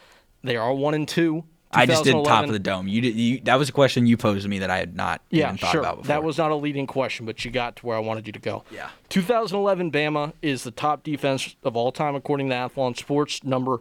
they 0.43 0.57
are 0.57 0.73
one 0.73 0.95
and 0.95 1.07
two. 1.09 1.45
I 1.73 1.85
just 1.85 2.05
did 2.05 2.13
top 2.25 2.45
of 2.45 2.53
the 2.53 2.59
dome. 2.59 2.89
You 2.89 3.01
did. 3.01 3.17
You, 3.17 3.41
that 3.41 3.59
was 3.59 3.69
a 3.69 3.73
question 3.73 4.07
you 4.07 4.17
posed 4.17 4.45
to 4.45 4.49
me 4.49 4.61
that 4.61 4.71
I 4.71 4.79
had 4.79 4.95
not 4.97 5.21
Yeah, 5.31 5.47
even 5.47 5.59
thought 5.59 5.73
sure. 5.73 5.81
about 5.81 5.97
before. 5.97 6.09
That 6.09 6.23
was 6.23 6.39
not 6.39 6.51
a 6.51 6.55
leading 6.55 6.87
question, 6.87 7.27
but 7.27 7.45
you 7.45 7.51
got 7.51 7.77
to 7.77 7.87
where 7.87 7.97
I 7.97 8.01
wanted 8.01 8.27
you 8.27 8.33
to 8.33 8.39
go. 8.39 8.65
Yeah. 8.71 8.89
2011 9.11 9.91
Bama 9.91 10.33
is 10.41 10.63
the 10.63 10.71
top 10.71 11.03
defense 11.03 11.57
of 11.65 11.77
all 11.77 11.93
time 11.93 12.15
according 12.15 12.49
to 12.51 12.55
Athlon 12.55 12.97
Sports. 12.97 13.43
Number 13.45 13.81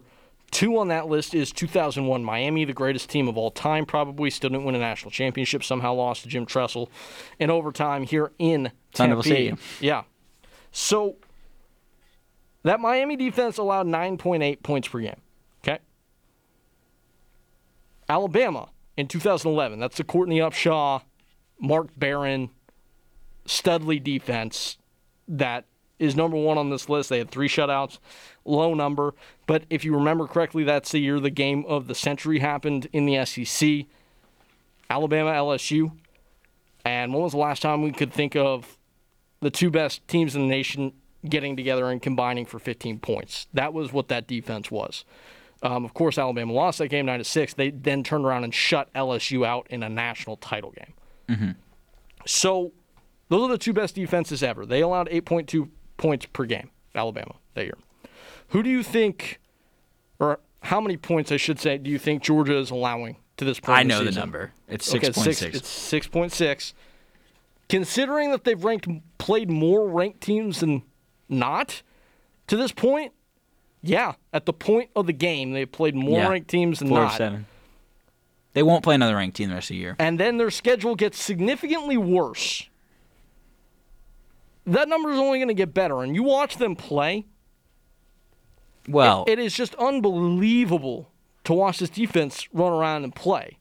two 0.56 0.78
on 0.78 0.88
that 0.88 1.06
list 1.06 1.34
is 1.34 1.52
2001 1.52 2.24
Miami, 2.24 2.64
the 2.64 2.72
greatest 2.72 3.10
team 3.10 3.28
of 3.28 3.36
all 3.36 3.50
time, 3.50 3.84
probably. 3.84 4.30
Still 4.30 4.48
didn't 4.48 4.64
win 4.64 4.74
a 4.74 4.78
national 4.78 5.10
championship. 5.10 5.62
Somehow 5.62 5.92
lost 5.92 6.22
to 6.22 6.28
Jim 6.30 6.46
Tressel 6.46 6.88
in 7.38 7.50
overtime 7.50 8.04
here 8.04 8.32
in 8.38 8.72
Son 8.94 9.12
of 9.12 9.18
a 9.18 9.22
Tempe. 9.22 9.60
Yeah. 9.80 10.04
So 10.72 11.16
that 12.62 12.80
Miami 12.80 13.16
defense 13.16 13.58
allowed 13.58 13.86
9.8 13.86 14.62
points 14.62 14.88
per 14.88 15.00
game. 15.00 15.20
Okay. 15.62 15.78
Alabama 18.08 18.70
in 18.96 19.08
2011. 19.08 19.78
That's 19.78 19.98
the 19.98 20.04
Courtney 20.04 20.38
Upshaw, 20.38 21.02
Mark 21.60 21.88
Barron, 21.98 22.48
Studley 23.44 23.98
defense 23.98 24.78
that 25.28 25.66
is 25.98 26.16
number 26.16 26.36
one 26.36 26.56
on 26.56 26.70
this 26.70 26.88
list. 26.88 27.10
They 27.10 27.18
had 27.18 27.30
three 27.30 27.48
shutouts, 27.48 27.98
low 28.44 28.72
number. 28.72 29.14
But 29.46 29.64
if 29.70 29.84
you 29.84 29.94
remember 29.94 30.26
correctly, 30.26 30.64
that's 30.64 30.90
the 30.90 30.98
year 30.98 31.20
the 31.20 31.30
game 31.30 31.64
of 31.68 31.86
the 31.86 31.94
century 31.94 32.40
happened 32.40 32.88
in 32.92 33.06
the 33.06 33.24
SEC. 33.24 33.86
Alabama, 34.90 35.30
LSU. 35.30 35.92
And 36.84 37.12
when 37.12 37.22
was 37.22 37.32
the 37.32 37.38
last 37.38 37.62
time 37.62 37.82
we 37.82 37.92
could 37.92 38.12
think 38.12 38.36
of 38.36 38.78
the 39.40 39.50
two 39.50 39.70
best 39.70 40.06
teams 40.08 40.34
in 40.34 40.42
the 40.42 40.48
nation 40.48 40.92
getting 41.28 41.56
together 41.56 41.90
and 41.90 42.00
combining 42.00 42.46
for 42.46 42.58
15 42.58 42.98
points? 43.00 43.46
That 43.52 43.72
was 43.72 43.92
what 43.92 44.08
that 44.08 44.26
defense 44.26 44.70
was. 44.70 45.04
Um, 45.62 45.84
of 45.84 45.94
course, 45.94 46.18
Alabama 46.18 46.52
lost 46.52 46.78
that 46.78 46.88
game 46.88 47.06
nine 47.06 47.18
to 47.18 47.24
six. 47.24 47.54
They 47.54 47.70
then 47.70 48.04
turned 48.04 48.24
around 48.24 48.44
and 48.44 48.54
shut 48.54 48.92
LSU 48.94 49.46
out 49.46 49.66
in 49.70 49.82
a 49.82 49.88
national 49.88 50.36
title 50.36 50.72
game. 50.72 50.92
So, 52.26 52.72
those 53.28 53.48
are 53.48 53.52
the 53.52 53.58
two 53.58 53.72
best 53.72 53.94
defenses 53.94 54.42
ever. 54.42 54.66
They 54.66 54.80
allowed 54.82 55.08
8.2 55.08 55.68
points 55.96 56.26
per 56.26 56.44
game. 56.44 56.70
Alabama 56.94 57.34
that 57.54 57.64
year. 57.64 57.76
Who 58.48 58.62
do 58.62 58.70
you 58.70 58.82
think, 58.82 59.40
or 60.18 60.40
how 60.62 60.80
many 60.80 60.96
points 60.96 61.30
I 61.32 61.36
should 61.36 61.58
say, 61.58 61.78
do 61.78 61.90
you 61.90 61.98
think 61.98 62.22
Georgia 62.22 62.56
is 62.56 62.70
allowing 62.70 63.16
to 63.36 63.44
this 63.44 63.60
point? 63.60 63.78
I 63.78 63.82
know 63.82 63.98
the 64.00 64.06
season? 64.06 64.20
number. 64.20 64.52
It's 64.68 64.92
Okay, 64.94 65.08
6.6. 65.08 65.38
six- 65.38 65.56
It's 65.56 65.68
six 65.68 66.06
point 66.06 66.32
six. 66.32 66.74
Considering 67.68 68.30
that 68.30 68.44
they've 68.44 68.62
ranked 68.62 68.86
played 69.18 69.50
more 69.50 69.88
ranked 69.88 70.20
teams 70.20 70.60
than 70.60 70.82
not 71.28 71.82
to 72.46 72.56
this 72.56 72.70
point, 72.70 73.12
yeah, 73.82 74.14
at 74.32 74.46
the 74.46 74.52
point 74.52 74.90
of 74.94 75.06
the 75.06 75.12
game 75.12 75.50
they 75.52 75.66
played 75.66 75.94
more 75.96 76.20
Yeah. 76.20 76.28
ranked 76.28 76.48
teams 76.48 76.78
than 76.78 76.88
Four 76.88 77.00
not. 77.00 77.16
seven. 77.16 77.46
They 78.52 78.62
won't 78.62 78.82
play 78.84 78.94
another 78.94 79.16
ranked 79.16 79.36
team 79.36 79.48
the 79.48 79.56
rest 79.56 79.66
of 79.70 79.74
the 79.74 79.80
year. 79.80 79.96
And 79.98 80.18
then 80.18 80.38
their 80.38 80.50
schedule 80.50 80.94
gets 80.94 81.20
significantly 81.20 81.96
worse. 81.96 82.68
That 84.66 84.88
number 84.88 85.10
is 85.10 85.18
only 85.18 85.38
going 85.38 85.48
to 85.48 85.54
get 85.54 85.74
better. 85.74 86.02
And 86.02 86.14
you 86.14 86.22
watch 86.22 86.56
them 86.56 86.74
play, 86.74 87.26
Well, 88.88 89.24
it 89.26 89.38
is 89.38 89.54
just 89.54 89.74
unbelievable 89.76 91.10
to 91.44 91.52
watch 91.52 91.78
this 91.78 91.90
defense 91.90 92.48
run 92.52 92.72
around 92.72 93.04
and 93.04 93.14
play. 93.14 93.58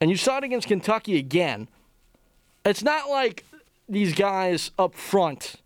And 0.00 0.10
you 0.10 0.16
saw 0.16 0.38
it 0.38 0.44
against 0.44 0.68
Kentucky 0.68 1.18
again. 1.18 1.68
It's 2.64 2.82
not 2.82 3.08
like 3.08 3.44
these 3.88 4.14
guys 4.14 4.70
up 4.78 4.94
front 4.94 5.56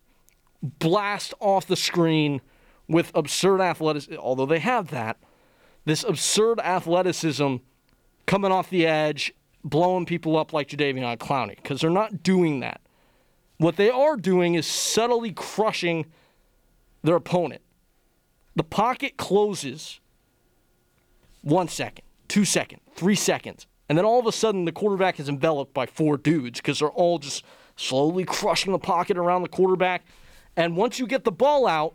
blast 0.62 1.34
off 1.40 1.66
the 1.66 1.76
screen 1.76 2.40
with 2.88 3.10
absurd 3.14 3.60
athleticism, 3.60 4.18
although 4.18 4.46
they 4.46 4.60
have 4.60 4.90
that. 4.90 5.18
This 5.84 6.04
absurd 6.04 6.60
athleticism 6.60 7.56
coming 8.26 8.52
off 8.52 8.70
the 8.70 8.86
edge, 8.86 9.34
blowing 9.64 10.06
people 10.06 10.36
up 10.36 10.52
like 10.52 10.68
Jadeveon 10.68 11.18
Clowney, 11.18 11.56
because 11.56 11.80
they're 11.80 11.90
not 11.90 12.22
doing 12.22 12.60
that. 12.60 12.80
What 13.58 13.76
they 13.76 13.90
are 13.90 14.16
doing 14.16 14.54
is 14.54 14.66
subtly 14.66 15.32
crushing 15.32 16.06
their 17.02 17.16
opponent. 17.16 17.62
The 18.54 18.62
pocket 18.62 19.16
closes 19.16 20.00
one 21.42 21.68
second, 21.68 22.04
two 22.28 22.44
seconds, 22.44 22.82
three 22.94 23.14
seconds, 23.14 23.66
and 23.88 23.98
then 23.98 24.04
all 24.04 24.20
of 24.20 24.26
a 24.26 24.32
sudden 24.32 24.64
the 24.64 24.72
quarterback 24.72 25.18
is 25.18 25.28
enveloped 25.28 25.74
by 25.74 25.86
four 25.86 26.16
dudes 26.16 26.60
because 26.60 26.78
they're 26.78 26.90
all 26.90 27.18
just 27.18 27.44
slowly 27.76 28.24
crushing 28.24 28.72
the 28.72 28.78
pocket 28.78 29.16
around 29.16 29.42
the 29.42 29.48
quarterback. 29.48 30.04
And 30.56 30.76
once 30.76 30.98
you 30.98 31.06
get 31.06 31.24
the 31.24 31.32
ball 31.32 31.66
out, 31.66 31.94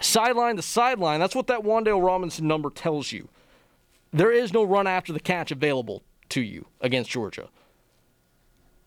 sideline 0.00 0.56
to 0.56 0.62
sideline, 0.62 1.20
that's 1.20 1.34
what 1.34 1.46
that 1.46 1.62
Wan'Dale 1.62 2.04
Robinson 2.04 2.46
number 2.46 2.70
tells 2.70 3.12
you. 3.12 3.28
There 4.12 4.30
is 4.30 4.52
no 4.52 4.62
run 4.62 4.86
after 4.86 5.12
the 5.12 5.20
catch 5.20 5.50
available 5.50 6.02
to 6.30 6.40
you 6.40 6.66
against 6.80 7.10
Georgia. 7.10 7.48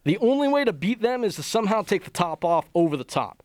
The 0.03 0.17
only 0.19 0.47
way 0.47 0.63
to 0.63 0.71
beat 0.71 1.01
them 1.01 1.23
is 1.23 1.35
to 1.35 1.43
somehow 1.43 1.81
take 1.81 2.05
the 2.05 2.09
top 2.09 2.45
off 2.45 2.69
over 2.73 2.95
the 2.95 3.03
top. 3.03 3.43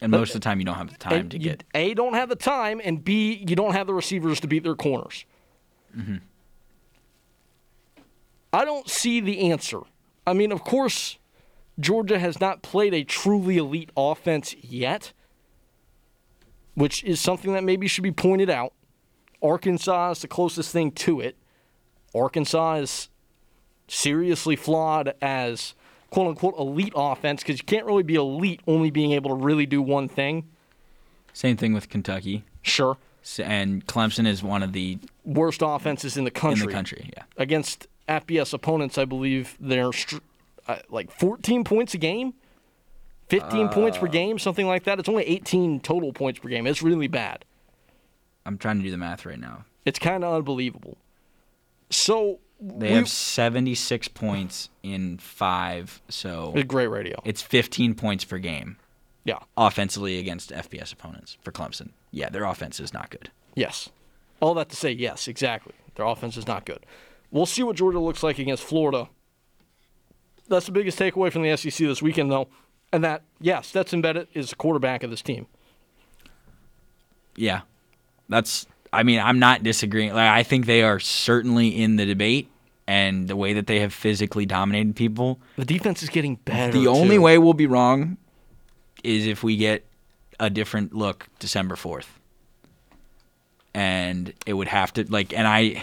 And 0.00 0.10
most 0.10 0.30
of 0.30 0.40
the 0.40 0.44
time, 0.44 0.58
you 0.58 0.66
don't 0.66 0.74
have 0.74 0.90
the 0.90 0.98
time 0.98 1.28
to 1.30 1.38
you, 1.38 1.44
get. 1.50 1.64
A, 1.74 1.94
don't 1.94 2.14
have 2.14 2.28
the 2.28 2.36
time, 2.36 2.80
and 2.84 3.02
B, 3.02 3.44
you 3.48 3.56
don't 3.56 3.72
have 3.72 3.86
the 3.86 3.94
receivers 3.94 4.40
to 4.40 4.46
beat 4.46 4.62
their 4.62 4.74
corners. 4.74 5.24
Mhm. 5.96 6.20
I 8.52 8.64
don't 8.64 8.88
see 8.88 9.20
the 9.20 9.50
answer. 9.50 9.80
I 10.26 10.32
mean, 10.32 10.52
of 10.52 10.62
course, 10.64 11.18
Georgia 11.80 12.18
has 12.18 12.40
not 12.40 12.62
played 12.62 12.94
a 12.94 13.04
truly 13.04 13.56
elite 13.56 13.90
offense 13.96 14.54
yet, 14.60 15.12
which 16.74 17.02
is 17.04 17.20
something 17.20 17.52
that 17.52 17.64
maybe 17.64 17.88
should 17.88 18.04
be 18.04 18.12
pointed 18.12 18.50
out. 18.50 18.72
Arkansas 19.42 20.12
is 20.12 20.20
the 20.20 20.28
closest 20.28 20.72
thing 20.72 20.92
to 20.92 21.20
it. 21.20 21.36
Arkansas 22.14 22.74
is 22.74 23.08
seriously 23.88 24.56
flawed 24.56 25.14
as 25.20 25.74
quote 26.14 26.28
unquote 26.28 26.56
elite 26.56 26.92
offense 26.94 27.42
because 27.42 27.58
you 27.58 27.64
can't 27.64 27.84
really 27.86 28.04
be 28.04 28.14
elite 28.14 28.60
only 28.68 28.88
being 28.90 29.10
able 29.12 29.30
to 29.30 29.34
really 29.36 29.66
do 29.66 29.82
one 29.82 30.06
thing. 30.08 30.48
Same 31.32 31.56
thing 31.56 31.72
with 31.74 31.88
Kentucky. 31.88 32.44
Sure. 32.62 32.96
S- 33.24 33.40
And 33.40 33.84
Clemson 33.86 34.24
is 34.24 34.40
one 34.40 34.62
of 34.62 34.72
the 34.72 34.98
Worst 35.24 35.60
offenses 35.64 36.16
in 36.16 36.22
the 36.22 36.30
country. 36.30 36.62
in 36.62 36.66
the 36.68 36.72
country. 36.72 37.10
Yeah. 37.16 37.24
Against 37.36 37.88
FBS 38.08 38.52
opponents, 38.54 38.96
I 38.96 39.04
believe 39.06 39.56
they're 39.58 39.92
str- 39.92 40.18
uh, 40.68 40.76
like 40.88 41.10
14 41.10 41.64
points 41.64 41.94
a 41.94 41.98
game, 41.98 42.34
15 43.28 43.70
points 43.70 43.96
Uh. 43.96 44.02
per 44.02 44.06
game, 44.06 44.38
something 44.38 44.68
like 44.68 44.84
that. 44.84 45.00
It's 45.00 45.08
only 45.08 45.24
18 45.24 45.80
total 45.80 46.12
points 46.12 46.38
per 46.38 46.48
game. 46.48 46.64
It's 46.68 46.80
really 46.82 47.08
bad. 47.08 47.44
I'm 48.46 48.56
trying 48.56 48.76
to 48.76 48.82
do 48.84 48.90
the 48.92 48.98
math 48.98 49.26
right 49.26 49.40
now. 49.40 49.64
It's 49.84 49.98
kind 49.98 50.22
of 50.22 50.32
unbelievable. 50.32 50.96
So 51.90 52.38
They 52.60 52.88
we- 52.88 52.94
have 52.94 53.08
76 53.08 54.08
points 54.08 54.70
in 54.82 55.18
five, 55.18 56.00
so 56.08 56.52
It's 56.56 56.66
great 56.66 56.86
radio. 56.88 57.20
It's 57.24 57.42
15 57.42 57.94
points 57.94 58.24
per 58.24 58.38
game. 58.38 58.76
Yeah. 59.24 59.38
Offensively 59.56 60.18
against 60.18 60.50
FBS 60.52 60.92
opponents 60.92 61.36
for 61.42 61.50
Clemson. 61.50 61.90
Yeah, 62.10 62.28
their 62.28 62.44
offense 62.44 62.78
is 62.78 62.92
not 62.92 63.10
good. 63.10 63.30
Yes. 63.54 63.88
All 64.40 64.54
that 64.54 64.68
to 64.68 64.76
say, 64.76 64.90
yes, 64.92 65.28
exactly. 65.28 65.72
Their 65.94 66.06
offense 66.06 66.36
is 66.36 66.46
not 66.46 66.66
good. 66.66 66.84
We'll 67.30 67.46
see 67.46 67.62
what 67.62 67.76
Georgia 67.76 67.98
looks 67.98 68.22
like 68.22 68.38
against 68.38 68.62
Florida. 68.62 69.08
That's 70.48 70.66
the 70.66 70.72
biggest 70.72 70.98
takeaway 70.98 71.32
from 71.32 71.42
the 71.42 71.56
SEC 71.56 71.86
this 71.86 72.02
weekend, 72.02 72.30
though. 72.30 72.48
And 72.92 73.02
that, 73.02 73.22
yes, 73.40 73.68
Stetson 73.68 74.00
Bennett 74.02 74.28
is 74.34 74.50
the 74.50 74.56
quarterback 74.56 75.02
of 75.02 75.10
this 75.10 75.22
team. 75.22 75.46
Yeah. 77.36 77.62
That's 78.28 78.66
I 78.94 79.02
mean, 79.02 79.20
I'm 79.20 79.38
not 79.38 79.62
disagreeing. 79.62 80.12
Like 80.12 80.30
I 80.30 80.42
think 80.42 80.66
they 80.66 80.82
are 80.82 81.00
certainly 81.00 81.68
in 81.68 81.96
the 81.96 82.06
debate 82.06 82.48
and 82.86 83.28
the 83.28 83.36
way 83.36 83.54
that 83.54 83.66
they 83.66 83.80
have 83.80 83.92
physically 83.92 84.46
dominated 84.46 84.94
people. 84.96 85.40
The 85.56 85.64
defense 85.64 86.02
is 86.02 86.08
getting 86.08 86.36
better. 86.36 86.72
The 86.72 86.86
only 86.86 87.18
way 87.18 87.38
we'll 87.38 87.54
be 87.54 87.66
wrong 87.66 88.18
is 89.02 89.26
if 89.26 89.42
we 89.42 89.56
get 89.56 89.84
a 90.40 90.50
different 90.50 90.94
look 90.94 91.28
December 91.38 91.76
4th. 91.76 92.06
And 93.72 94.32
it 94.46 94.52
would 94.52 94.68
have 94.68 94.92
to 94.94 95.04
like 95.10 95.32
and 95.32 95.48
I 95.48 95.82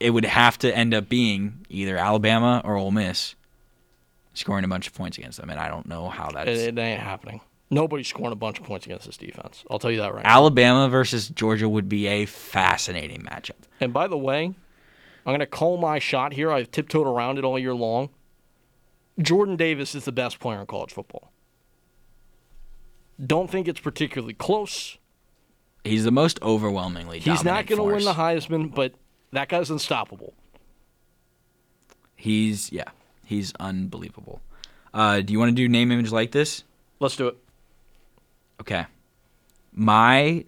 it 0.00 0.10
would 0.10 0.26
have 0.26 0.58
to 0.58 0.76
end 0.76 0.94
up 0.94 1.08
being 1.08 1.66
either 1.70 1.96
Alabama 1.96 2.60
or 2.64 2.76
Ole 2.76 2.90
Miss 2.90 3.34
scoring 4.34 4.64
a 4.64 4.68
bunch 4.68 4.86
of 4.86 4.94
points 4.94 5.18
against 5.18 5.40
them 5.40 5.50
and 5.50 5.58
I 5.58 5.68
don't 5.68 5.86
know 5.86 6.08
how 6.08 6.30
that's 6.30 6.48
It, 6.50 6.78
it 6.78 6.78
ain't 6.78 7.00
happening. 7.00 7.40
Nobody's 7.70 8.08
scoring 8.08 8.32
a 8.32 8.36
bunch 8.36 8.58
of 8.58 8.64
points 8.64 8.86
against 8.86 9.06
this 9.06 9.18
defense. 9.18 9.64
I'll 9.70 9.78
tell 9.78 9.90
you 9.90 9.98
that 9.98 10.14
right 10.14 10.24
now. 10.24 10.30
Alabama 10.30 10.88
versus 10.88 11.28
Georgia 11.28 11.68
would 11.68 11.88
be 11.88 12.06
a 12.06 12.24
fascinating 12.24 13.22
matchup. 13.22 13.66
And 13.80 13.92
by 13.92 14.06
the 14.06 14.16
way, 14.16 14.44
I'm 14.44 14.54
going 15.26 15.40
to 15.40 15.46
call 15.46 15.76
my 15.76 15.98
shot 15.98 16.32
here. 16.32 16.50
I've 16.50 16.70
tiptoed 16.70 17.06
around 17.06 17.38
it 17.38 17.44
all 17.44 17.58
year 17.58 17.74
long. 17.74 18.08
Jordan 19.20 19.56
Davis 19.56 19.94
is 19.94 20.04
the 20.04 20.12
best 20.12 20.40
player 20.40 20.60
in 20.60 20.66
college 20.66 20.92
football. 20.92 21.32
Don't 23.24 23.50
think 23.50 23.68
it's 23.68 23.80
particularly 23.80 24.34
close. 24.34 24.96
He's 25.84 26.04
the 26.04 26.10
most 26.10 26.40
overwhelmingly 26.42 27.18
He's 27.18 27.44
not 27.44 27.66
going 27.66 27.78
to 27.78 27.84
win 27.84 28.04
the 28.04 28.14
Heisman, 28.14 28.74
but 28.74 28.94
that 29.32 29.48
guy's 29.48 29.70
unstoppable. 29.70 30.34
He's 32.14 32.72
yeah, 32.72 32.90
he's 33.24 33.52
unbelievable. 33.60 34.40
Uh, 34.92 35.20
do 35.20 35.32
you 35.32 35.38
want 35.38 35.50
to 35.50 35.54
do 35.54 35.68
name 35.68 35.92
image 35.92 36.10
like 36.10 36.32
this? 36.32 36.64
Let's 37.00 37.16
do 37.16 37.28
it. 37.28 37.36
Okay. 38.60 38.86
My 39.72 40.44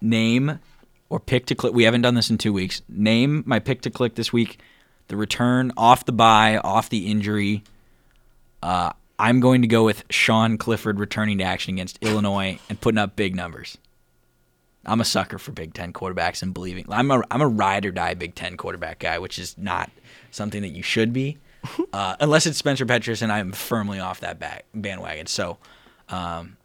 name 0.00 0.60
or 1.08 1.20
pick 1.20 1.46
to 1.46 1.54
click. 1.54 1.74
We 1.74 1.84
haven't 1.84 2.02
done 2.02 2.14
this 2.14 2.30
in 2.30 2.38
two 2.38 2.52
weeks. 2.52 2.82
Name 2.88 3.42
my 3.46 3.58
pick 3.58 3.82
to 3.82 3.90
click 3.90 4.14
this 4.14 4.32
week. 4.32 4.60
The 5.08 5.16
return 5.16 5.72
off 5.76 6.04
the 6.06 6.12
buy, 6.12 6.58
off 6.58 6.88
the 6.88 7.10
injury. 7.10 7.64
Uh, 8.62 8.92
I'm 9.18 9.40
going 9.40 9.62
to 9.62 9.68
go 9.68 9.84
with 9.84 10.04
Sean 10.08 10.56
Clifford 10.56 10.98
returning 10.98 11.38
to 11.38 11.44
action 11.44 11.74
against 11.74 11.98
Illinois 12.00 12.58
and 12.68 12.80
putting 12.80 12.98
up 12.98 13.16
big 13.16 13.34
numbers. 13.34 13.76
I'm 14.86 15.00
a 15.00 15.04
sucker 15.04 15.38
for 15.38 15.52
Big 15.52 15.74
Ten 15.74 15.92
quarterbacks 15.92 16.42
and 16.42 16.54
believing. 16.54 16.86
I'm 16.88 17.10
a 17.10 17.22
I'm 17.30 17.42
a 17.42 17.48
ride 17.48 17.84
or 17.84 17.90
die 17.90 18.14
Big 18.14 18.34
Ten 18.34 18.56
quarterback 18.56 18.98
guy, 18.98 19.18
which 19.18 19.38
is 19.38 19.58
not 19.58 19.90
something 20.30 20.62
that 20.62 20.70
you 20.70 20.82
should 20.82 21.12
be, 21.12 21.36
uh, 21.92 22.16
unless 22.18 22.46
it's 22.46 22.56
Spencer 22.56 22.86
Petras, 22.86 23.20
and 23.20 23.30
I'm 23.30 23.52
firmly 23.52 24.00
off 24.00 24.20
that 24.20 24.38
back 24.38 24.64
bandwagon. 24.74 25.26
So, 25.26 25.58
um, 26.08 26.56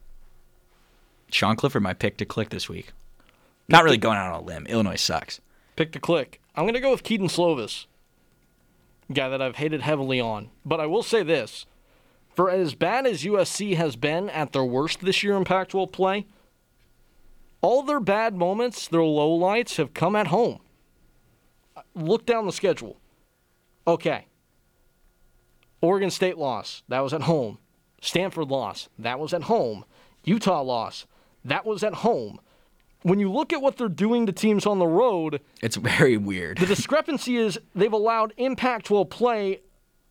Sean 1.35 1.57
Clifford, 1.57 1.83
my 1.83 1.93
pick 1.93 2.15
to 2.17 2.25
click 2.25 2.49
this 2.49 2.69
week. 2.69 2.93
Not 3.67 3.83
really 3.83 3.97
going 3.97 4.17
out 4.17 4.33
on 4.33 4.41
a 4.41 4.45
limb. 4.45 4.65
Illinois 4.67 4.95
sucks. 4.95 5.41
Pick 5.75 5.91
to 5.91 5.99
click. 5.99 6.39
I'm 6.55 6.63
going 6.63 6.75
to 6.75 6.79
go 6.79 6.91
with 6.91 7.03
Kedon 7.03 7.27
Slovis, 7.27 7.87
guy 9.11 9.27
that 9.27 9.41
I've 9.41 9.57
hated 9.57 9.81
heavily 9.81 10.21
on. 10.21 10.49
But 10.63 10.79
I 10.79 10.85
will 10.85 11.03
say 11.03 11.23
this 11.23 11.65
for 12.33 12.49
as 12.49 12.73
bad 12.73 13.05
as 13.05 13.23
USC 13.23 13.75
has 13.75 13.97
been 13.97 14.29
at 14.29 14.53
their 14.53 14.63
worst 14.63 15.01
this 15.01 15.23
year 15.23 15.35
in 15.35 15.43
Pac 15.43 15.69
12 15.69 15.91
play, 15.91 16.25
all 17.59 17.83
their 17.83 17.99
bad 17.99 18.35
moments, 18.35 18.87
their 18.87 19.01
lowlights, 19.01 19.75
have 19.75 19.93
come 19.93 20.15
at 20.15 20.27
home. 20.27 20.59
Look 21.93 22.25
down 22.25 22.45
the 22.45 22.53
schedule. 22.53 22.95
Okay. 23.85 24.27
Oregon 25.81 26.11
State 26.11 26.37
loss. 26.37 26.83
That 26.87 27.01
was 27.01 27.13
at 27.13 27.23
home. 27.23 27.57
Stanford 27.99 28.47
loss. 28.47 28.87
That 28.97 29.19
was 29.19 29.33
at 29.33 29.43
home. 29.43 29.83
Utah 30.23 30.61
loss. 30.61 31.05
That 31.45 31.65
was 31.65 31.83
at 31.83 31.93
home. 31.95 32.39
When 33.03 33.19
you 33.19 33.31
look 33.31 33.53
at 33.53 33.61
what 33.61 33.77
they're 33.77 33.87
doing 33.87 34.25
to 34.25 34.31
teams 34.31 34.65
on 34.65 34.79
the 34.79 34.87
road, 34.87 35.39
It's 35.61 35.75
very 35.75 36.17
weird. 36.17 36.57
the 36.57 36.65
discrepancy 36.65 37.37
is 37.37 37.59
they've 37.75 37.93
allowed 37.93 38.33
impact 38.37 38.87
12 38.87 39.09
play 39.11 39.61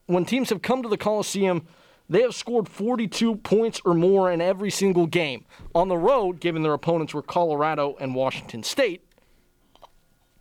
when 0.06 0.24
teams 0.24 0.50
have 0.50 0.62
come 0.62 0.82
to 0.82 0.88
the 0.88 0.96
Coliseum. 0.96 1.66
They 2.08 2.20
have 2.22 2.34
scored 2.34 2.68
42 2.68 3.36
points 3.36 3.80
or 3.84 3.94
more 3.94 4.30
in 4.30 4.40
every 4.40 4.70
single 4.70 5.06
game. 5.06 5.44
On 5.74 5.88
the 5.88 5.96
road, 5.96 6.38
given 6.38 6.62
their 6.62 6.74
opponents 6.74 7.12
were 7.14 7.22
Colorado 7.22 7.96
and 7.98 8.14
Washington 8.14 8.62
State, 8.62 9.02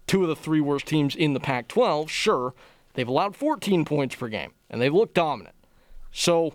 two 0.06 0.22
of 0.22 0.28
the 0.28 0.36
three 0.36 0.62
worst 0.62 0.86
teams 0.86 1.16
in 1.16 1.34
the 1.34 1.40
Pac 1.40 1.68
12, 1.70 2.12
sure, 2.12 2.54
they've 2.94 3.08
allowed 3.08 3.36
14 3.36 3.86
points 3.86 4.14
per 4.16 4.28
game, 4.28 4.52
and 4.70 4.80
they've 4.82 4.94
looked 4.94 5.16
dominant. 5.16 5.56
So 6.12 6.54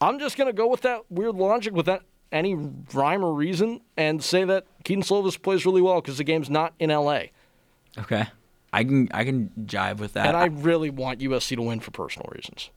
I'm 0.00 0.18
just 0.20 0.36
going 0.36 0.46
to 0.48 0.52
go 0.52 0.68
with 0.68 0.82
that 0.82 1.10
weird 1.10 1.34
logic 1.34 1.72
without 1.74 2.02
any 2.32 2.54
rhyme 2.54 3.24
or 3.24 3.32
reason 3.34 3.80
and 3.96 4.22
say 4.22 4.44
that 4.44 4.66
Kedon 4.84 5.02
Slovis 5.02 5.40
plays 5.40 5.66
really 5.66 5.82
well 5.82 6.00
because 6.00 6.18
the 6.18 6.24
game's 6.24 6.50
not 6.50 6.72
in 6.78 6.90
LA. 6.90 7.24
Okay. 7.98 8.26
I 8.72 8.84
can 8.84 9.08
I 9.12 9.24
can 9.24 9.50
jive 9.64 9.98
with 9.98 10.12
that. 10.12 10.26
And 10.26 10.36
I 10.36 10.46
really 10.46 10.90
want 10.90 11.20
USC 11.20 11.56
to 11.56 11.62
win 11.62 11.80
for 11.80 11.90
personal 11.90 12.30
reasons. 12.32 12.70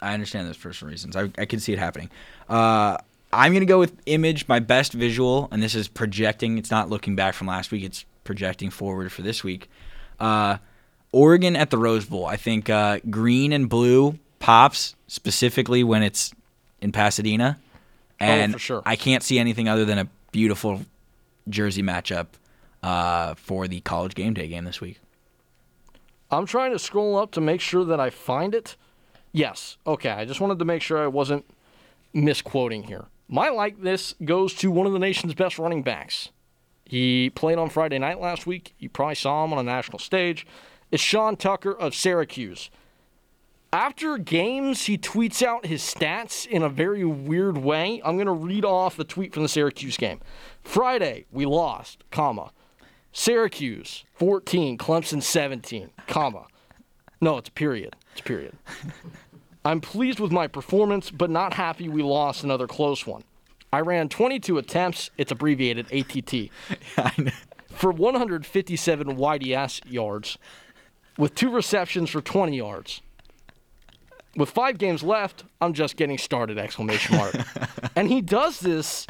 I 0.00 0.14
understand 0.14 0.46
those 0.46 0.56
personal 0.56 0.92
reasons. 0.92 1.16
I, 1.16 1.30
I 1.38 1.44
can 1.44 1.58
see 1.58 1.72
it 1.72 1.78
happening. 1.78 2.08
Uh, 2.48 2.98
I'm 3.32 3.52
going 3.52 3.60
to 3.60 3.66
go 3.66 3.80
with 3.80 4.00
image, 4.06 4.46
my 4.48 4.60
best 4.60 4.92
visual, 4.92 5.48
and 5.50 5.62
this 5.62 5.74
is 5.74 5.88
projecting. 5.88 6.56
It's 6.56 6.70
not 6.70 6.88
looking 6.88 7.16
back 7.16 7.34
from 7.34 7.48
last 7.48 7.72
week, 7.72 7.84
it's 7.84 8.04
projecting 8.24 8.70
forward 8.70 9.10
for 9.10 9.22
this 9.22 9.42
week. 9.42 9.68
Uh, 10.20 10.58
Oregon 11.12 11.56
at 11.56 11.70
the 11.70 11.78
Rose 11.78 12.04
Bowl. 12.04 12.26
I 12.26 12.36
think 12.36 12.70
uh, 12.70 13.00
green 13.10 13.52
and 13.52 13.68
blue 13.68 14.18
pops, 14.38 14.94
specifically 15.08 15.82
when 15.82 16.02
it's 16.02 16.32
in 16.80 16.92
Pasadena. 16.92 17.58
And 18.20 18.52
for 18.52 18.58
sure. 18.58 18.82
I 18.84 18.96
can't 18.96 19.22
see 19.22 19.38
anything 19.38 19.68
other 19.68 19.84
than 19.84 19.98
a 19.98 20.08
beautiful 20.32 20.82
jersey 21.48 21.82
matchup 21.82 22.26
uh, 22.82 23.34
for 23.34 23.68
the 23.68 23.80
college 23.80 24.14
game 24.14 24.34
day 24.34 24.48
game 24.48 24.64
this 24.64 24.80
week. 24.80 25.00
I'm 26.30 26.46
trying 26.46 26.72
to 26.72 26.78
scroll 26.78 27.16
up 27.16 27.30
to 27.32 27.40
make 27.40 27.60
sure 27.60 27.84
that 27.84 28.00
I 28.00 28.10
find 28.10 28.54
it. 28.54 28.76
Yes. 29.32 29.78
Okay. 29.86 30.10
I 30.10 30.24
just 30.24 30.40
wanted 30.40 30.58
to 30.58 30.64
make 30.64 30.82
sure 30.82 30.98
I 31.02 31.06
wasn't 31.06 31.44
misquoting 32.12 32.84
here. 32.84 33.06
My 33.28 33.48
like 33.48 33.82
this 33.82 34.14
goes 34.24 34.54
to 34.54 34.70
one 34.70 34.86
of 34.86 34.92
the 34.92 34.98
nation's 34.98 35.34
best 35.34 35.58
running 35.58 35.82
backs. 35.82 36.30
He 36.84 37.30
played 37.30 37.58
on 37.58 37.68
Friday 37.68 37.98
night 37.98 38.20
last 38.20 38.46
week. 38.46 38.74
You 38.78 38.88
probably 38.88 39.14
saw 39.14 39.44
him 39.44 39.52
on 39.52 39.58
a 39.58 39.62
national 39.62 39.98
stage. 39.98 40.46
It's 40.90 41.02
Sean 41.02 41.36
Tucker 41.36 41.72
of 41.72 41.94
Syracuse. 41.94 42.70
After 43.72 44.16
games, 44.16 44.86
he 44.86 44.96
tweets 44.96 45.42
out 45.42 45.66
his 45.66 45.82
stats 45.82 46.46
in 46.46 46.62
a 46.62 46.70
very 46.70 47.04
weird 47.04 47.58
way. 47.58 48.00
I'm 48.02 48.16
going 48.16 48.26
to 48.26 48.32
read 48.32 48.64
off 48.64 48.96
the 48.96 49.04
tweet 49.04 49.34
from 49.34 49.42
the 49.42 49.48
Syracuse 49.48 49.98
game. 49.98 50.20
Friday, 50.62 51.26
we 51.30 51.44
lost, 51.44 52.02
comma. 52.10 52.52
Syracuse 53.12 54.04
14, 54.14 54.78
Clemson 54.78 55.22
17, 55.22 55.90
comma. 56.06 56.46
No, 57.20 57.36
it's 57.36 57.50
a 57.50 57.52
period. 57.52 57.94
It's 58.12 58.20
a 58.20 58.24
period. 58.24 58.56
I'm 59.66 59.82
pleased 59.82 60.18
with 60.18 60.32
my 60.32 60.46
performance, 60.46 61.10
but 61.10 61.28
not 61.28 61.52
happy 61.52 61.90
we 61.90 62.02
lost 62.02 62.44
another 62.44 62.66
close 62.66 63.06
one. 63.06 63.22
I 63.70 63.80
ran 63.80 64.08
22 64.08 64.56
attempts. 64.56 65.10
It's 65.18 65.32
abbreviated 65.32 65.92
ATT. 65.92 66.50
For 67.68 67.92
157 67.92 69.16
YDS 69.16 69.80
yards, 69.86 70.38
with 71.18 71.34
two 71.34 71.50
receptions 71.50 72.10
for 72.10 72.20
20 72.20 72.56
yards. 72.56 73.02
With 74.38 74.50
five 74.50 74.78
games 74.78 75.02
left, 75.02 75.42
I'm 75.60 75.74
just 75.74 75.96
getting 75.96 76.16
started! 76.16 76.58
Exclamation 76.58 77.16
mark. 77.16 77.34
and 77.96 78.06
he 78.06 78.20
does 78.20 78.60
this 78.60 79.04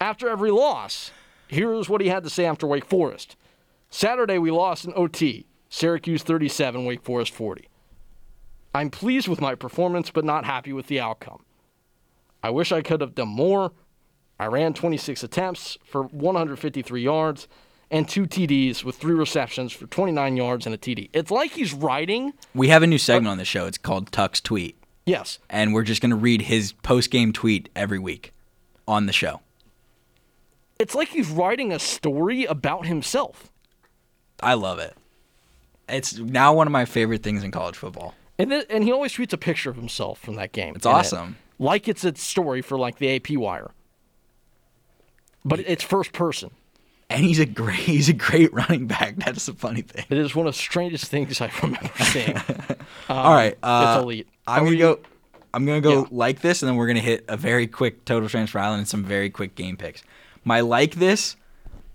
after 0.00 0.28
every 0.28 0.52
loss. 0.52 1.10
Here's 1.48 1.88
what 1.88 2.00
he 2.00 2.08
had 2.08 2.22
to 2.22 2.30
say 2.30 2.44
after 2.44 2.64
Wake 2.64 2.84
Forest. 2.84 3.34
Saturday 3.90 4.38
we 4.38 4.52
lost 4.52 4.84
in 4.84 4.92
OT. 4.94 5.46
Syracuse 5.68 6.22
37, 6.22 6.84
Wake 6.84 7.02
Forest 7.02 7.32
40. 7.32 7.68
I'm 8.72 8.90
pleased 8.90 9.26
with 9.26 9.40
my 9.40 9.56
performance, 9.56 10.12
but 10.12 10.24
not 10.24 10.44
happy 10.44 10.72
with 10.72 10.86
the 10.86 11.00
outcome. 11.00 11.44
I 12.40 12.50
wish 12.50 12.70
I 12.70 12.80
could 12.80 13.00
have 13.00 13.16
done 13.16 13.28
more. 13.28 13.72
I 14.38 14.46
ran 14.46 14.72
26 14.72 15.24
attempts 15.24 15.78
for 15.84 16.04
153 16.04 17.02
yards 17.02 17.48
and 17.94 18.08
two 18.08 18.26
TDs 18.26 18.82
with 18.82 18.96
three 18.96 19.14
receptions 19.14 19.72
for 19.72 19.86
29 19.86 20.36
yards 20.36 20.66
and 20.66 20.74
a 20.74 20.78
TD. 20.78 21.10
It's 21.12 21.30
like 21.30 21.52
he's 21.52 21.72
writing. 21.72 22.32
We 22.52 22.68
have 22.68 22.82
a 22.82 22.88
new 22.88 22.98
segment 22.98 23.28
uh, 23.28 23.32
on 23.32 23.38
the 23.38 23.44
show. 23.44 23.66
It's 23.66 23.78
called 23.78 24.10
Tuck's 24.10 24.40
Tweet. 24.40 24.76
Yes. 25.06 25.38
And 25.48 25.72
we're 25.72 25.84
just 25.84 26.02
going 26.02 26.10
to 26.10 26.16
read 26.16 26.42
his 26.42 26.72
post 26.72 27.10
game 27.12 27.32
tweet 27.32 27.68
every 27.76 28.00
week 28.00 28.32
on 28.88 29.06
the 29.06 29.12
show. 29.12 29.40
It's 30.78 30.94
like 30.96 31.08
he's 31.08 31.30
writing 31.30 31.72
a 31.72 31.78
story 31.78 32.44
about 32.44 32.84
himself. 32.86 33.52
I 34.42 34.54
love 34.54 34.80
it. 34.80 34.96
It's 35.88 36.18
now 36.18 36.52
one 36.52 36.66
of 36.66 36.72
my 36.72 36.86
favorite 36.86 37.22
things 37.22 37.44
in 37.44 37.52
college 37.52 37.76
football. 37.76 38.14
And 38.38 38.50
th- 38.50 38.66
and 38.68 38.82
he 38.82 38.90
always 38.90 39.12
tweets 39.12 39.32
a 39.32 39.38
picture 39.38 39.70
of 39.70 39.76
himself 39.76 40.18
from 40.18 40.34
that 40.34 40.50
game. 40.50 40.74
It's 40.74 40.84
in 40.84 40.90
it. 40.90 40.94
awesome. 40.94 41.36
like 41.60 41.86
it's 41.86 42.02
a 42.02 42.16
story 42.16 42.60
for 42.60 42.76
like 42.76 42.98
the 42.98 43.14
AP 43.14 43.36
wire. 43.38 43.70
But 45.44 45.60
it's 45.60 45.84
first 45.84 46.12
person. 46.12 46.50
And 47.10 47.24
he's 47.24 47.38
a 47.38 47.46
great 47.46 47.78
he's 47.80 48.08
a 48.08 48.12
great 48.14 48.52
running 48.52 48.86
back. 48.86 49.16
That's 49.16 49.46
the 49.46 49.52
funny 49.54 49.82
thing. 49.82 50.04
It 50.08 50.18
is 50.18 50.34
one 50.34 50.46
of 50.46 50.54
the 50.54 50.58
strangest 50.58 51.06
things 51.06 51.40
I 51.40 51.50
remember 51.62 51.90
seeing. 52.04 52.36
Um, 53.06 53.18
All 53.18 53.34
right, 53.34 53.56
uh, 53.62 53.96
it's 53.98 54.02
elite. 54.02 54.28
I'm 54.46 54.60
How 54.60 54.64
gonna 54.64 54.76
go. 54.78 54.98
I'm 55.52 55.66
gonna 55.66 55.80
go 55.82 56.00
Yeah. 56.02 56.06
like 56.10 56.40
this, 56.40 56.62
and 56.62 56.68
then 56.68 56.76
we're 56.76 56.86
gonna 56.86 57.00
hit 57.00 57.24
a 57.28 57.36
very 57.36 57.66
quick 57.66 58.04
total 58.06 58.28
transfer 58.30 58.58
island 58.58 58.78
and 58.80 58.88
some 58.88 59.04
very 59.04 59.28
quick 59.28 59.54
game 59.54 59.76
picks. 59.76 60.02
My 60.42 60.60
like 60.60 60.94
this 60.94 61.36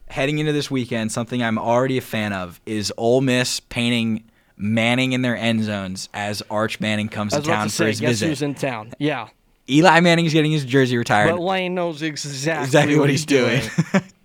heading 0.09 0.37
into 0.37 0.51
this 0.53 0.69
weekend, 0.69 1.11
something 1.11 1.41
I'm 1.41 1.57
already 1.57 1.97
a 1.97 2.01
fan 2.01 2.31
of 2.33 2.61
is 2.67 2.93
Ole 2.97 3.21
Miss 3.21 3.59
painting 3.59 4.23
Manning 4.55 5.13
in 5.13 5.21
their 5.23 5.35
end 5.37 5.63
zones 5.63 6.09
as 6.13 6.43
Arch 6.51 6.79
Manning 6.79 7.09
comes 7.09 7.33
to 7.33 7.41
town 7.41 7.65
to 7.67 7.69
for 7.71 7.75
say, 7.75 7.87
his 7.87 7.99
guess 8.01 8.09
visit. 8.11 8.27
who's 8.27 8.41
in 8.43 8.53
town? 8.55 8.93
Yeah. 8.99 9.29
Eli 9.69 9.99
Manning's 10.01 10.33
getting 10.33 10.51
his 10.51 10.65
jersey 10.65 10.97
retired. 10.97 11.31
But 11.31 11.39
Lane 11.41 11.73
knows 11.75 12.01
exactly, 12.03 12.63
exactly 12.65 12.99
what 12.99 13.09
he's 13.09 13.25
doing. 13.25 13.61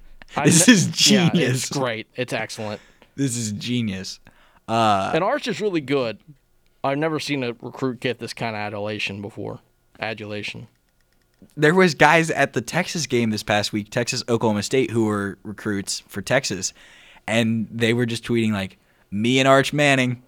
This 0.45 0.69
is 0.69 1.11
yeah, 1.11 1.31
genius. 1.31 1.65
it's 1.65 1.71
great. 1.71 2.07
It's 2.17 2.33
excellent. 2.33 2.81
This 3.17 3.37
is 3.37 3.53
genius. 3.53 4.21
Uh, 4.67 5.13
and 5.15 5.23
Arch 5.23 5.47
is 5.47 5.61
really 5.61 5.81
good. 5.81 6.19
I've 6.83 6.99
never 6.99 7.21
seen 7.21 7.43
a 7.45 7.53
recruit 7.63 8.01
get 8.01 8.19
this 8.19 8.33
kind 8.35 8.57
of 8.57 8.61
adulation 8.61 9.23
before. 9.23 9.61
Adulation. 10.01 10.67
there 11.57 11.75
was 11.75 11.95
guys 11.95 12.31
at 12.31 12.53
the 12.53 12.61
Texas 12.61 13.07
game 13.07 13.31
this 13.31 13.43
past 13.43 13.73
week, 13.73 13.91
Texas 13.91 14.25
Oklahoma 14.29 14.63
State, 14.63 14.91
who 14.91 15.05
were 15.07 15.39
recruits 15.45 16.01
for 16.09 16.21
Texas, 16.21 16.73
and 17.27 17.69
they 17.71 17.93
were 17.93 18.07
just 18.07 18.25
tweeting 18.25 18.53
like 18.53 18.79
me 19.11 19.39
and 19.39 19.47
Arch 19.47 19.73
Manning, 19.73 20.23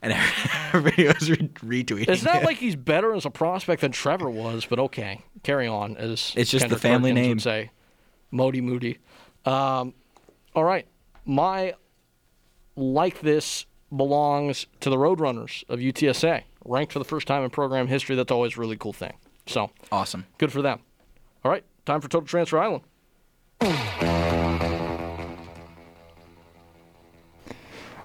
and 0.00 0.12
everybody 0.72 1.06
was 1.06 1.30
re- 1.30 1.36
retweeting. 1.36 2.08
It's 2.08 2.22
not 2.24 2.42
it. 2.42 2.46
like 2.46 2.56
he's 2.56 2.76
better 2.76 3.12
as 3.14 3.26
a 3.26 3.30
prospect 3.30 3.82
than 3.82 3.92
Trevor 3.92 4.30
was, 4.30 4.64
but 4.64 4.78
okay. 4.78 5.20
Carry 5.42 5.66
on. 5.66 5.96
As 5.96 6.32
It's 6.34 6.50
just 6.50 6.64
the 6.64 6.76
Kendrick 6.76 6.80
family 6.80 7.10
Perkins 7.10 7.26
name. 7.26 7.36
Would 7.36 7.42
say, 7.42 7.70
Modi 8.30 8.60
Moody. 8.60 8.98
Um, 9.44 9.94
all 10.54 10.64
right, 10.64 10.86
my 11.24 11.74
like 12.76 13.20
this 13.20 13.66
belongs 13.94 14.66
to 14.80 14.90
the 14.90 14.96
Roadrunners 14.96 15.64
of 15.68 15.80
UTSA, 15.80 16.42
ranked 16.64 16.92
for 16.92 16.98
the 16.98 17.04
first 17.04 17.26
time 17.26 17.42
in 17.42 17.50
program 17.50 17.86
history. 17.86 18.16
That's 18.16 18.32
always 18.32 18.56
a 18.56 18.60
really 18.60 18.76
cool 18.76 18.92
thing. 18.92 19.14
So 19.46 19.70
awesome. 19.90 20.26
good 20.38 20.52
for 20.52 20.62
them. 20.62 20.80
All 21.44 21.50
right, 21.50 21.64
time 21.86 22.00
for 22.00 22.08
Total 22.08 22.26
Transfer 22.26 22.58
Island. 22.58 22.84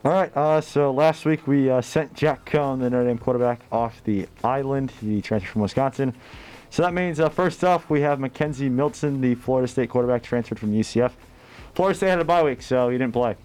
All 0.06 0.12
right. 0.12 0.32
Uh, 0.38 0.62
so 0.62 0.92
last 0.92 1.26
week 1.26 1.48
we 1.48 1.68
uh, 1.68 1.82
sent 1.82 2.14
Jack 2.14 2.48
Coan, 2.48 2.80
the 2.80 2.92
Notre 2.92 3.08
Dame 3.08 3.18
quarterback, 3.18 3.62
off 3.72 4.04
the 4.04 4.28
island. 4.44 4.92
He 5.02 5.20
transferred 5.20 5.50
from 5.50 5.64
Wisconsin. 5.64 6.16
So 6.70 6.82
that 6.82 6.94
means 6.94 7.20
uh, 7.20 7.30
first 7.30 7.64
off 7.64 7.90
we 7.90 8.02
have 8.02 8.20
McKenzie 8.20 8.70
Milton, 8.70 9.22
the 9.22 9.36
Florida 9.36 9.68
State 9.68 9.90
quarterback, 9.90 10.24
transferred 10.24 10.60
from 10.60 10.74
UCF. 10.74 11.12
Florida 11.74 11.96
State 11.96 12.10
had 12.10 12.20
a 12.20 12.26
bye 12.26 12.44
week, 12.44 12.62
so 12.62 12.90
he 12.90 12.98
didn't 12.98 13.14
play. 13.14 13.36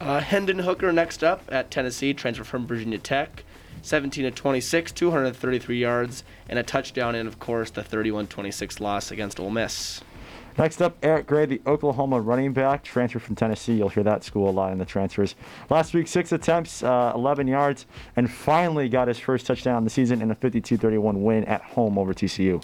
Uh, 0.00 0.20
Hendon 0.20 0.60
Hooker 0.60 0.92
next 0.92 1.22
up 1.22 1.42
at 1.48 1.70
Tennessee, 1.70 2.12
transfer 2.12 2.44
from 2.44 2.66
Virginia 2.66 2.98
Tech. 2.98 3.44
17 3.82 4.24
to 4.24 4.30
26, 4.30 4.92
233 4.92 5.78
yards, 5.78 6.24
and 6.48 6.58
a 6.58 6.62
touchdown, 6.62 7.14
and 7.14 7.26
of 7.26 7.38
course 7.40 7.70
the 7.70 7.82
31-26 7.82 8.80
loss 8.80 9.10
against 9.10 9.40
Ole 9.40 9.50
Miss. 9.50 10.00
Next 10.58 10.82
up, 10.82 10.96
Eric 11.02 11.26
Gray, 11.26 11.46
the 11.46 11.60
Oklahoma 11.66 12.20
running 12.20 12.52
back, 12.52 12.84
transferred 12.84 13.22
from 13.22 13.34
Tennessee. 13.34 13.74
You'll 13.74 13.88
hear 13.88 14.02
that 14.02 14.22
school 14.22 14.48
a 14.48 14.52
lot 14.52 14.72
in 14.72 14.78
the 14.78 14.84
transfers. 14.84 15.34
Last 15.70 15.94
week, 15.94 16.06
six 16.08 16.32
attempts, 16.32 16.82
uh, 16.82 17.12
11 17.14 17.48
yards, 17.48 17.86
and 18.16 18.30
finally 18.30 18.88
got 18.88 19.08
his 19.08 19.18
first 19.18 19.46
touchdown 19.46 19.78
of 19.78 19.84
the 19.84 19.90
season 19.90 20.20
in 20.20 20.30
a 20.30 20.34
52-31 20.34 21.22
win 21.22 21.44
at 21.44 21.62
home 21.62 21.98
over 21.98 22.12
TCU. 22.12 22.62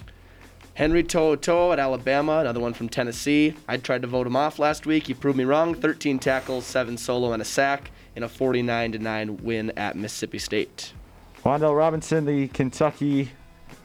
Henry 0.75 1.03
To'o 1.03 1.73
at 1.73 1.81
Alabama, 1.81 2.39
another 2.39 2.61
one 2.61 2.73
from 2.73 2.89
Tennessee. 2.89 3.55
I 3.67 3.79
tried 3.79 4.03
to 4.03 4.09
vote 4.09 4.29
him 4.29 4.37
off 4.37 4.61
last 4.61 4.87
week. 4.87 5.09
He 5.09 5.15
proved 5.15 5.37
me 5.37 5.43
wrong. 5.45 5.75
13 5.75 6.21
tackles, 6.21 6.67
7 6.67 6.97
solo, 6.97 7.33
and 7.33 7.43
a 7.43 7.45
sack 7.45 7.91
in 8.15 8.23
a 8.23 8.29
49-9 8.29 9.41
win 9.41 9.73
at 9.77 9.97
Mississippi 9.97 10.39
State. 10.39 10.93
Wan'Dale 11.45 11.77
Robinson, 11.77 12.27
the 12.27 12.47
Kentucky 12.49 13.31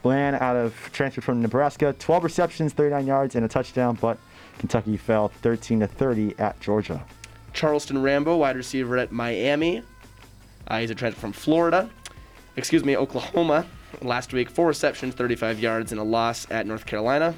man 0.04 0.34
out 0.34 0.56
of 0.56 0.74
transfer 0.92 1.20
from 1.20 1.42
Nebraska, 1.42 1.94
12 1.98 2.24
receptions, 2.24 2.72
39 2.72 3.06
yards, 3.06 3.34
and 3.34 3.44
a 3.44 3.48
touchdown, 3.48 3.98
but 4.00 4.18
Kentucky 4.58 4.96
fell 4.96 5.28
13 5.28 5.80
to 5.80 5.86
30 5.86 6.34
at 6.38 6.60
Georgia. 6.60 7.04
Charleston 7.52 8.02
Rambo, 8.02 8.36
wide 8.36 8.56
receiver 8.56 8.98
at 8.98 9.12
Miami. 9.12 9.82
Uh, 10.66 10.78
he's 10.80 10.90
a 10.90 10.94
transfer 10.94 11.20
from 11.20 11.32
Florida. 11.32 11.88
Excuse 12.56 12.84
me, 12.84 12.96
Oklahoma. 12.96 13.66
Last 14.02 14.32
week, 14.32 14.50
four 14.50 14.66
receptions, 14.68 15.14
35 15.14 15.60
yards, 15.60 15.92
and 15.92 16.00
a 16.00 16.04
loss 16.04 16.50
at 16.50 16.66
North 16.66 16.84
Carolina. 16.84 17.34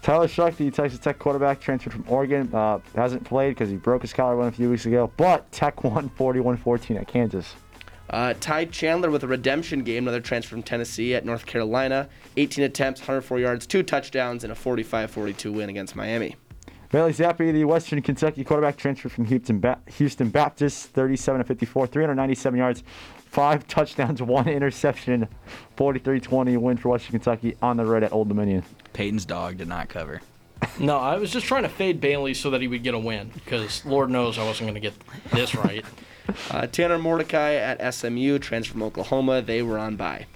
Tyler 0.00 0.28
Shough, 0.28 0.54
the 0.56 0.70
Texas 0.70 0.98
Tech 0.98 1.18
quarterback, 1.18 1.60
transferred 1.60 1.92
from 1.92 2.04
Oregon, 2.08 2.50
uh, 2.54 2.78
hasn't 2.94 3.24
played 3.24 3.50
because 3.50 3.70
he 3.70 3.76
broke 3.76 4.02
his 4.02 4.12
collarbone 4.12 4.48
a 4.48 4.52
few 4.52 4.68
weeks 4.68 4.84
ago, 4.84 5.10
but 5.16 5.50
Tech 5.50 5.82
won 5.82 6.10
41-14 6.10 7.00
at 7.00 7.08
Kansas. 7.08 7.54
Uh, 8.10 8.34
Ty 8.38 8.66
Chandler 8.66 9.10
with 9.10 9.22
a 9.24 9.26
redemption 9.26 9.82
game, 9.82 10.04
another 10.04 10.20
transfer 10.20 10.50
from 10.50 10.62
Tennessee 10.62 11.14
at 11.14 11.24
North 11.24 11.46
Carolina. 11.46 12.08
18 12.36 12.64
attempts, 12.64 13.00
104 13.00 13.40
yards, 13.40 13.66
two 13.66 13.82
touchdowns, 13.82 14.44
and 14.44 14.52
a 14.52 14.56
45-42 14.56 15.52
win 15.52 15.70
against 15.70 15.96
Miami. 15.96 16.36
Bailey 16.90 17.12
Zappe, 17.12 17.52
the 17.52 17.64
Western 17.64 18.00
Kentucky 18.02 18.44
quarterback, 18.44 18.76
transferred 18.76 19.10
from 19.10 19.24
Houston, 19.24 19.58
ba- 19.58 19.80
Houston 19.96 20.28
Baptist, 20.28 20.90
37 20.90 21.40
to 21.40 21.44
54, 21.44 21.86
397 21.88 22.58
yards, 22.58 22.84
five 23.26 23.66
touchdowns, 23.68 24.22
one 24.22 24.48
interception, 24.48 25.26
43-20 25.76 26.56
win 26.58 26.76
for 26.76 26.90
Western 26.90 27.12
Kentucky 27.12 27.56
on 27.62 27.78
the 27.78 27.84
road 27.84 28.04
at 28.04 28.12
Old 28.12 28.28
Dominion. 28.28 28.62
Peyton's 28.92 29.24
dog 29.24 29.56
did 29.56 29.68
not 29.68 29.88
cover. 29.88 30.20
No, 30.78 30.96
I 30.96 31.16
was 31.18 31.30
just 31.30 31.46
trying 31.46 31.64
to 31.64 31.68
fade 31.68 32.00
Bailey 32.00 32.32
so 32.32 32.48
that 32.50 32.62
he 32.62 32.68
would 32.68 32.82
get 32.82 32.94
a 32.94 32.98
win 32.98 33.30
because 33.34 33.84
Lord 33.84 34.08
knows 34.08 34.38
I 34.38 34.44
wasn't 34.46 34.70
going 34.70 34.74
to 34.74 34.80
get 34.80 34.94
this 35.30 35.54
right. 35.54 35.84
Uh, 36.50 36.66
Tanner 36.66 36.98
Mordecai 36.98 37.54
at 37.54 37.94
SMU, 37.94 38.38
transfer 38.38 38.72
from 38.72 38.82
Oklahoma. 38.82 39.42
They 39.42 39.62
were 39.62 39.78
on 39.78 39.96
by. 39.96 40.26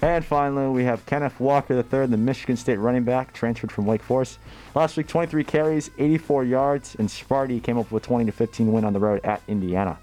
And 0.00 0.24
finally, 0.24 0.68
we 0.68 0.84
have 0.84 1.04
Kenneth 1.06 1.40
Walker 1.40 1.74
III, 1.74 2.06
the 2.06 2.16
Michigan 2.16 2.56
State 2.56 2.76
running 2.76 3.02
back, 3.02 3.32
transferred 3.32 3.72
from 3.72 3.84
Wake 3.86 4.02
Forest. 4.02 4.38
Last 4.74 4.96
week, 4.96 5.08
23 5.08 5.42
carries, 5.42 5.90
84 5.98 6.44
yards, 6.44 6.94
and 6.98 7.08
Sparty 7.08 7.60
came 7.60 7.78
up 7.78 7.90
with 7.90 8.04
a 8.04 8.06
20 8.06 8.26
to 8.26 8.32
15 8.32 8.72
win 8.72 8.84
on 8.84 8.92
the 8.92 9.00
road 9.00 9.20
at 9.24 9.42
Indiana. 9.48 9.98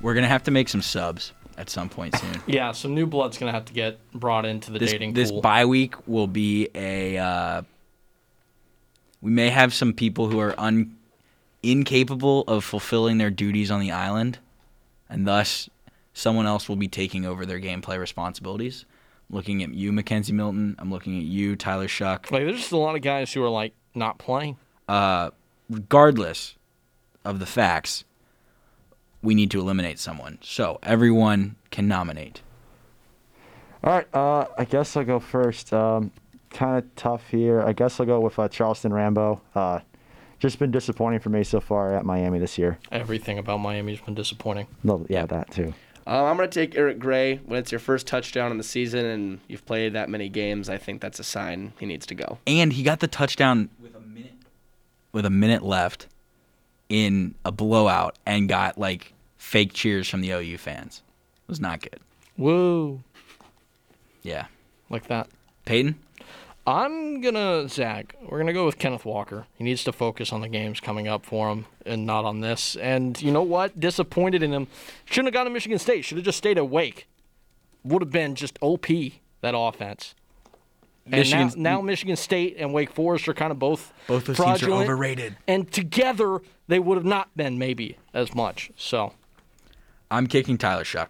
We're 0.00 0.14
gonna 0.14 0.28
have 0.28 0.44
to 0.44 0.50
make 0.50 0.68
some 0.68 0.82
subs. 0.82 1.32
at 1.58 1.68
some 1.70 1.88
point 1.88 2.14
soon. 2.16 2.40
Yeah, 2.46 2.72
some 2.72 2.94
new 2.94 3.06
blood's 3.06 3.36
gonna 3.38 3.52
have 3.52 3.64
to 3.66 3.72
get 3.72 3.98
brought 4.12 4.44
into 4.46 4.70
the 4.70 4.78
this 4.78 4.92
dating 4.92 5.14
this 5.14 5.30
pool. 5.30 5.40
bye 5.40 5.64
week 5.64 5.94
will 6.06 6.26
be 6.26 6.68
a. 6.74 7.16
Uh, 7.18 7.62
we 9.22 9.30
may 9.30 9.48
have 9.50 9.72
some 9.74 9.92
people 9.94 10.28
who 10.28 10.38
are 10.38 10.54
un, 10.58 10.96
incapable 11.70 12.42
of 12.46 12.64
fulfilling 12.64 13.18
their 13.18 13.30
duties 13.30 13.70
on 13.70 13.80
the 13.80 13.90
island, 13.90 14.38
and 15.08 15.26
thus 15.26 15.68
someone 16.12 16.46
else 16.46 16.68
will 16.68 16.76
be 16.76 16.88
taking 16.88 17.24
over 17.24 17.46
their 17.46 17.60
gameplay 17.60 17.98
responsibilities. 17.98 18.84
I'm 19.28 19.36
looking 19.36 19.62
at 19.62 19.74
you, 19.74 19.92
McKenzie 19.92 20.32
Milton. 20.32 20.76
I'm 20.78 20.90
looking 20.90 21.18
at 21.18 21.24
you, 21.24 21.56
Tyler 21.56 21.88
Shough. 21.88 22.30
like, 22.30 22.44
there's 22.44 22.58
just 22.58 22.72
a 22.72 22.76
lot 22.76 22.96
of 22.96 23.02
guys 23.02 23.32
who 23.32 23.42
are 23.42 23.50
like 23.50 23.74
not 23.94 24.18
playing. 24.18 24.56
Uh, 24.88 25.30
regardless 25.68 26.56
of 27.24 27.38
the 27.38 27.46
facts, 27.46 28.04
we 29.22 29.34
need 29.34 29.50
to 29.50 29.60
eliminate 29.60 29.98
someone. 29.98 30.38
So 30.42 30.78
everyone 30.82 31.56
can 31.70 31.88
nominate. 31.88 32.42
All 33.82 33.92
right, 33.92 34.14
uh, 34.14 34.46
I 34.56 34.64
guess 34.64 34.96
I'll 34.96 35.04
go 35.04 35.20
first. 35.20 35.72
Um, 35.72 36.10
kind 36.50 36.78
of 36.78 36.94
tough 36.96 37.28
here. 37.28 37.60
I 37.62 37.72
guess 37.72 38.00
I'll 38.00 38.06
go 38.06 38.20
with 38.20 38.38
uh, 38.38 38.48
Charleston 38.48 38.92
Rambo. 38.92 39.42
Uh, 39.54 39.80
just 40.38 40.58
been 40.58 40.70
disappointing 40.70 41.20
for 41.20 41.30
me 41.30 41.42
so 41.44 41.60
far 41.60 41.94
at 41.96 42.04
Miami 42.04 42.38
this 42.38 42.58
year. 42.58 42.78
Everything 42.92 43.38
about 43.38 43.58
Miami's 43.60 44.00
been 44.00 44.14
disappointing. 44.14 44.66
No, 44.84 45.04
yeah, 45.08 45.26
that 45.26 45.50
too. 45.50 45.74
Uh, 46.06 46.24
I'm 46.24 46.36
going 46.36 46.48
to 46.48 46.54
take 46.60 46.76
Eric 46.76 46.98
Gray. 47.00 47.36
When 47.46 47.58
it's 47.58 47.72
your 47.72 47.78
first 47.80 48.06
touchdown 48.06 48.52
in 48.52 48.58
the 48.58 48.64
season 48.64 49.04
and 49.04 49.40
you've 49.48 49.66
played 49.66 49.94
that 49.94 50.08
many 50.08 50.28
games, 50.28 50.68
I 50.68 50.76
think 50.78 51.00
that's 51.00 51.18
a 51.18 51.24
sign 51.24 51.72
he 51.80 51.86
needs 51.86 52.06
to 52.06 52.14
go. 52.14 52.38
and 52.46 52.72
he 52.72 52.82
got 52.84 53.00
the 53.00 53.08
touchdown 53.08 53.70
with 53.82 53.94
a 53.96 54.00
minute 54.00 54.32
with 55.12 55.26
a 55.26 55.30
minute 55.30 55.62
left 55.62 56.06
in 56.88 57.34
a 57.44 57.50
blowout 57.50 58.16
and 58.24 58.48
got 58.48 58.78
like 58.78 59.14
fake 59.38 59.72
cheers 59.72 60.08
from 60.08 60.20
the 60.20 60.30
OU 60.30 60.58
fans. 60.58 61.02
It 61.44 61.48
was 61.48 61.60
not 61.60 61.80
good. 61.80 61.98
Whoa, 62.36 63.00
Yeah. 64.22 64.46
like 64.90 65.08
that. 65.08 65.28
Peyton? 65.64 65.96
I'm 66.66 67.20
gonna 67.20 67.68
zag. 67.68 68.14
We're 68.28 68.38
gonna 68.38 68.52
go 68.52 68.66
with 68.66 68.78
Kenneth 68.78 69.04
Walker. 69.04 69.46
He 69.54 69.62
needs 69.62 69.84
to 69.84 69.92
focus 69.92 70.32
on 70.32 70.40
the 70.40 70.48
games 70.48 70.80
coming 70.80 71.06
up 71.06 71.24
for 71.24 71.50
him 71.50 71.66
and 71.84 72.04
not 72.06 72.24
on 72.24 72.40
this. 72.40 72.74
And 72.76 73.20
you 73.22 73.30
know 73.30 73.42
what? 73.42 73.78
Disappointed 73.78 74.42
in 74.42 74.52
him. 74.52 74.66
Shouldn't 75.04 75.28
have 75.28 75.34
gone 75.34 75.46
to 75.46 75.50
Michigan 75.50 75.78
State. 75.78 76.04
Should 76.04 76.18
have 76.18 76.24
just 76.24 76.38
stayed 76.38 76.58
at 76.58 76.68
Wake. 76.68 77.06
Would 77.84 78.02
have 78.02 78.10
been 78.10 78.34
just 78.34 78.58
OP 78.60 78.86
that 79.42 79.54
offense. 79.56 80.14
And 81.12 81.30
now, 81.30 81.50
now 81.56 81.80
Michigan 81.80 82.16
State 82.16 82.56
and 82.58 82.74
Wake 82.74 82.90
Forest 82.90 83.28
are 83.28 83.34
kind 83.34 83.52
of 83.52 83.60
both 83.60 83.92
Both 84.08 84.24
those 84.24 84.36
teams 84.36 84.62
are 84.64 84.72
overrated. 84.72 85.36
And 85.46 85.70
together 85.70 86.40
they 86.66 86.80
would 86.80 86.96
have 86.96 87.04
not 87.04 87.36
been 87.36 87.58
maybe 87.58 87.96
as 88.12 88.34
much. 88.34 88.72
So 88.76 89.12
I'm 90.10 90.26
kicking 90.26 90.58
Tyler 90.58 90.82
Shough. 90.82 91.08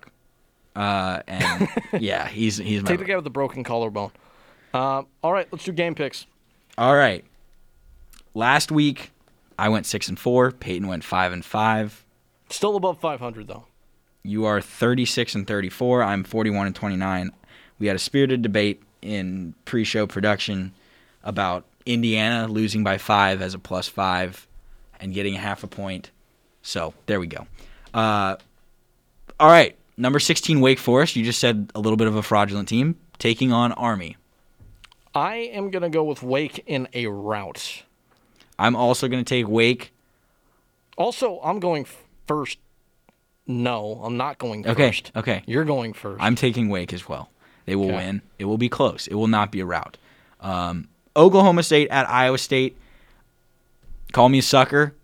Uh, 0.74 1.22
and 1.26 1.68
yeah, 1.98 2.28
he's 2.28 2.58
he's 2.58 2.82
my 2.82 2.88
take 2.88 2.98
the 2.98 3.06
guy 3.06 3.14
with 3.14 3.24
the 3.24 3.30
broken 3.30 3.64
collarbone. 3.64 4.10
Uh, 4.76 5.02
all 5.22 5.32
right, 5.32 5.48
let's 5.50 5.64
do 5.64 5.72
game 5.72 5.94
picks. 5.94 6.26
All 6.76 6.94
right. 6.94 7.24
Last 8.34 8.70
week 8.70 9.10
I 9.58 9.68
went 9.68 9.86
6 9.86 10.08
and 10.08 10.18
4, 10.18 10.52
Peyton 10.52 10.86
went 10.86 11.04
5 11.04 11.32
and 11.32 11.44
5. 11.44 12.04
Still 12.50 12.76
above 12.76 12.98
500 13.00 13.48
though. 13.48 13.64
You 14.22 14.44
are 14.44 14.60
36 14.60 15.34
and 15.34 15.46
34. 15.46 16.02
I'm 16.02 16.24
41 16.24 16.66
and 16.66 16.76
29. 16.76 17.30
We 17.78 17.86
had 17.86 17.96
a 17.96 18.00
spirited 18.00 18.42
debate 18.42 18.82
in 19.00 19.54
pre-show 19.64 20.06
production 20.06 20.72
about 21.22 21.64
Indiana 21.86 22.48
losing 22.48 22.82
by 22.82 22.98
five 22.98 23.40
as 23.40 23.54
a 23.54 23.58
plus 23.58 23.88
five 23.88 24.46
and 24.98 25.14
getting 25.14 25.36
a 25.36 25.38
half 25.38 25.62
a 25.62 25.66
point. 25.68 26.10
So 26.62 26.92
there 27.06 27.20
we 27.20 27.28
go. 27.28 27.46
Uh, 27.94 28.36
all 29.38 29.48
right, 29.48 29.76
number 29.96 30.18
16 30.18 30.60
Wake 30.60 30.78
Forest. 30.78 31.14
You 31.14 31.24
just 31.24 31.38
said 31.38 31.70
a 31.74 31.80
little 31.80 31.96
bit 31.96 32.08
of 32.08 32.16
a 32.16 32.22
fraudulent 32.22 32.68
team 32.68 32.96
taking 33.18 33.52
on 33.52 33.72
Army. 33.72 34.16
I 35.16 35.36
am 35.52 35.70
gonna 35.70 35.88
go 35.88 36.04
with 36.04 36.22
Wake 36.22 36.62
in 36.66 36.88
a 36.92 37.06
rout. 37.06 37.82
I'm 38.58 38.76
also 38.76 39.08
going 39.08 39.22
to 39.22 39.28
take 39.28 39.46
Wake. 39.48 39.92
Also, 40.96 41.40
I'm 41.44 41.60
going 41.60 41.86
first. 42.26 42.58
No, 43.46 44.00
I'm 44.02 44.16
not 44.16 44.38
going 44.38 44.66
Okay, 44.66 44.88
first. 44.88 45.12
okay. 45.14 45.42
You're 45.46 45.64
going 45.66 45.92
first. 45.92 46.22
I'm 46.22 46.34
taking 46.36 46.68
Wake 46.70 46.92
as 46.92 47.06
well. 47.08 47.28
They 47.66 47.76
will 47.76 47.86
Okay. 47.86 47.96
win. 47.96 48.22
It 48.38 48.46
will 48.46 48.56
be 48.58 48.68
close. 48.70 49.06
It 49.06 49.14
will 49.14 49.26
not 49.28 49.52
be 49.52 49.60
a 49.60 49.66
rout. 49.66 49.98
Um, 50.40 50.88
Oklahoma 51.14 51.62
State 51.62 51.88
at 51.90 52.08
Iowa 52.08 52.38
State. 52.38 52.76
Call 54.12 54.28
me 54.30 54.38
a 54.38 54.42
sucker. 54.42 54.94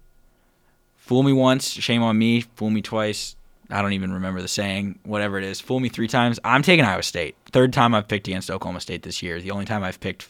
Fool 0.97 1.23
me 1.23 1.33
once, 1.33 1.69
shame 1.71 2.03
on 2.03 2.17
me. 2.19 2.41
Fool 2.57 2.71
me 2.71 2.81
twice. 2.81 3.37
I 3.73 3.83
don't 3.83 3.93
even 3.95 4.13
remember 4.13 4.43
the 4.43 4.49
saying. 4.49 4.99
Whatever 5.05 5.39
it 5.39 5.45
is. 5.45 5.61
Fool 5.61 5.81
me 5.81 5.89
three 5.89 6.09
times. 6.09 6.39
I'm 6.45 6.63
taking 6.63 6.85
Iowa 6.85 7.03
State. 7.03 7.37
Third 7.53 7.73
time 7.73 7.95
I've 7.95 8.09
picked 8.09 8.29
against 8.29 8.51
Oklahoma 8.51 8.81
State 8.81 9.03
this 9.03 9.23
year. 9.23 9.41
The 9.41 9.51
only 9.51 9.65
time 9.65 9.83
I've 9.83 10.01
picked 10.01 10.29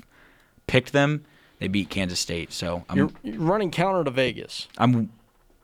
picked 0.67 0.93
them, 0.93 1.25
they 1.59 1.69
beat 1.69 1.91
Kansas 1.91 2.21
State. 2.21 2.53
So 2.53 2.85
I'm 2.89 2.97
you're, 2.97 3.11
you're 3.23 3.41
running 3.41 3.71
counter 3.71 4.05
to 4.05 4.11
Vegas. 4.11 4.69
I'm 4.79 5.11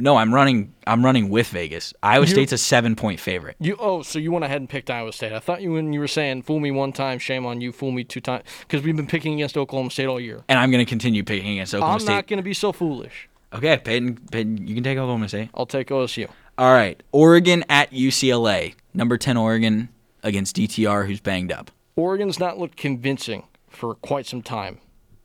no, 0.01 0.16
I'm 0.16 0.33
running 0.33 0.74
I'm 0.87 1.05
running 1.05 1.29
with 1.29 1.49
Vegas. 1.49 1.93
Iowa 2.03 2.24
You- 2.24 2.33
State's 2.33 2.53
a 2.53 2.59
seven 2.59 2.95
point 2.97 3.20
favorite. 3.20 3.57
You 3.61 3.76
oh, 3.79 4.03
so 4.03 4.18
you 4.18 4.31
went 4.33 4.45
ahead 4.45 4.61
and 4.61 4.68
picked 4.68 4.91
Iowa 4.91 5.12
State. 5.12 5.33
I 5.33 5.39
thought 5.41 5.62
you 5.62 5.72
when 5.72 5.93
you 5.93 6.01
were 6.01 6.09
saying 6.09 6.43
fool 6.43 6.61
me 6.61 6.70
one 6.70 6.93
time, 6.93 7.18
shame 7.18 7.47
on 7.47 7.61
you. 7.61 7.72
Fool 7.72 7.91
me 7.93 8.05
two 8.05 8.20
times 8.20 8.45
because 8.61 8.83
we've 8.85 8.97
been 8.97 9.07
picking 9.07 9.35
against 9.35 9.57
Oklahoma 9.57 9.91
State 9.91 10.07
all 10.07 10.20
year. 10.20 10.45
And 10.49 10.59
I'm 10.59 10.70
gonna 10.70 10.85
continue 10.85 11.24
picking 11.24 11.53
against 11.53 11.74
Oklahoma 11.74 12.01
State. 12.01 12.11
I'm 12.11 12.16
not 12.16 12.26
going 12.26 12.37
to 12.39 12.43
be 12.45 12.55
so 12.55 12.72
foolish. 12.72 13.29
Okay, 13.53 13.79
Peyton, 13.79 14.16
Peyton, 14.31 14.66
you 14.66 14.74
can 14.74 14.85
take 14.85 14.99
Oklahoma 14.99 15.29
State. 15.29 15.49
I'll 15.55 15.64
take 15.64 15.89
OSU. 15.89 16.29
All 16.59 16.73
right, 16.73 17.01
Oregon 17.13 17.65
at 17.69 17.93
UCLA. 17.93 18.75
Number 18.93 19.17
10 19.17 19.37
Oregon 19.37 19.89
against 20.25 20.57
DTR, 20.57 21.07
who's 21.07 21.21
banged 21.21 21.53
up. 21.53 21.71
Oregon's 21.95 22.41
not 22.41 22.59
looked 22.59 22.77
convincing 22.77 23.45
for 23.69 23.95
quite 23.95 24.27
some 24.27 24.43
time 24.43 24.81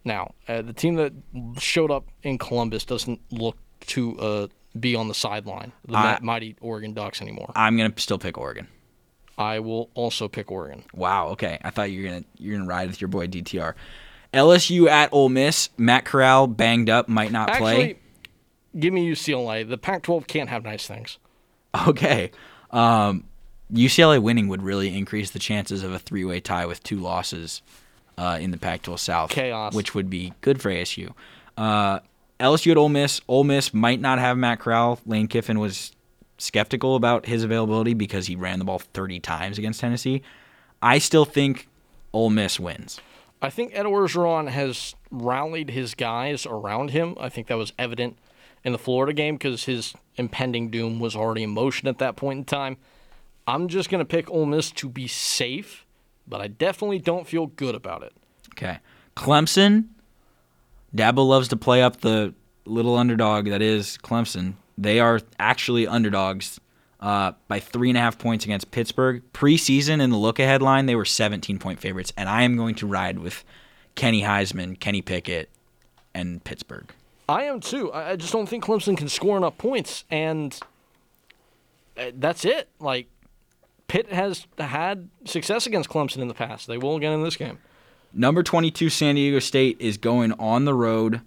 now. 0.06 0.34
Uh, 0.48 0.62
the 0.62 0.74
team 0.74 0.94
that 0.96 1.12
showed 1.60 1.90
up 1.90 2.06
in 2.22 2.38
Columbus 2.38 2.86
doesn't 2.86 3.20
look 3.32 3.58
to 3.88 4.20
uh, 4.20 4.48
be 4.80 4.96
on 4.96 5.08
the 5.08 5.14
sideline, 5.16 5.72
the 5.88 5.98
I- 5.98 6.20
mi- 6.20 6.26
mighty 6.26 6.56
Oregon 6.62 6.94
Ducks 6.94 7.20
anymore. 7.22 7.52
I'm 7.56 7.78
gonna 7.78 7.94
still 7.98 8.20
pick 8.20 8.38
Oregon. 8.38 8.68
I 9.36 9.60
will 9.60 9.90
also 9.96 10.28
pick 10.28 10.52
Oregon. 10.52 10.84
Wow. 10.94 11.30
Okay, 11.30 11.58
I 11.64 11.72
thought 11.72 11.90
you 11.90 12.04
were 12.04 12.10
gonna 12.10 12.24
you're 12.38 12.56
gonna 12.58 12.70
ride 12.70 12.90
with 12.90 13.02
your 13.02 13.08
boy 13.08 13.26
DTR. 13.28 13.74
LSU 14.34 14.88
at 14.88 15.12
Ole 15.12 15.30
Miss. 15.30 15.70
Matt 15.78 16.06
Corral 16.06 16.46
banged 16.46 16.90
up, 16.92 17.08
might 17.10 17.32
not 17.32 17.54
play. 17.54 17.98
Give 18.78 18.92
me 18.94 19.08
UCLA. 19.12 19.68
The 19.68 19.78
Pac-12 19.78 20.26
can't 20.26 20.50
have 20.50 20.64
nice 20.64 20.88
things. 20.88 21.20
Okay. 21.88 22.32
Um, 22.72 23.24
UCLA 23.74 24.22
winning 24.22 24.48
would 24.48 24.62
really 24.62 24.96
increase 24.96 25.32
the 25.32 25.40
chances 25.40 25.84
of 25.84 25.92
a 25.92 26.00
three-way 26.00 26.40
tie 26.40 26.66
with 26.66 26.84
two 26.84 27.00
losses 27.00 27.62
uh, 28.18 28.38
in 28.40 28.52
the 28.52 28.58
Pac-12 28.58 29.00
South. 29.00 29.30
Chaos. 29.32 29.74
which 29.74 29.96
would 29.96 30.10
be 30.10 30.34
good 30.42 30.62
for 30.62 30.70
ASU. 30.70 31.14
Uh, 31.58 32.00
LSU 32.40 32.72
at 32.72 32.78
Ole 32.78 32.90
Miss. 32.90 33.22
Ole 33.28 33.44
Miss 33.44 33.74
might 33.74 34.00
not 34.02 34.20
have 34.20 34.38
Matt 34.38 34.60
Corral. 34.60 35.00
Lane 35.06 35.28
Kiffin 35.28 35.60
was 35.60 35.94
skeptical 36.38 36.96
about 36.96 37.26
his 37.26 37.44
availability 37.44 37.94
because 37.94 38.28
he 38.28 38.36
ran 38.36 38.60
the 38.60 38.66
ball 38.66 38.80
30 38.80 39.20
times 39.20 39.58
against 39.58 39.80
Tennessee. 39.80 40.22
I 40.82 40.98
still 41.00 41.26
think 41.26 41.68
Ole 42.12 42.30
Miss 42.30 42.60
wins. 42.60 43.00
I 43.42 43.50
think 43.50 43.72
Ed 43.74 43.86
Orgeron 43.86 44.50
has 44.50 44.96
rallied 45.12 45.70
his 45.72 45.96
guys 45.96 46.46
around 46.46 46.92
him. 46.92 47.16
I 47.20 47.30
think 47.30 47.48
that 47.48 47.58
was 47.58 47.74
evident 47.80 48.18
in 48.64 48.72
the 48.72 48.78
Florida 48.78 49.14
game 49.14 49.36
because 49.36 49.66
his 49.66 49.93
impending 50.16 50.70
doom 50.70 50.99
was 50.99 51.16
already 51.16 51.43
in 51.43 51.49
motion 51.49 51.88
at 51.88 51.97
that 51.99 52.16
point 52.16 52.39
in 52.39 52.45
time. 52.45 52.78
I'm 53.45 53.68
just 53.68 53.89
going 53.89 53.99
to 53.99 54.05
pick 54.05 54.30
Ole 54.32 54.45
Miss 54.45 54.72
to 54.72 54.89
be 54.89 55.07
safe, 55.07 55.86
but 56.28 56.39
I 56.39 56.47
definitely 56.47 56.99
don't 56.99 57.28
feel 57.28 57.47
good 57.47 57.76
about 57.76 58.03
it. 58.03 58.14
Okay. 58.51 58.80
Clemson. 59.16 59.86
Dabo 60.95 61.28
loves 61.28 61.47
to 61.49 61.57
play 61.57 61.82
up 61.82 62.01
the 62.01 62.34
little 62.66 62.95
underdog 62.95 63.49
that 63.49 63.61
is 63.61 63.97
Clemson. 64.03 64.53
They 64.78 64.99
are 64.99 65.20
actually 65.39 65.88
underdogs 65.88 66.59
uh, 66.99 67.34
by 67.47 67.59
three 67.59 67.89
and 67.89 67.97
a 67.97 68.01
half 68.01 68.18
points 68.18 68.45
against 68.45 68.72
Pittsburgh. 68.72 69.22
Preseason 69.34 70.01
in 70.01 70.09
the 70.09 70.18
look 70.18 70.39
ahead 70.39 70.61
line, 70.61 70.86
they 70.86 70.95
were 70.95 71.05
17 71.05 71.59
point 71.59 71.80
favorites, 71.80 72.14
and 72.16 72.30
I 72.30 72.43
am 72.43 72.55
going 72.55 72.76
to 72.76 72.88
ride 72.88 73.20
with 73.20 73.43
Kenny 73.95 74.22
Heisman, 74.22 74.80
Kenny 74.80 75.01
Pickett, 75.01 75.49
and 76.14 76.43
Pittsburgh. 76.43 76.91
I 77.34 77.46
am 77.46 77.62
too. 77.62 77.92
I 77.92 78.16
just 78.16 78.32
don't 78.32 78.48
think 78.48 78.64
Clemson 78.64 78.96
can 78.96 79.10
score 79.10 79.38
enough 79.38 79.58
points, 79.58 80.06
and 80.12 80.58
uh, 81.98 82.12
that's 82.14 82.46
it. 82.46 82.70
Like 82.80 83.08
Pitt 83.88 84.12
has 84.12 84.46
had 84.60 85.10
success 85.26 85.66
against 85.66 85.90
Clemson 85.90 86.18
in 86.18 86.28
the 86.28 86.36
past. 86.36 86.68
They 86.68 86.78
will 86.78 86.96
again 86.96 87.12
in 87.12 87.24
this 87.24 87.36
game. 87.36 87.58
Number 88.14 88.44
22, 88.44 88.90
San 88.92 89.16
Diego 89.16 89.40
State, 89.40 89.78
is 89.80 89.98
going 89.98 90.34
on 90.34 90.66
the 90.66 90.76
road 90.76 91.22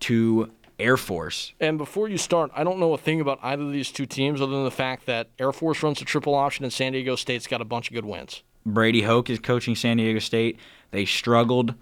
to 0.00 0.50
Air 0.78 0.98
Force. 0.98 1.54
And 1.58 1.78
before 1.78 2.06
you 2.10 2.18
start, 2.18 2.50
I 2.54 2.62
don't 2.62 2.78
know 2.78 2.92
a 2.92 2.98
thing 2.98 3.22
about 3.22 3.38
either 3.42 3.62
of 3.62 3.72
these 3.72 3.90
two 3.90 4.04
teams 4.04 4.42
other 4.42 4.52
than 4.52 4.64
the 4.64 4.70
fact 4.70 5.06
that 5.06 5.28
Air 5.38 5.52
Force 5.52 5.82
runs 5.82 6.02
a 6.02 6.04
triple 6.04 6.34
option 6.34 6.66
and 6.66 6.72
San 6.72 6.92
Diego 6.92 7.16
State's 7.16 7.46
got 7.46 7.62
a 7.62 7.64
bunch 7.64 7.88
of 7.88 7.94
good 7.94 8.04
wins. 8.04 8.42
Brady 8.66 9.00
Hoke 9.00 9.30
is 9.30 9.38
coaching 9.38 9.74
San 9.74 9.96
Diego 9.96 10.18
State. 10.18 10.58
They 10.90 11.06
struggled 11.06 11.74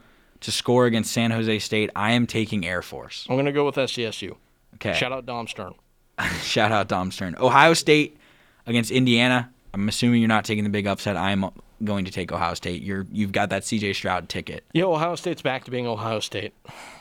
to 0.44 0.52
score 0.52 0.86
against 0.86 1.12
San 1.12 1.30
Jose 1.30 1.58
State. 1.60 1.90
I 1.96 2.12
am 2.12 2.26
taking 2.26 2.66
Air 2.66 2.82
Force. 2.82 3.26
I'm 3.28 3.36
going 3.36 3.46
to 3.46 3.52
go 3.52 3.64
with 3.64 3.76
SCSU. 3.76 4.36
Okay. 4.74 4.92
Shout 4.92 5.10
out 5.12 5.24
Dom 5.26 5.48
Stern. 5.48 5.74
Shout 6.42 6.70
out 6.70 6.88
Dom 6.88 7.10
Stern. 7.10 7.34
Ohio 7.40 7.72
State 7.74 8.18
against 8.66 8.90
Indiana. 8.90 9.50
I'm 9.72 9.88
assuming 9.88 10.20
you're 10.20 10.28
not 10.28 10.44
taking 10.44 10.64
the 10.64 10.70
big 10.70 10.86
upset. 10.86 11.16
I'm 11.16 11.46
going 11.82 12.04
to 12.04 12.10
take 12.10 12.30
Ohio 12.30 12.54
State. 12.54 12.82
You're 12.82 13.06
you've 13.10 13.32
got 13.32 13.50
that 13.50 13.62
CJ 13.62 13.94
Stroud 13.94 14.28
ticket. 14.28 14.64
Yeah, 14.72 14.84
Ohio 14.84 15.16
State's 15.16 15.42
back 15.42 15.64
to 15.64 15.70
being 15.70 15.86
Ohio 15.86 16.20
State. 16.20 16.52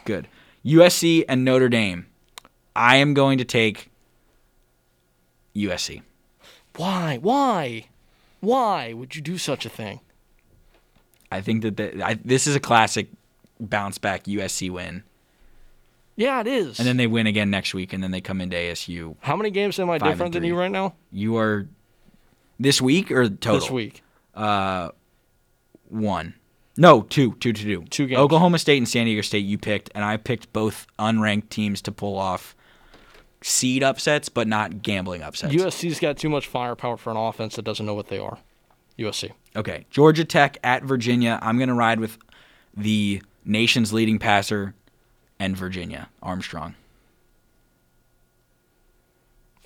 Good. 0.05 0.27
USC 0.65 1.25
and 1.27 1.43
Notre 1.43 1.69
Dame. 1.69 2.07
I 2.75 2.95
am 2.95 3.13
going 3.13 3.37
to 3.37 3.45
take 3.45 3.91
USC. 5.55 6.01
Why? 6.77 7.17
Why? 7.21 7.87
Why 8.39 8.93
would 8.93 9.15
you 9.15 9.21
do 9.21 9.37
such 9.37 9.65
a 9.65 9.69
thing? 9.69 9.99
I 11.31 11.41
think 11.41 11.61
that 11.63 11.77
the, 11.77 12.05
I, 12.05 12.15
this 12.23 12.47
is 12.47 12.55
a 12.55 12.59
classic 12.59 13.09
bounce 13.59 13.97
back 13.97 14.23
USC 14.25 14.69
win. 14.69 15.03
Yeah, 16.15 16.41
it 16.41 16.47
is. 16.47 16.77
And 16.79 16.87
then 16.87 16.97
they 16.97 17.07
win 17.07 17.25
again 17.25 17.49
next 17.49 17.73
week, 17.73 17.91
and 17.91 18.03
then 18.03 18.11
they 18.11 18.21
come 18.21 18.39
into 18.39 18.55
ASU. 18.55 19.15
How 19.21 19.35
many 19.35 19.49
games 19.49 19.79
am 19.79 19.89
I 19.89 19.97
Five 19.97 20.01
and 20.01 20.11
different 20.11 20.33
than 20.33 20.41
three. 20.41 20.49
you 20.49 20.55
right 20.57 20.71
now? 20.71 20.93
You 21.11 21.37
are 21.37 21.67
this 22.59 22.81
week 22.81 23.11
or 23.11 23.29
total? 23.29 23.59
This 23.59 23.71
week. 23.71 24.03
Uh, 24.35 24.89
one. 25.89 26.35
No, 26.77 27.01
two, 27.01 27.33
two 27.35 27.53
to 27.53 27.63
two. 27.63 27.83
Two 27.89 28.07
games. 28.07 28.19
Oklahoma 28.19 28.59
State 28.59 28.77
and 28.77 28.87
San 28.87 29.05
Diego 29.05 29.21
State. 29.21 29.45
You 29.45 29.57
picked, 29.57 29.91
and 29.95 30.03
I 30.03 30.17
picked 30.17 30.53
both 30.53 30.87
unranked 30.99 31.49
teams 31.49 31.81
to 31.83 31.91
pull 31.91 32.17
off 32.17 32.55
seed 33.41 33.83
upsets, 33.83 34.29
but 34.29 34.47
not 34.47 34.81
gambling 34.81 35.21
upsets. 35.21 35.53
USC's 35.53 35.99
got 35.99 36.17
too 36.17 36.29
much 36.29 36.47
firepower 36.47 36.97
for 36.97 37.11
an 37.11 37.17
offense 37.17 37.55
that 37.55 37.63
doesn't 37.63 37.85
know 37.85 37.93
what 37.93 38.07
they 38.07 38.17
are. 38.17 38.37
USC. 38.97 39.31
Okay, 39.55 39.85
Georgia 39.89 40.25
Tech 40.25 40.57
at 40.63 40.83
Virginia. 40.83 41.39
I'm 41.41 41.59
gonna 41.59 41.75
ride 41.75 41.99
with 41.99 42.17
the 42.75 43.21
nation's 43.45 43.93
leading 43.93 44.19
passer 44.19 44.73
and 45.39 45.55
Virginia 45.57 46.09
Armstrong. 46.21 46.75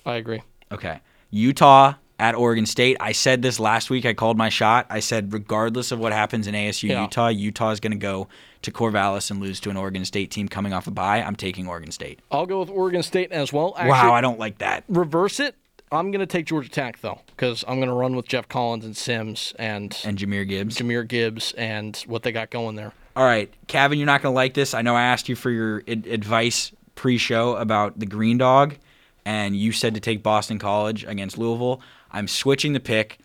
I 0.04 0.16
agree. 0.16 0.42
Okay. 0.72 1.00
Utah 1.30 1.94
at 2.18 2.34
Oregon 2.34 2.66
State. 2.66 2.96
I 3.00 3.12
said 3.12 3.42
this 3.42 3.60
last 3.60 3.90
week. 3.90 4.04
I 4.06 4.14
called 4.14 4.36
my 4.36 4.48
shot. 4.48 4.86
I 4.90 5.00
said, 5.00 5.32
regardless 5.32 5.92
of 5.92 5.98
what 5.98 6.12
happens 6.12 6.46
in 6.46 6.54
ASU 6.54 6.88
Yeah. 6.88 7.02
Utah, 7.02 7.28
Utah 7.28 7.70
is 7.70 7.80
going 7.80 7.92
to 7.92 7.98
go 7.98 8.28
to 8.62 8.72
Corvallis 8.72 9.30
and 9.30 9.40
lose 9.40 9.60
to 9.60 9.70
an 9.70 9.76
Oregon 9.76 10.04
State 10.04 10.30
team 10.30 10.48
coming 10.48 10.72
off 10.72 10.86
a 10.86 10.90
bye. 10.90 11.22
I'm 11.22 11.36
taking 11.36 11.68
Oregon 11.68 11.92
State. 11.92 12.20
I'll 12.30 12.46
go 12.46 12.60
with 12.60 12.70
Oregon 12.70 13.02
State 13.02 13.30
as 13.30 13.52
well. 13.52 13.74
Actually, 13.76 13.90
wow, 13.90 14.14
I 14.14 14.20
don't 14.20 14.38
like 14.38 14.58
that. 14.58 14.84
reverse 14.88 15.38
it. 15.38 15.54
I'm 15.90 16.10
going 16.10 16.20
to 16.20 16.26
take 16.26 16.44
Georgia 16.44 16.68
Tech 16.68 17.00
though, 17.00 17.20
because 17.28 17.64
I'm 17.66 17.76
going 17.76 17.88
to 17.88 17.94
run 17.94 18.14
with 18.14 18.28
Geoff 18.28 18.48
Collins 18.48 18.84
and 18.84 18.94
Sims 18.96 19.54
and 19.58 19.96
And 20.04 20.18
Jahmyr 20.18 20.46
Gibbs. 20.46 20.76
Jahmyr 20.76 21.06
Gibbs 21.06 21.52
and 21.52 21.96
what 22.06 22.24
they 22.24 22.32
got 22.32 22.50
going 22.50 22.76
there. 22.76 22.92
All 23.16 23.24
right, 23.24 23.52
Kevin, 23.66 23.98
you're 23.98 24.06
not 24.06 24.22
going 24.22 24.32
to 24.32 24.36
like 24.36 24.54
this. 24.54 24.74
I 24.74 24.82
know 24.82 24.94
I 24.94 25.02
asked 25.02 25.28
you 25.28 25.34
for 25.36 25.50
your 25.50 25.82
ad- 25.88 26.06
advice 26.06 26.72
pre-show 26.94 27.56
about 27.56 27.98
the 27.98 28.06
Green 28.06 28.38
Dog, 28.38 28.76
and 29.24 29.56
you 29.56 29.72
said 29.72 29.94
to 29.94 30.00
take 30.00 30.22
Boston 30.22 30.58
College 30.58 31.04
against 31.04 31.36
Louisville. 31.38 31.80
I'm 32.10 32.28
switching 32.28 32.72
the 32.72 32.80
pick. 32.80 33.18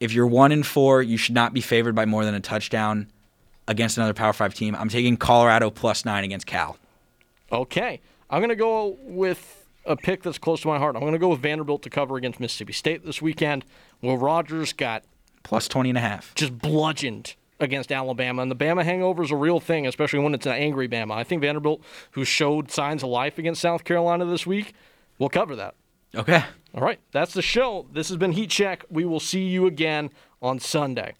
If 0.00 0.12
you're 0.12 0.26
one 0.26 0.52
in 0.52 0.62
four, 0.62 1.02
you 1.02 1.16
should 1.16 1.34
not 1.34 1.54
be 1.54 1.60
favored 1.62 1.94
by 1.94 2.04
more 2.04 2.24
than 2.24 2.34
a 2.34 2.40
touchdown 2.40 3.08
against 3.66 3.96
another 3.96 4.12
Power 4.14 4.32
Five 4.34 4.54
team. 4.54 4.76
I'm 4.76 4.88
taking 4.90 5.16
Colorado 5.16 5.70
plus 5.70 6.04
nine 6.04 6.22
against 6.24 6.46
Cal. 6.46 6.76
Okay, 7.50 8.00
I'm 8.28 8.40
going 8.40 8.50
to 8.50 8.56
go 8.56 8.98
with 9.02 9.66
a 9.86 9.96
pick 9.96 10.22
that's 10.22 10.38
close 10.38 10.60
to 10.62 10.68
my 10.68 10.78
heart. 10.78 10.96
I'm 10.96 11.00
going 11.00 11.12
to 11.12 11.18
go 11.18 11.28
with 11.28 11.40
Vanderbilt 11.40 11.82
to 11.82 11.90
cover 11.90 12.16
against 12.16 12.38
Mississippi 12.40 12.72
State 12.72 13.04
this 13.06 13.22
weekend. 13.22 13.64
Will 14.02 14.18
Rogers 14.18 14.72
got 14.72 15.04
Plus 15.42 15.68
20 15.68 15.90
and 15.90 15.98
a 15.98 16.00
half. 16.00 16.34
just 16.34 16.58
bludgeoned 16.58 17.34
against 17.60 17.92
Alabama. 17.92 18.42
And 18.42 18.50
the 18.50 18.56
Bama 18.56 18.84
hangover 18.84 19.22
is 19.22 19.30
a 19.30 19.36
real 19.36 19.60
thing, 19.60 19.86
especially 19.86 20.20
when 20.20 20.34
it's 20.34 20.46
an 20.46 20.52
angry 20.52 20.88
Bama. 20.88 21.12
I 21.12 21.24
think 21.24 21.42
Vanderbilt, 21.42 21.82
who 22.12 22.24
showed 22.24 22.70
signs 22.70 23.02
of 23.02 23.08
life 23.10 23.38
against 23.38 23.60
South 23.60 23.84
Carolina 23.84 24.24
this 24.24 24.46
week, 24.46 24.74
will 25.18 25.28
cover 25.28 25.56
that. 25.56 25.74
Okay. 26.14 26.42
All 26.74 26.82
right, 26.82 27.00
that's 27.10 27.32
the 27.32 27.42
show. 27.42 27.86
This 27.90 28.08
has 28.08 28.18
been 28.18 28.32
Heat 28.32 28.50
Check. 28.50 28.84
We 28.90 29.06
will 29.06 29.20
see 29.20 29.46
you 29.46 29.66
again 29.66 30.10
on 30.42 30.58
Sunday. 30.58 31.14